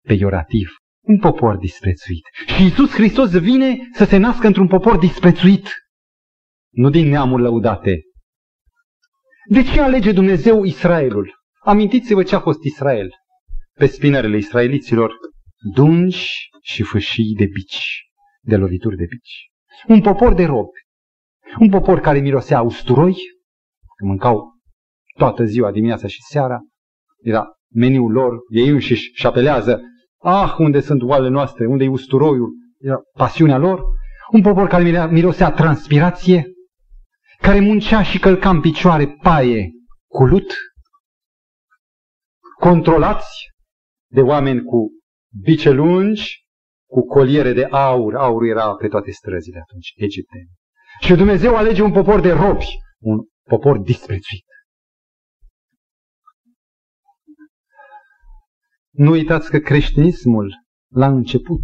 peiorativ. 0.07 0.69
Un 1.03 1.19
popor 1.19 1.57
disprețuit. 1.57 2.23
Și 2.45 2.65
Isus 2.65 2.91
Hristos 2.91 3.31
vine 3.31 3.89
să 3.93 4.05
se 4.05 4.17
nască 4.17 4.47
într-un 4.47 4.67
popor 4.67 4.97
disprețuit. 4.97 5.69
Nu 6.69 6.89
din 6.89 7.07
neamuri 7.09 7.41
lăudate. 7.41 8.01
De 9.49 9.63
ce 9.63 9.81
alege 9.81 10.11
Dumnezeu 10.11 10.63
Israelul? 10.63 11.33
Amintiți-vă 11.63 12.23
ce 12.23 12.35
a 12.35 12.39
fost 12.39 12.63
Israel. 12.63 13.09
Pe 13.73 13.85
spinările 13.85 14.37
israeliților 14.37 15.13
dungi 15.73 16.49
și 16.61 16.83
fâșii 16.83 17.35
de 17.35 17.45
bici, 17.45 18.03
de 18.41 18.55
lovituri 18.55 18.95
de 18.95 19.05
bici. 19.09 19.51
Un 19.87 20.01
popor 20.01 20.33
de 20.33 20.45
robi. 20.45 20.79
Un 21.59 21.69
popor 21.69 21.99
care 21.99 22.19
mirosea 22.19 22.61
usturoi, 22.61 23.15
mâncau 24.03 24.53
toată 25.17 25.43
ziua, 25.43 25.71
dimineața 25.71 26.07
și 26.07 26.21
seara. 26.21 26.59
Era 27.21 27.45
meniul 27.73 28.11
lor, 28.11 28.37
ei 28.49 28.67
înșiși 28.67 29.03
și 29.03 29.13
șapelează, 29.13 29.81
ah, 30.23 30.55
unde 30.57 30.79
sunt 30.79 31.01
oalele 31.01 31.29
noastre, 31.29 31.65
unde 31.65 31.83
e 31.83 31.89
usturoiul, 31.89 32.51
era 32.79 33.01
pasiunea 33.17 33.57
lor. 33.57 33.83
Un 34.31 34.41
popor 34.41 34.67
care 34.67 35.07
mirosea 35.11 35.51
transpirație, 35.51 36.45
care 37.41 37.59
muncea 37.59 38.03
și 38.03 38.19
călca 38.19 38.49
în 38.49 38.61
picioare 38.61 39.07
paie 39.21 39.71
cu 40.07 40.25
lut, 40.25 40.53
controlați 42.59 43.49
de 44.11 44.21
oameni 44.21 44.63
cu 44.63 44.91
bice 45.41 45.69
lungi, 45.69 46.43
cu 46.89 47.05
coliere 47.05 47.53
de 47.53 47.63
aur. 47.63 48.15
Aurul 48.15 48.49
era 48.49 48.75
pe 48.75 48.87
toate 48.87 49.11
străzile 49.11 49.59
atunci, 49.59 49.93
egiptene. 49.95 50.49
Și 50.99 51.15
Dumnezeu 51.15 51.55
alege 51.55 51.81
un 51.81 51.91
popor 51.91 52.19
de 52.19 52.31
robi, 52.31 52.65
un 52.99 53.17
popor 53.43 53.77
disprețuit. 53.77 54.45
Nu 58.93 59.11
uitați 59.11 59.49
că 59.49 59.57
creștinismul 59.57 60.53
la 60.93 61.07
început 61.07 61.61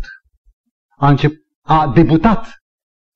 a, 0.97 1.09
încep, 1.09 1.31
a 1.61 1.91
debutat, 1.95 2.47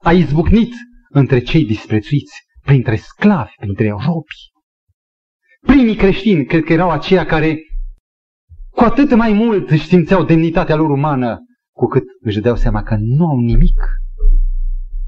a 0.03 0.11
izbucnit 0.11 0.73
între 1.09 1.39
cei 1.39 1.65
disprețuiți, 1.65 2.41
printre 2.63 2.95
sclavi, 2.95 3.51
printre 3.59 3.89
robi. 3.89 4.51
Primii 5.61 5.95
creștini, 5.95 6.45
cred 6.45 6.63
că 6.63 6.73
erau 6.73 6.89
aceia 6.89 7.25
care 7.25 7.57
cu 8.69 8.83
atât 8.83 9.15
mai 9.15 9.33
mult 9.33 9.69
își 9.69 9.87
simțeau 9.87 10.23
demnitatea 10.23 10.75
lor 10.75 10.89
umană, 10.89 11.39
cu 11.75 11.85
cât 11.85 12.03
își 12.21 12.35
dădeau 12.35 12.55
seama 12.55 12.83
că 12.83 12.95
nu 12.99 13.25
au 13.25 13.39
nimic. 13.39 13.81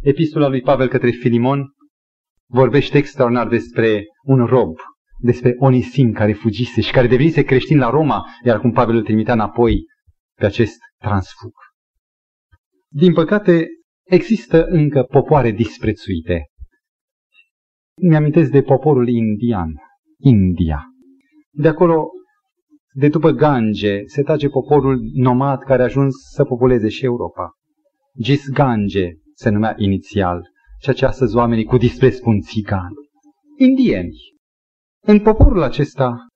Epistola 0.01 0.47
lui 0.47 0.61
Pavel 0.61 0.87
către 0.87 1.09
Filimon 1.09 1.73
vorbește 2.49 2.97
extraordinar 2.97 3.47
despre 3.47 4.03
un 4.23 4.45
rob, 4.45 4.75
despre 5.17 5.55
Onisim 5.57 6.11
care 6.11 6.33
fugise 6.33 6.81
și 6.81 6.91
care 6.91 7.07
devenise 7.07 7.43
creștin 7.43 7.77
la 7.77 7.89
Roma, 7.89 8.25
iar 8.43 8.59
cum 8.59 8.71
Pavel 8.71 8.95
îl 8.95 9.03
trimitea 9.03 9.33
înapoi 9.33 9.85
pe 10.39 10.45
acest 10.45 10.77
transfug. 10.97 11.53
Din 12.89 13.13
păcate, 13.13 13.67
există 14.03 14.65
încă 14.65 15.03
popoare 15.03 15.51
disprețuite. 15.51 16.49
Mi-amintesc 18.01 18.51
de 18.51 18.61
poporul 18.61 19.07
indian, 19.07 19.73
India. 20.17 20.83
De 21.51 21.67
acolo 21.67 22.09
de 22.93 23.07
după 23.07 23.31
Gange 23.31 24.05
se 24.05 24.21
trage 24.21 24.49
poporul 24.49 24.99
nomad 25.13 25.63
care 25.63 25.81
a 25.81 25.85
ajuns 25.85 26.13
să 26.33 26.43
populeze 26.43 26.89
și 26.89 27.05
Europa. 27.05 27.51
Gis 28.21 28.49
Gange 28.49 29.09
se 29.33 29.49
numea 29.49 29.73
inițial. 29.77 30.41
ceea 30.81 30.95
ce 30.95 31.05
astăzi 31.05 31.35
oamenii 31.35 31.63
cu 31.63 31.77
dispreț 31.77 32.15
spun 32.15 32.39
țigani. 32.39 32.95
Indieni. 33.57 34.34
În 35.07 35.19
poporul 35.19 35.61
acesta 35.61 36.27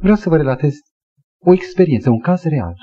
vreau 0.00 0.16
să 0.16 0.28
vă 0.28 0.36
relatez 0.36 0.74
o 1.38 1.52
experiență, 1.52 2.10
un 2.10 2.20
caz 2.20 2.42
real. 2.42 2.74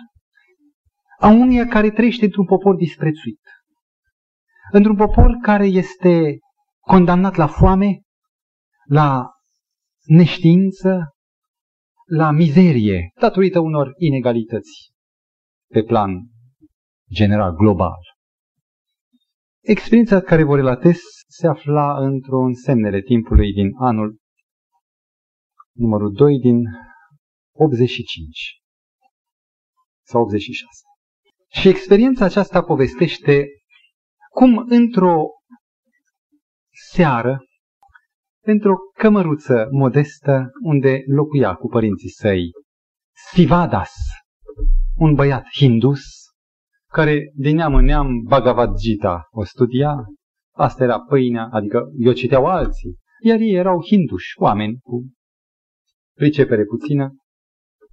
A 1.19 1.28
unuia 1.28 1.67
care 1.67 1.91
trăiește 1.91 2.26
într-un 2.26 2.45
popor 2.45 2.76
disprețuit. 2.76 3.39
Într-un 4.72 4.95
popor 4.95 5.38
care 5.41 5.65
este 5.65 6.38
condamnat 6.80 7.36
la 7.36 7.47
foame, 7.47 8.01
la 8.86 9.30
neștiință, 10.05 11.15
la 12.05 12.32
mizerie, 12.32 13.11
datorită 13.19 13.59
unor 13.59 13.91
inegalități 13.97 14.91
pe 15.67 15.84
plan 15.84 16.11
general, 17.13 17.55
global. 17.55 17.99
Experiența 19.59 20.22
care 20.22 20.43
vă 20.43 20.55
relatez 20.55 20.99
se 21.28 21.47
afla 21.47 21.97
într-un 21.97 22.53
semnele 22.53 23.01
timpului 23.01 23.53
din 23.53 23.72
anul 23.80 24.20
numărul 25.82 26.12
2 26.14 26.40
din 26.40 26.58
85 27.54 28.62
sau 30.04 30.22
86. 30.22 30.68
Și 31.50 31.68
experiența 31.68 32.26
aceasta 32.26 32.64
povestește 32.64 33.46
cum 34.30 34.66
într-o 34.68 35.26
seară, 36.92 37.40
într-o 38.44 38.76
cămăruță 38.98 39.68
modestă 39.72 40.50
unde 40.64 41.02
locuia 41.06 41.54
cu 41.54 41.68
părinții 41.68 42.10
săi, 42.10 42.52
Sivadas, 43.34 43.94
un 44.96 45.14
băiat 45.14 45.46
hindus, 45.54 46.02
care 46.92 47.32
din 47.36 47.56
neam 47.56 47.76
în 47.76 47.86
neam 47.86 48.08
Bhagavad 48.24 48.76
Gita 48.76 49.28
o 49.30 49.44
studia, 49.44 49.96
asta 50.56 50.84
era 50.84 51.00
pâinea, 51.00 51.50
adică 51.52 51.92
eu 51.98 52.14
citeau 52.14 52.46
alții, 52.46 52.96
iar 53.24 53.40
ei 53.40 53.54
erau 53.54 53.84
hinduși, 53.86 54.40
oameni 54.40 54.78
cu 54.80 55.12
pricepere 56.22 56.63
puțină. 56.63 57.15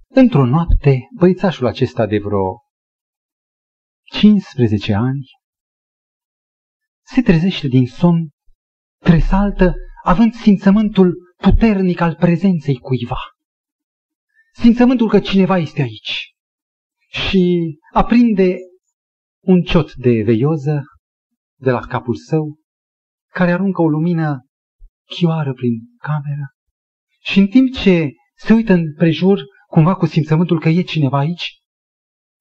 Într-o 0.07 0.45
noapte, 0.45 0.99
băițașul 1.15 1.67
acesta 1.67 2.05
de 2.05 2.17
vreo 2.17 2.61
15 4.03 4.93
ani 4.93 5.25
se 7.05 7.21
trezește 7.21 7.67
din 7.67 7.87
somn, 7.87 8.29
tresaltă, 8.97 9.73
având 10.03 10.33
simțământul 10.33 11.33
puternic 11.37 11.99
al 11.99 12.15
prezenței 12.15 12.77
cuiva. 12.77 13.19
Simțământul 14.53 15.09
că 15.09 15.19
cineva 15.19 15.57
este 15.57 15.81
aici. 15.81 16.33
Și 17.07 17.77
aprinde 17.93 18.55
un 19.43 19.61
ciot 19.61 19.93
de 19.93 20.21
veioză 20.23 20.83
de 21.59 21.71
la 21.71 21.79
capul 21.79 22.15
său, 22.15 22.59
care 23.33 23.51
aruncă 23.51 23.81
o 23.81 23.89
lumină 23.89 24.45
chioară 25.05 25.53
prin 25.53 25.73
cameră. 25.97 26.53
Și 27.21 27.39
în 27.39 27.47
timp 27.47 27.73
ce 27.73 28.09
se 28.39 28.53
uită 28.53 28.73
în 28.73 28.93
prejur, 28.93 29.43
cumva 29.67 29.95
cu 29.95 30.05
simțământul 30.05 30.59
că 30.59 30.69
e 30.69 30.81
cineva 30.81 31.17
aici, 31.17 31.61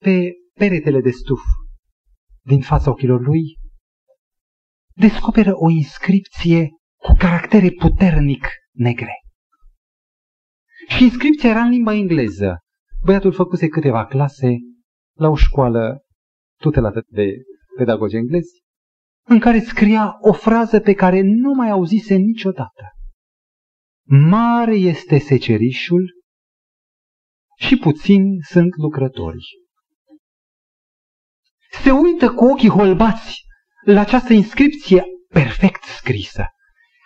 pe 0.01 0.33
peretele 0.55 1.01
de 1.01 1.11
stuf 1.11 1.41
din 2.43 2.61
fața 2.61 2.91
ochilor 2.91 3.21
lui, 3.21 3.43
descoperă 4.95 5.53
o 5.55 5.71
inscripție 5.71 6.69
cu 6.97 7.15
caractere 7.19 7.71
puternic 7.71 8.47
negre. 8.73 9.13
Și 10.89 11.03
inscripția 11.03 11.51
era 11.51 11.61
în 11.61 11.71
limba 11.71 11.93
engleză. 11.95 12.59
Băiatul 13.05 13.33
făcuse 13.33 13.69
câteva 13.69 14.07
clase 14.07 14.57
la 15.17 15.29
o 15.29 15.35
școală 15.35 16.05
tutelată 16.61 17.03
de 17.09 17.33
pedagogi 17.77 18.17
englezi, 18.17 18.63
în 19.27 19.39
care 19.39 19.59
scria 19.59 20.17
o 20.21 20.33
frază 20.33 20.81
pe 20.81 20.95
care 20.95 21.21
nu 21.21 21.53
mai 21.53 21.71
auzise 21.71 22.15
niciodată. 22.15 22.98
Mare 24.11 24.75
este 24.75 25.19
secerișul 25.19 26.23
și 27.57 27.77
puțini 27.77 28.43
sunt 28.43 28.77
lucrătorii. 28.77 29.47
Se 31.83 31.91
uită 31.91 32.35
cu 32.35 32.45
ochii 32.45 32.69
holbați 32.69 33.43
la 33.85 34.01
această 34.01 34.33
inscripție 34.33 35.05
perfect 35.29 35.83
scrisă. 35.83 36.45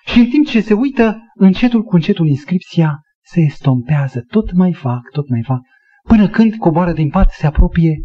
Și 0.05 0.18
în 0.18 0.30
timp 0.30 0.46
ce 0.46 0.61
se 0.61 0.74
uită, 0.74 1.16
încetul 1.34 1.82
cu 1.82 1.94
încetul 1.94 2.26
inscripția 2.26 3.00
se 3.24 3.40
estompează, 3.40 4.20
tot 4.20 4.53
mai 4.53 4.74
fac, 4.74 5.11
tot 5.11 5.28
mai 5.28 5.42
fac, 5.42 5.61
până 6.03 6.28
când 6.28 6.57
coboară 6.57 6.92
din 6.92 7.11
pat, 7.11 7.30
se 7.30 7.46
apropie, 7.46 8.05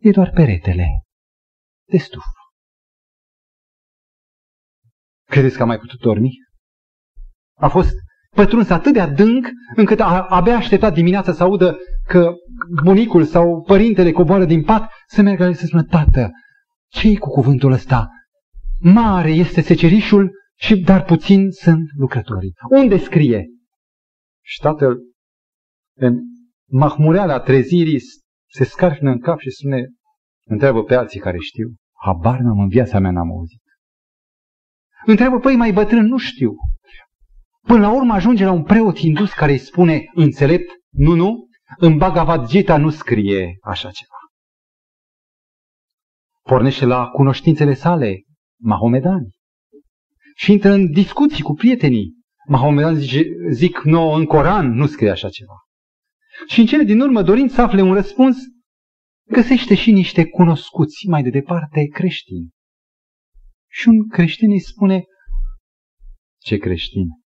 e 0.00 0.10
doar 0.10 0.30
peretele 0.30 0.86
de 1.90 1.96
stuf. 1.96 2.24
Credeți 5.24 5.56
că 5.56 5.62
a 5.62 5.66
mai 5.66 5.78
putut 5.78 6.00
dormi? 6.00 6.30
A 7.56 7.68
fost 7.68 7.94
pătruns 8.34 8.68
atât 8.68 8.92
de 8.92 9.00
adânc 9.00 9.48
încât 9.76 10.00
a, 10.00 10.26
abia 10.28 10.56
așteptat 10.56 10.94
dimineața 10.94 11.32
să 11.32 11.42
audă 11.42 11.76
că 12.06 12.32
bunicul 12.84 13.24
sau 13.24 13.62
părintele 13.62 14.12
coboară 14.12 14.44
din 14.44 14.62
pat 14.62 14.90
să 15.06 15.22
meargă 15.22 15.52
să 15.52 15.66
spună, 15.66 15.82
tată, 15.82 16.30
ce 16.88 17.18
cu 17.18 17.30
cuvântul 17.30 17.72
ăsta? 17.72 18.08
Mare 18.80 19.30
este 19.30 19.60
secerișul, 19.60 20.30
și 20.56 20.80
dar 20.80 21.04
puțin 21.04 21.50
sunt 21.50 21.88
lucrătorii. 21.98 22.52
Unde 22.70 22.96
scrie? 22.96 23.46
Și 24.44 24.60
tatăl, 24.60 24.98
în 25.96 26.18
mahmureala 26.70 27.40
trezirii, 27.40 28.00
se 28.50 28.64
scarfină 28.64 29.10
în 29.10 29.20
cap 29.20 29.38
și 29.38 29.50
spune, 29.50 29.86
întreabă 30.44 30.82
pe 30.82 30.94
alții 30.94 31.20
care 31.20 31.38
știu. 31.38 31.74
Habar 32.04 32.38
n-am 32.38 32.58
în 32.58 32.68
viața 32.68 32.98
mea, 32.98 33.10
n-am 33.10 33.30
auzit. 33.30 33.62
Întreabă, 35.06 35.38
păi 35.38 35.56
mai 35.56 35.72
bătrân, 35.72 36.06
nu 36.06 36.16
știu. 36.16 36.54
Până 37.66 37.80
la 37.80 37.94
urmă 37.94 38.12
ajunge 38.12 38.44
la 38.44 38.52
un 38.52 38.62
preot 38.62 38.98
hindus 38.98 39.32
care 39.32 39.52
îi 39.52 39.58
spune, 39.58 40.02
înțelept, 40.14 40.70
nu, 40.90 41.14
nu, 41.14 41.48
în 41.76 41.96
Bhagavad 41.96 42.46
Gita 42.46 42.76
nu 42.76 42.90
scrie 42.90 43.56
așa 43.62 43.90
ceva. 43.90 44.16
Pornește 46.42 46.84
la 46.84 47.06
cunoștințele 47.06 47.74
sale, 47.74 48.22
mahomedani. 48.60 49.28
Și 50.36 50.52
intră 50.52 50.70
în 50.70 50.90
discuții 50.90 51.42
cu 51.42 51.52
prietenii. 51.52 52.12
Mahomedani 52.48 52.96
zice, 52.96 53.24
zic 53.50 53.78
nouă 53.82 54.16
în 54.16 54.24
Coran, 54.24 54.70
nu 54.70 54.86
scrie 54.86 55.10
așa 55.10 55.28
ceva. 55.28 55.54
Și 56.46 56.60
în 56.60 56.66
cele 56.66 56.82
din 56.82 57.00
urmă, 57.00 57.22
dorind 57.22 57.50
să 57.50 57.60
afle 57.60 57.82
un 57.82 57.94
răspuns, 57.94 58.36
găsește 59.30 59.74
și 59.74 59.92
niște 59.92 60.26
cunoscuți 60.28 61.06
mai 61.08 61.22
de 61.22 61.30
departe 61.30 61.84
creștini. 61.92 62.48
Și 63.70 63.88
un 63.88 64.08
creștin 64.08 64.50
îi 64.50 64.60
spune, 64.60 65.04
ce 66.38 66.56
creștin? 66.56 67.23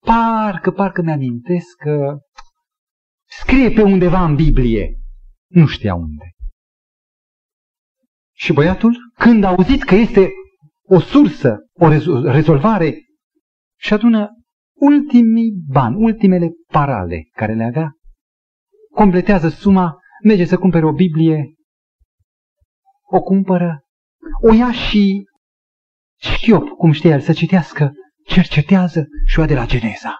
Parcă, 0.00 0.70
parcă 0.70 1.02
mi-amintesc 1.02 1.76
că 1.76 2.18
scrie 3.28 3.70
pe 3.70 3.82
undeva 3.82 4.24
în 4.24 4.34
Biblie. 4.34 4.98
Nu 5.46 5.66
știa 5.66 5.94
unde. 5.94 6.24
Și 8.36 8.52
băiatul, 8.52 8.96
când 9.14 9.44
a 9.44 9.48
auzit 9.48 9.82
că 9.82 9.94
este 9.94 10.30
o 10.82 11.00
sursă, 11.00 11.56
o 11.72 11.88
rezolvare, 12.30 12.96
și 13.78 13.92
adună 13.92 14.28
ultimii 14.74 15.52
bani, 15.72 15.96
ultimele 15.96 16.50
parale 16.66 17.28
care 17.32 17.54
le 17.54 17.64
avea, 17.64 17.92
completează 18.94 19.48
suma, 19.48 19.98
merge 20.24 20.44
să 20.44 20.58
cumpere 20.58 20.86
o 20.86 20.92
Biblie, 20.92 21.54
o 23.10 23.20
cumpără, 23.20 23.84
o 24.42 24.52
ia 24.52 24.72
și 24.72 25.24
șchiop, 26.16 26.68
cum 26.68 26.92
știe 26.92 27.10
el, 27.10 27.20
să 27.20 27.32
citească, 27.32 27.92
cercetează 28.30 29.08
și 29.26 29.38
o 29.38 29.40
ia 29.40 29.48
de 29.48 29.54
la 29.54 29.66
Geneza. 29.66 30.14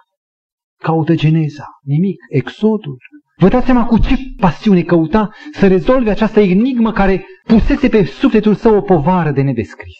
Caută 0.83 1.15
Geneza, 1.15 1.65
nimic, 1.81 2.17
Exodul. 2.29 2.97
Vă 3.37 3.47
dați 3.47 3.65
seama 3.65 3.85
cu 3.85 3.97
ce 3.97 4.15
pasiune 4.39 4.81
căuta 4.81 5.29
să 5.51 5.67
rezolve 5.67 6.09
această 6.09 6.39
enigmă 6.39 6.91
care 6.91 7.25
pusese 7.43 7.89
pe 7.89 8.03
sufletul 8.03 8.55
său 8.55 8.75
o 8.75 8.81
povară 8.81 9.31
de 9.31 9.41
nedescris. 9.41 9.97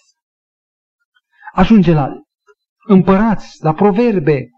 Ajunge 1.54 1.94
la 1.94 2.10
împărați, 2.88 3.58
la 3.64 3.74
proverbe, 3.74 4.50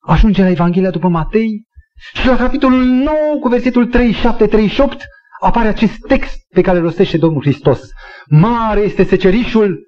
ajunge 0.00 0.42
la 0.42 0.50
Evanghelia 0.50 0.90
după 0.90 1.08
Matei 1.08 1.66
și 2.14 2.26
la 2.26 2.36
capitolul 2.36 2.84
9 2.84 3.14
cu 3.40 3.48
versetul 3.48 3.90
37-38 3.90 4.96
apare 5.40 5.68
acest 5.68 5.98
text 6.06 6.36
pe 6.48 6.60
care 6.60 6.78
îl 6.78 6.82
rostește 6.82 7.16
Domnul 7.16 7.42
Hristos. 7.42 7.80
Mare 8.28 8.80
este 8.80 9.04
secerișul, 9.04 9.80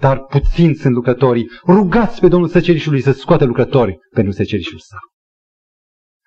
dar 0.00 0.24
puțin 0.24 0.74
sunt 0.74 0.94
lucrătorii. 0.94 1.50
Rugați 1.66 2.20
pe 2.20 2.28
Domnul 2.28 2.48
secerișului 2.48 3.00
să 3.00 3.12
scoate 3.12 3.44
lucrători 3.44 3.98
pentru 4.14 4.32
secerișul 4.32 4.78
său. 4.78 4.98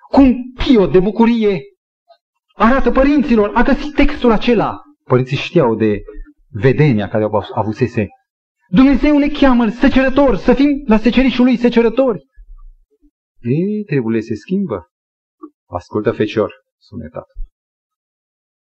Cum 0.09 0.35
Pio 0.53 0.87
de 0.87 0.99
bucurie 0.99 1.61
arată 2.53 2.91
părinților, 2.91 3.51
a 3.53 3.61
găsit 3.61 3.93
textul 3.93 4.31
acela. 4.31 4.81
Părinții 5.03 5.37
știau 5.37 5.75
de 5.75 6.01
vedenia 6.49 7.07
care 7.07 7.23
au 7.23 7.45
avusese. 7.53 8.07
Dumnezeu 8.69 9.17
ne 9.17 9.27
cheamă 9.27 9.69
secerători, 9.69 10.37
să 10.39 10.53
fim 10.53 10.83
la 10.85 10.97
secerișul 10.97 11.45
lui 11.45 11.57
secerători. 11.57 12.23
Ei, 13.41 13.83
trebuie 13.83 14.21
se 14.21 14.35
schimbă. 14.35 14.87
Ascultă, 15.65 16.11
fecior, 16.11 16.53
spune 16.77 17.07
tatăl. 17.07 17.35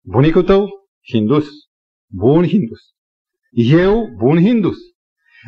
Bunicul 0.03 0.43
tău, 0.43 0.69
hindus, 1.11 1.47
bun 2.11 2.47
hindus. 2.47 2.79
Eu, 3.51 4.07
bun 4.17 4.37
hindus. 4.37 4.77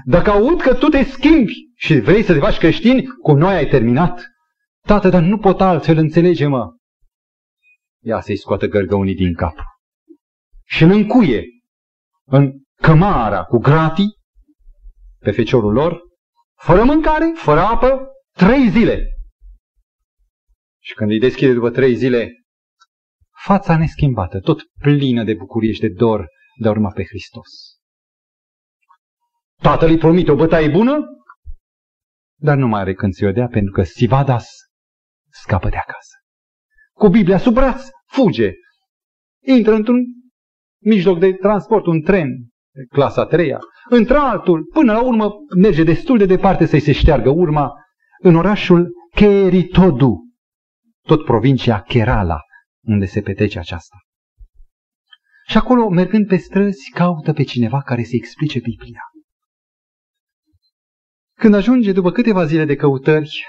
Dacă 0.06 0.30
aud 0.30 0.62
că 0.62 0.74
tu 0.74 0.88
te 0.88 1.04
schimbi 1.04 1.54
și 1.76 2.00
vrei 2.00 2.24
să 2.24 2.34
te 2.34 2.40
faci 2.40 2.58
creștin, 2.58 3.06
cu 3.22 3.34
noi 3.34 3.56
ai 3.56 3.68
terminat. 3.68 4.24
Tată, 4.88 5.10
dar 5.10 5.22
nu 5.22 5.38
pot 5.38 5.62
altfel, 5.62 5.98
înțelege-mă. 5.98 6.76
Ia 8.04 8.22
să-i 8.22 8.38
scoată 8.38 8.68
gărgăunii 8.68 9.16
din 9.16 9.34
cap. 9.34 9.56
Și 10.66 10.84
îl 10.84 10.92
încuie 10.92 11.44
în 12.26 12.52
cămara 12.82 13.44
cu 13.44 13.58
gratii 13.58 14.18
pe 15.20 15.32
feciorul 15.32 15.74
lor, 15.74 16.02
fără 16.56 16.84
mâncare, 16.84 17.32
fără 17.36 17.60
apă, 17.60 18.08
trei 18.32 18.70
zile. 18.70 19.08
Și 20.80 20.94
când 20.94 21.12
îi 21.12 21.20
deschide 21.20 21.54
după 21.54 21.70
trei 21.70 21.96
zile, 21.96 22.32
fața 23.44 23.78
neschimbată, 23.78 24.40
tot 24.40 24.62
plină 24.80 25.24
de 25.24 25.34
bucurie 25.34 25.72
și 25.72 25.80
de 25.80 25.90
dor 25.90 26.28
de 26.62 26.68
a 26.68 26.72
urma 26.72 26.92
pe 26.92 27.04
Hristos. 27.04 27.50
Tatăl 29.64 29.90
îi 29.90 29.98
promite 29.98 30.32
o 30.32 30.36
bătaie 30.36 30.70
bună, 30.70 30.98
dar 32.42 32.58
nu 32.58 32.68
mai 32.68 32.82
are 32.82 32.94
când 32.94 33.14
să-i 33.14 33.28
o 33.28 33.32
dea, 33.32 33.48
pentru 33.48 33.72
că 33.72 33.84
Sivadas 33.84 34.48
scapă 35.30 35.70
de 35.70 35.78
acasă. 35.78 36.16
Cu 36.94 37.10
Biblia 37.10 37.38
sub 37.38 37.54
braț, 37.54 37.88
fuge, 38.06 38.52
intră 39.46 39.74
într-un 39.74 40.04
mijloc 40.82 41.20
de 41.20 41.34
transport, 41.34 41.86
un 41.86 42.02
tren, 42.02 42.28
clasa 42.90 43.22
a 43.22 43.26
treia, 43.26 43.60
într-altul, 43.90 44.64
până 44.74 44.92
la 44.92 45.02
urmă 45.02 45.34
merge 45.58 45.84
destul 45.84 46.18
de 46.18 46.26
departe 46.26 46.66
să-i 46.66 46.80
se 46.80 46.92
șteargă 46.92 47.30
urma 47.30 47.72
în 48.20 48.36
orașul 48.36 48.92
Keritodu, 49.16 50.24
tot 51.08 51.26
provincia 51.26 51.82
Kerala, 51.82 52.40
unde 52.82 53.06
se 53.06 53.22
petrece 53.22 53.60
aceasta. 53.60 53.98
Și 55.48 55.58
acolo, 55.58 55.90
mergând 55.90 56.28
pe 56.28 56.36
străzi, 56.36 56.92
caută 56.94 57.34
pe 57.34 57.44
cineva 57.44 57.82
care 57.82 58.04
să 58.04 58.12
explice 58.16 58.60
Biblia. 58.60 59.02
Când 61.44 61.56
ajunge, 61.56 61.92
după 61.92 62.12
câteva 62.12 62.46
zile 62.46 62.66
de 62.66 62.76
căutări, 62.76 63.44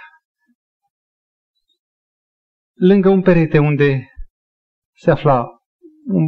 lângă 2.75 3.09
un 3.09 3.23
perete 3.23 3.59
unde 3.59 4.09
se 4.97 5.11
afla 5.11 5.47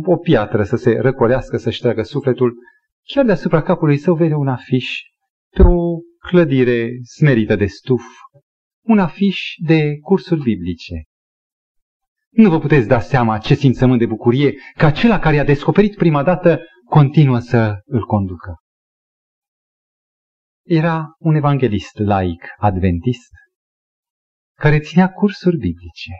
o 0.05 0.17
piatră 0.17 0.62
să 0.62 0.77
se 0.77 0.99
răcolească, 0.99 1.57
să-și 1.57 1.81
tragă 1.81 2.03
sufletul, 2.03 2.55
chiar 3.03 3.25
deasupra 3.25 3.62
capului 3.62 3.97
său 3.97 4.14
vede 4.14 4.35
un 4.35 4.49
afiș 4.49 5.01
pe 5.57 5.62
o 5.62 5.99
clădire 6.29 6.91
smerită 7.17 7.57
de 7.57 7.67
stuf, 7.67 8.03
un 8.85 8.99
afiș 8.99 9.55
de 9.64 9.99
cursuri 9.99 10.43
biblice. 10.43 11.03
Nu 12.31 12.51
vă 12.51 12.59
puteți 12.59 12.89
da 12.89 13.01
seama 13.01 13.39
ce 13.39 13.55
simțământ 13.55 13.99
de 13.99 14.07
bucurie 14.07 14.55
că 14.77 14.87
acela 14.87 15.19
care 15.19 15.39
a 15.39 15.45
descoperit 15.45 15.97
prima 15.97 16.23
dată 16.23 16.61
continuă 16.89 17.39
să 17.39 17.75
îl 17.85 18.07
conducă. 18.07 18.55
Era 20.69 21.14
un 21.19 21.35
evanghelist 21.35 21.99
laic 21.99 22.45
adventist 22.59 23.31
care 24.59 24.81
ținea 24.81 25.12
cursuri 25.12 25.57
biblice. 25.57 26.11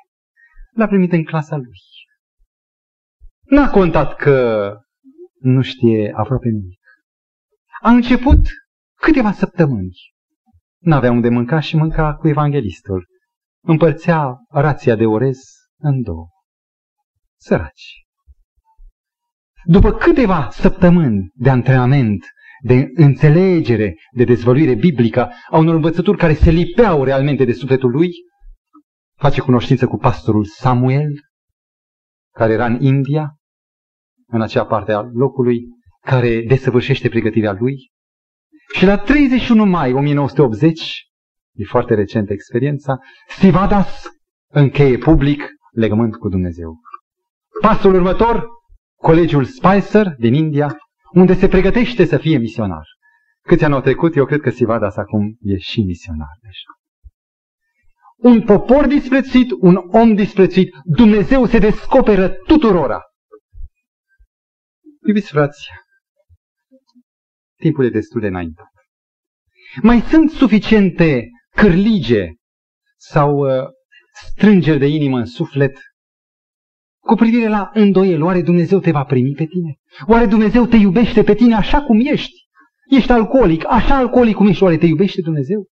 L-a 0.75 0.87
primit 0.87 1.13
în 1.13 1.25
clasa 1.25 1.57
lui. 1.57 1.79
N-a 3.43 3.71
contat 3.71 4.17
că 4.17 4.71
nu 5.41 5.63
știe 5.63 6.13
aproape 6.17 6.49
nimic. 6.49 6.81
A 7.83 7.91
început 7.91 8.39
câteva 9.01 9.33
săptămâni. 9.33 9.97
N-avea 10.79 11.11
unde 11.11 11.29
mânca 11.29 11.61
și 11.61 11.77
mânca 11.77 12.15
cu 12.15 12.29
evanghelistul. 12.29 13.07
Împărțea 13.63 14.37
rația 14.49 14.97
de 14.97 15.07
orez 15.07 15.39
în 15.77 16.03
două. 16.03 16.29
Săraci. 17.37 18.07
După 19.65 19.93
câteva 19.93 20.51
săptămâni 20.51 21.31
de 21.35 21.51
antrenament, 21.51 22.25
de 22.63 22.91
înțelegere, 22.95 23.95
de 24.13 24.25
dezvăluire 24.25 24.75
biblică 24.75 25.33
a 25.51 25.59
unor 25.59 25.75
învățături 25.75 26.19
care 26.19 26.35
se 26.35 26.51
lipeau 26.51 27.05
realmente 27.05 27.45
de 27.45 27.53
sufletul 27.53 27.91
lui, 27.91 28.11
face 29.19 29.41
cunoștință 29.41 29.87
cu 29.87 29.97
pastorul 29.97 30.45
Samuel, 30.45 31.11
care 32.33 32.53
era 32.53 32.67
în 32.67 32.81
India, 32.81 33.37
în 34.27 34.41
acea 34.41 34.67
parte 34.67 34.93
a 34.93 35.01
locului, 35.13 35.65
care 36.01 36.43
desăvârșește 36.47 37.09
pregătirea 37.09 37.53
lui. 37.53 37.91
Și 38.75 38.85
la 38.85 38.99
31 38.99 39.65
mai 39.65 39.93
1980, 39.93 41.03
e 41.53 41.65
foarte 41.65 41.95
recentă 41.95 42.33
experiența, 42.33 42.99
Sivadas 43.29 44.09
încheie 44.53 44.99
public 44.99 45.49
legământ 45.73 46.17
cu 46.17 46.29
Dumnezeu. 46.29 46.81
Pasul 47.61 47.95
următor, 47.95 48.47
colegiul 49.01 49.45
Spicer 49.45 50.15
din 50.19 50.35
India, 50.35 50.77
unde 51.21 51.35
se 51.35 51.49
pregătește 51.49 52.05
să 52.05 52.19
fie 52.19 52.39
misionar. 52.39 52.87
Câți 53.41 53.65
ani 53.65 53.75
au 53.75 53.81
trecut, 53.81 54.17
eu 54.17 54.25
cred 54.25 54.41
că 54.41 54.51
Sivadas 54.51 54.97
acum 54.97 55.37
e 55.41 55.57
și 55.59 55.81
misionar 55.81 56.39
deja. 56.41 56.73
Un 58.17 58.45
popor 58.45 58.87
disprețuit, 58.87 59.51
un 59.61 59.77
om 59.77 60.15
disprețuit, 60.15 60.75
Dumnezeu 60.85 61.47
se 61.47 61.59
descoperă 61.59 62.29
tuturora. 62.29 63.01
Iubiți 65.07 65.31
frați, 65.31 65.69
timpul 67.57 67.85
e 67.85 67.91
destul 67.91 68.21
de 68.21 68.27
înaintat. 68.27 68.71
Mai 69.83 70.01
sunt 70.01 70.31
suficiente 70.31 71.29
cârlige 71.51 72.29
sau 72.97 73.37
uh, 73.37 73.69
strângeri 74.13 74.79
de 74.79 74.87
inimă 74.87 75.19
în 75.19 75.27
suflet 75.27 75.79
cu 77.07 77.15
privire 77.15 77.49
la 77.49 77.71
îndoiel, 77.75 78.23
oare 78.23 78.43
Dumnezeu 78.43 78.79
te 78.79 78.91
va 78.91 79.05
primi 79.05 79.33
pe 79.33 79.45
tine? 79.45 79.77
Oare 80.07 80.27
Dumnezeu 80.27 80.67
te 80.67 80.77
iubește 80.77 81.23
pe 81.23 81.35
tine 81.35 81.55
așa 81.55 81.83
cum 81.83 82.01
ești? 82.01 82.35
Ești 82.91 83.13
alcoolic, 83.13 83.65
așa 83.67 83.97
alcoolic 83.97 84.35
cum 84.35 84.47
ești, 84.47 84.63
oare 84.63 84.77
te 84.77 84.87
iubește 84.87 85.21
Dumnezeu? 85.21 85.67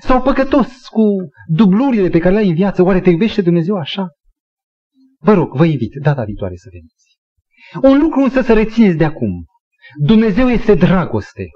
Sau 0.00 0.22
păcătos 0.22 0.86
cu 0.86 1.02
dublurile 1.46 2.08
pe 2.08 2.18
care 2.18 2.34
le 2.34 2.40
ai 2.40 2.48
în 2.48 2.54
viață, 2.54 2.82
oare 2.82 3.00
te 3.00 3.10
iubește 3.10 3.42
Dumnezeu 3.42 3.76
așa? 3.76 4.06
Vă 5.18 5.32
rog, 5.32 5.56
vă 5.56 5.64
invit 5.64 5.92
data 6.02 6.24
viitoare 6.24 6.54
să 6.56 6.68
veniți. 6.72 7.18
Un 7.92 8.02
lucru 8.02 8.20
însă 8.20 8.40
să 8.40 8.52
rețineți 8.52 8.96
de 8.96 9.04
acum. 9.04 9.44
Dumnezeu 9.98 10.48
este 10.48 10.74
dragoste. 10.74 11.48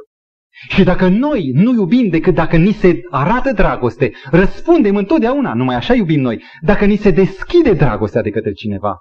Și 0.69 0.85
dacă 0.85 1.09
noi 1.09 1.51
nu 1.55 1.73
iubim 1.73 2.09
decât 2.09 2.35
dacă 2.35 2.57
ni 2.57 2.73
se 2.73 3.01
arată 3.11 3.53
dragoste, 3.53 4.13
răspundem 4.31 4.97
întotdeauna, 4.97 5.55
numai 5.55 5.75
așa 5.75 5.95
iubim 5.95 6.21
noi, 6.21 6.43
dacă 6.61 6.85
ni 6.85 6.97
se 6.97 7.11
deschide 7.11 7.73
dragostea 7.73 8.23
de 8.23 8.31
către 8.31 8.53
cineva. 8.53 8.97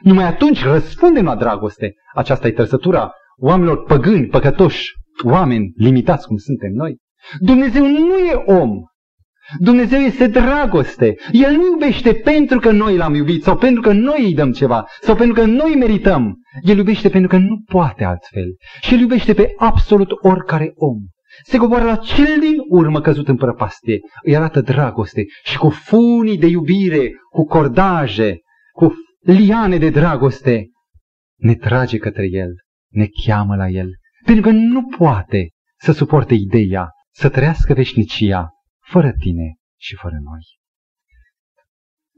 Numai 0.00 0.24
atunci 0.24 0.64
răspundem 0.64 1.24
la 1.24 1.36
dragoste. 1.36 1.94
Aceasta 2.14 2.46
e 2.46 2.50
trăsătura 2.50 3.12
oamenilor 3.36 3.82
păgâni, 3.82 4.26
păcătoși, 4.26 4.92
oameni 5.24 5.72
limitați 5.76 6.26
cum 6.26 6.36
suntem 6.36 6.70
noi. 6.72 6.96
Dumnezeu 7.38 7.86
nu 7.86 8.16
e 8.18 8.42
om. 8.46 8.70
Dumnezeu 9.58 9.98
este 9.98 10.26
dragoste. 10.26 11.14
El 11.32 11.52
nu 11.52 11.64
iubește 11.64 12.14
pentru 12.14 12.58
că 12.58 12.70
noi 12.70 12.96
l-am 12.96 13.14
iubit 13.14 13.42
sau 13.42 13.56
pentru 13.56 13.80
că 13.80 13.92
noi 13.92 14.24
îi 14.24 14.34
dăm 14.34 14.52
ceva 14.52 14.86
sau 15.00 15.14
pentru 15.14 15.34
că 15.34 15.46
noi 15.46 15.74
merităm. 15.78 16.36
El 16.62 16.76
iubește 16.76 17.08
pentru 17.08 17.28
că 17.28 17.36
nu 17.36 17.62
poate 17.64 18.04
altfel. 18.04 18.56
Și 18.80 18.94
el 18.94 19.00
iubește 19.00 19.34
pe 19.34 19.52
absolut 19.56 20.08
oricare 20.22 20.72
om. 20.74 20.96
Se 21.42 21.56
coboară 21.56 21.84
la 21.84 21.96
cel 21.96 22.38
din 22.40 22.56
urmă 22.68 23.00
căzut 23.00 23.28
în 23.28 23.36
prăpastie. 23.36 23.98
Îi 24.24 24.36
arată 24.36 24.60
dragoste 24.60 25.24
și 25.44 25.58
cu 25.58 25.68
funii 25.68 26.38
de 26.38 26.46
iubire, 26.46 27.10
cu 27.30 27.44
cordaje, 27.46 28.38
cu 28.72 28.94
liane 29.20 29.78
de 29.78 29.90
dragoste, 29.90 30.66
ne 31.38 31.54
trage 31.54 31.98
către 31.98 32.26
el, 32.26 32.52
ne 32.88 33.06
cheamă 33.24 33.56
la 33.56 33.68
el. 33.68 33.88
Pentru 34.24 34.42
că 34.42 34.50
nu 34.50 34.86
poate 34.86 35.48
să 35.78 35.92
suporte 35.92 36.34
ideea 36.34 36.88
să 37.14 37.28
trăiască 37.28 37.74
veșnicia 37.74 38.48
fără 38.86 39.12
tine 39.12 39.54
și 39.78 39.94
fără 39.94 40.18
noi. 40.22 40.58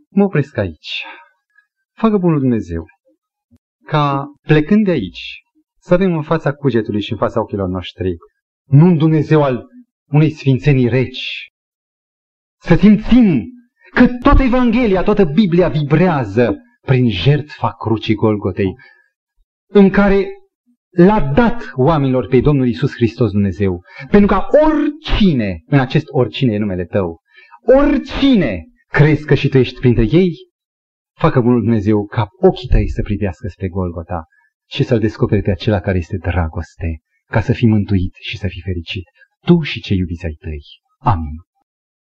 Mă 0.09 0.25
opresc 0.25 0.57
aici. 0.57 1.05
Facă 1.97 2.19
bunul 2.19 2.39
Dumnezeu 2.39 2.87
ca 3.87 4.25
plecând 4.41 4.85
de 4.85 4.91
aici 4.91 5.43
să 5.79 5.95
avem 5.95 6.15
în 6.15 6.23
fața 6.23 6.53
cugetului 6.53 7.03
și 7.03 7.13
în 7.13 7.19
fața 7.19 7.41
ochilor 7.41 7.69
noștri 7.69 8.17
nu 8.69 8.87
un 8.87 8.97
Dumnezeu 8.97 9.43
al 9.43 9.67
unei 10.07 10.31
sfințenii 10.31 10.89
reci. 10.89 11.49
Să 12.61 12.75
simțim 12.75 13.45
că 13.91 14.07
toată 14.23 14.43
Evanghelia, 14.43 15.03
toată 15.03 15.25
Biblia 15.25 15.69
vibrează 15.69 16.57
prin 16.87 17.11
jertfa 17.11 17.75
crucii 17.79 18.15
Golgotei, 18.15 18.75
în 19.67 19.91
care 19.91 20.27
l-a 20.91 21.33
dat 21.35 21.73
oamenilor 21.75 22.27
pe 22.27 22.41
Domnul 22.41 22.69
Isus 22.69 22.93
Hristos 22.95 23.31
Dumnezeu. 23.31 23.83
Pentru 24.11 24.29
ca 24.29 24.47
oricine, 24.51 25.63
în 25.67 25.79
acest 25.79 26.05
oricine 26.09 26.55
e 26.55 26.59
numele 26.59 26.85
tău, 26.85 27.21
oricine 27.81 28.65
crezi 28.87 29.27
că 29.27 29.35
și 29.35 29.49
tu 29.49 29.59
ești 29.59 29.81
printre 29.81 30.07
ei, 30.11 30.33
facă 31.19 31.41
bunul 31.41 31.61
Dumnezeu 31.61 32.07
ca 32.07 32.29
ochii 32.41 32.69
tăi 32.69 32.89
să 32.89 33.03
privească 33.03 33.49
spre 33.49 33.69
Golgota 33.69 34.25
și 34.69 34.83
să-L 34.83 34.99
descoperi 34.99 35.43
pe 35.43 35.51
acela 35.51 35.81
care 35.81 35.99
este 35.99 36.17
dragoste, 36.17 37.01
ca 37.27 37.41
să 37.41 37.53
fii 37.53 37.69
mântuit 37.69 38.15
și 38.21 38.39
să 38.39 38.47
fii 38.47 38.61
fericit, 38.65 39.05
tu 39.47 39.61
și 39.61 39.81
cei 39.81 39.97
iubiți 39.97 40.25
ai 40.25 40.37
tăi. 40.41 40.63
Amin. 40.99 41.37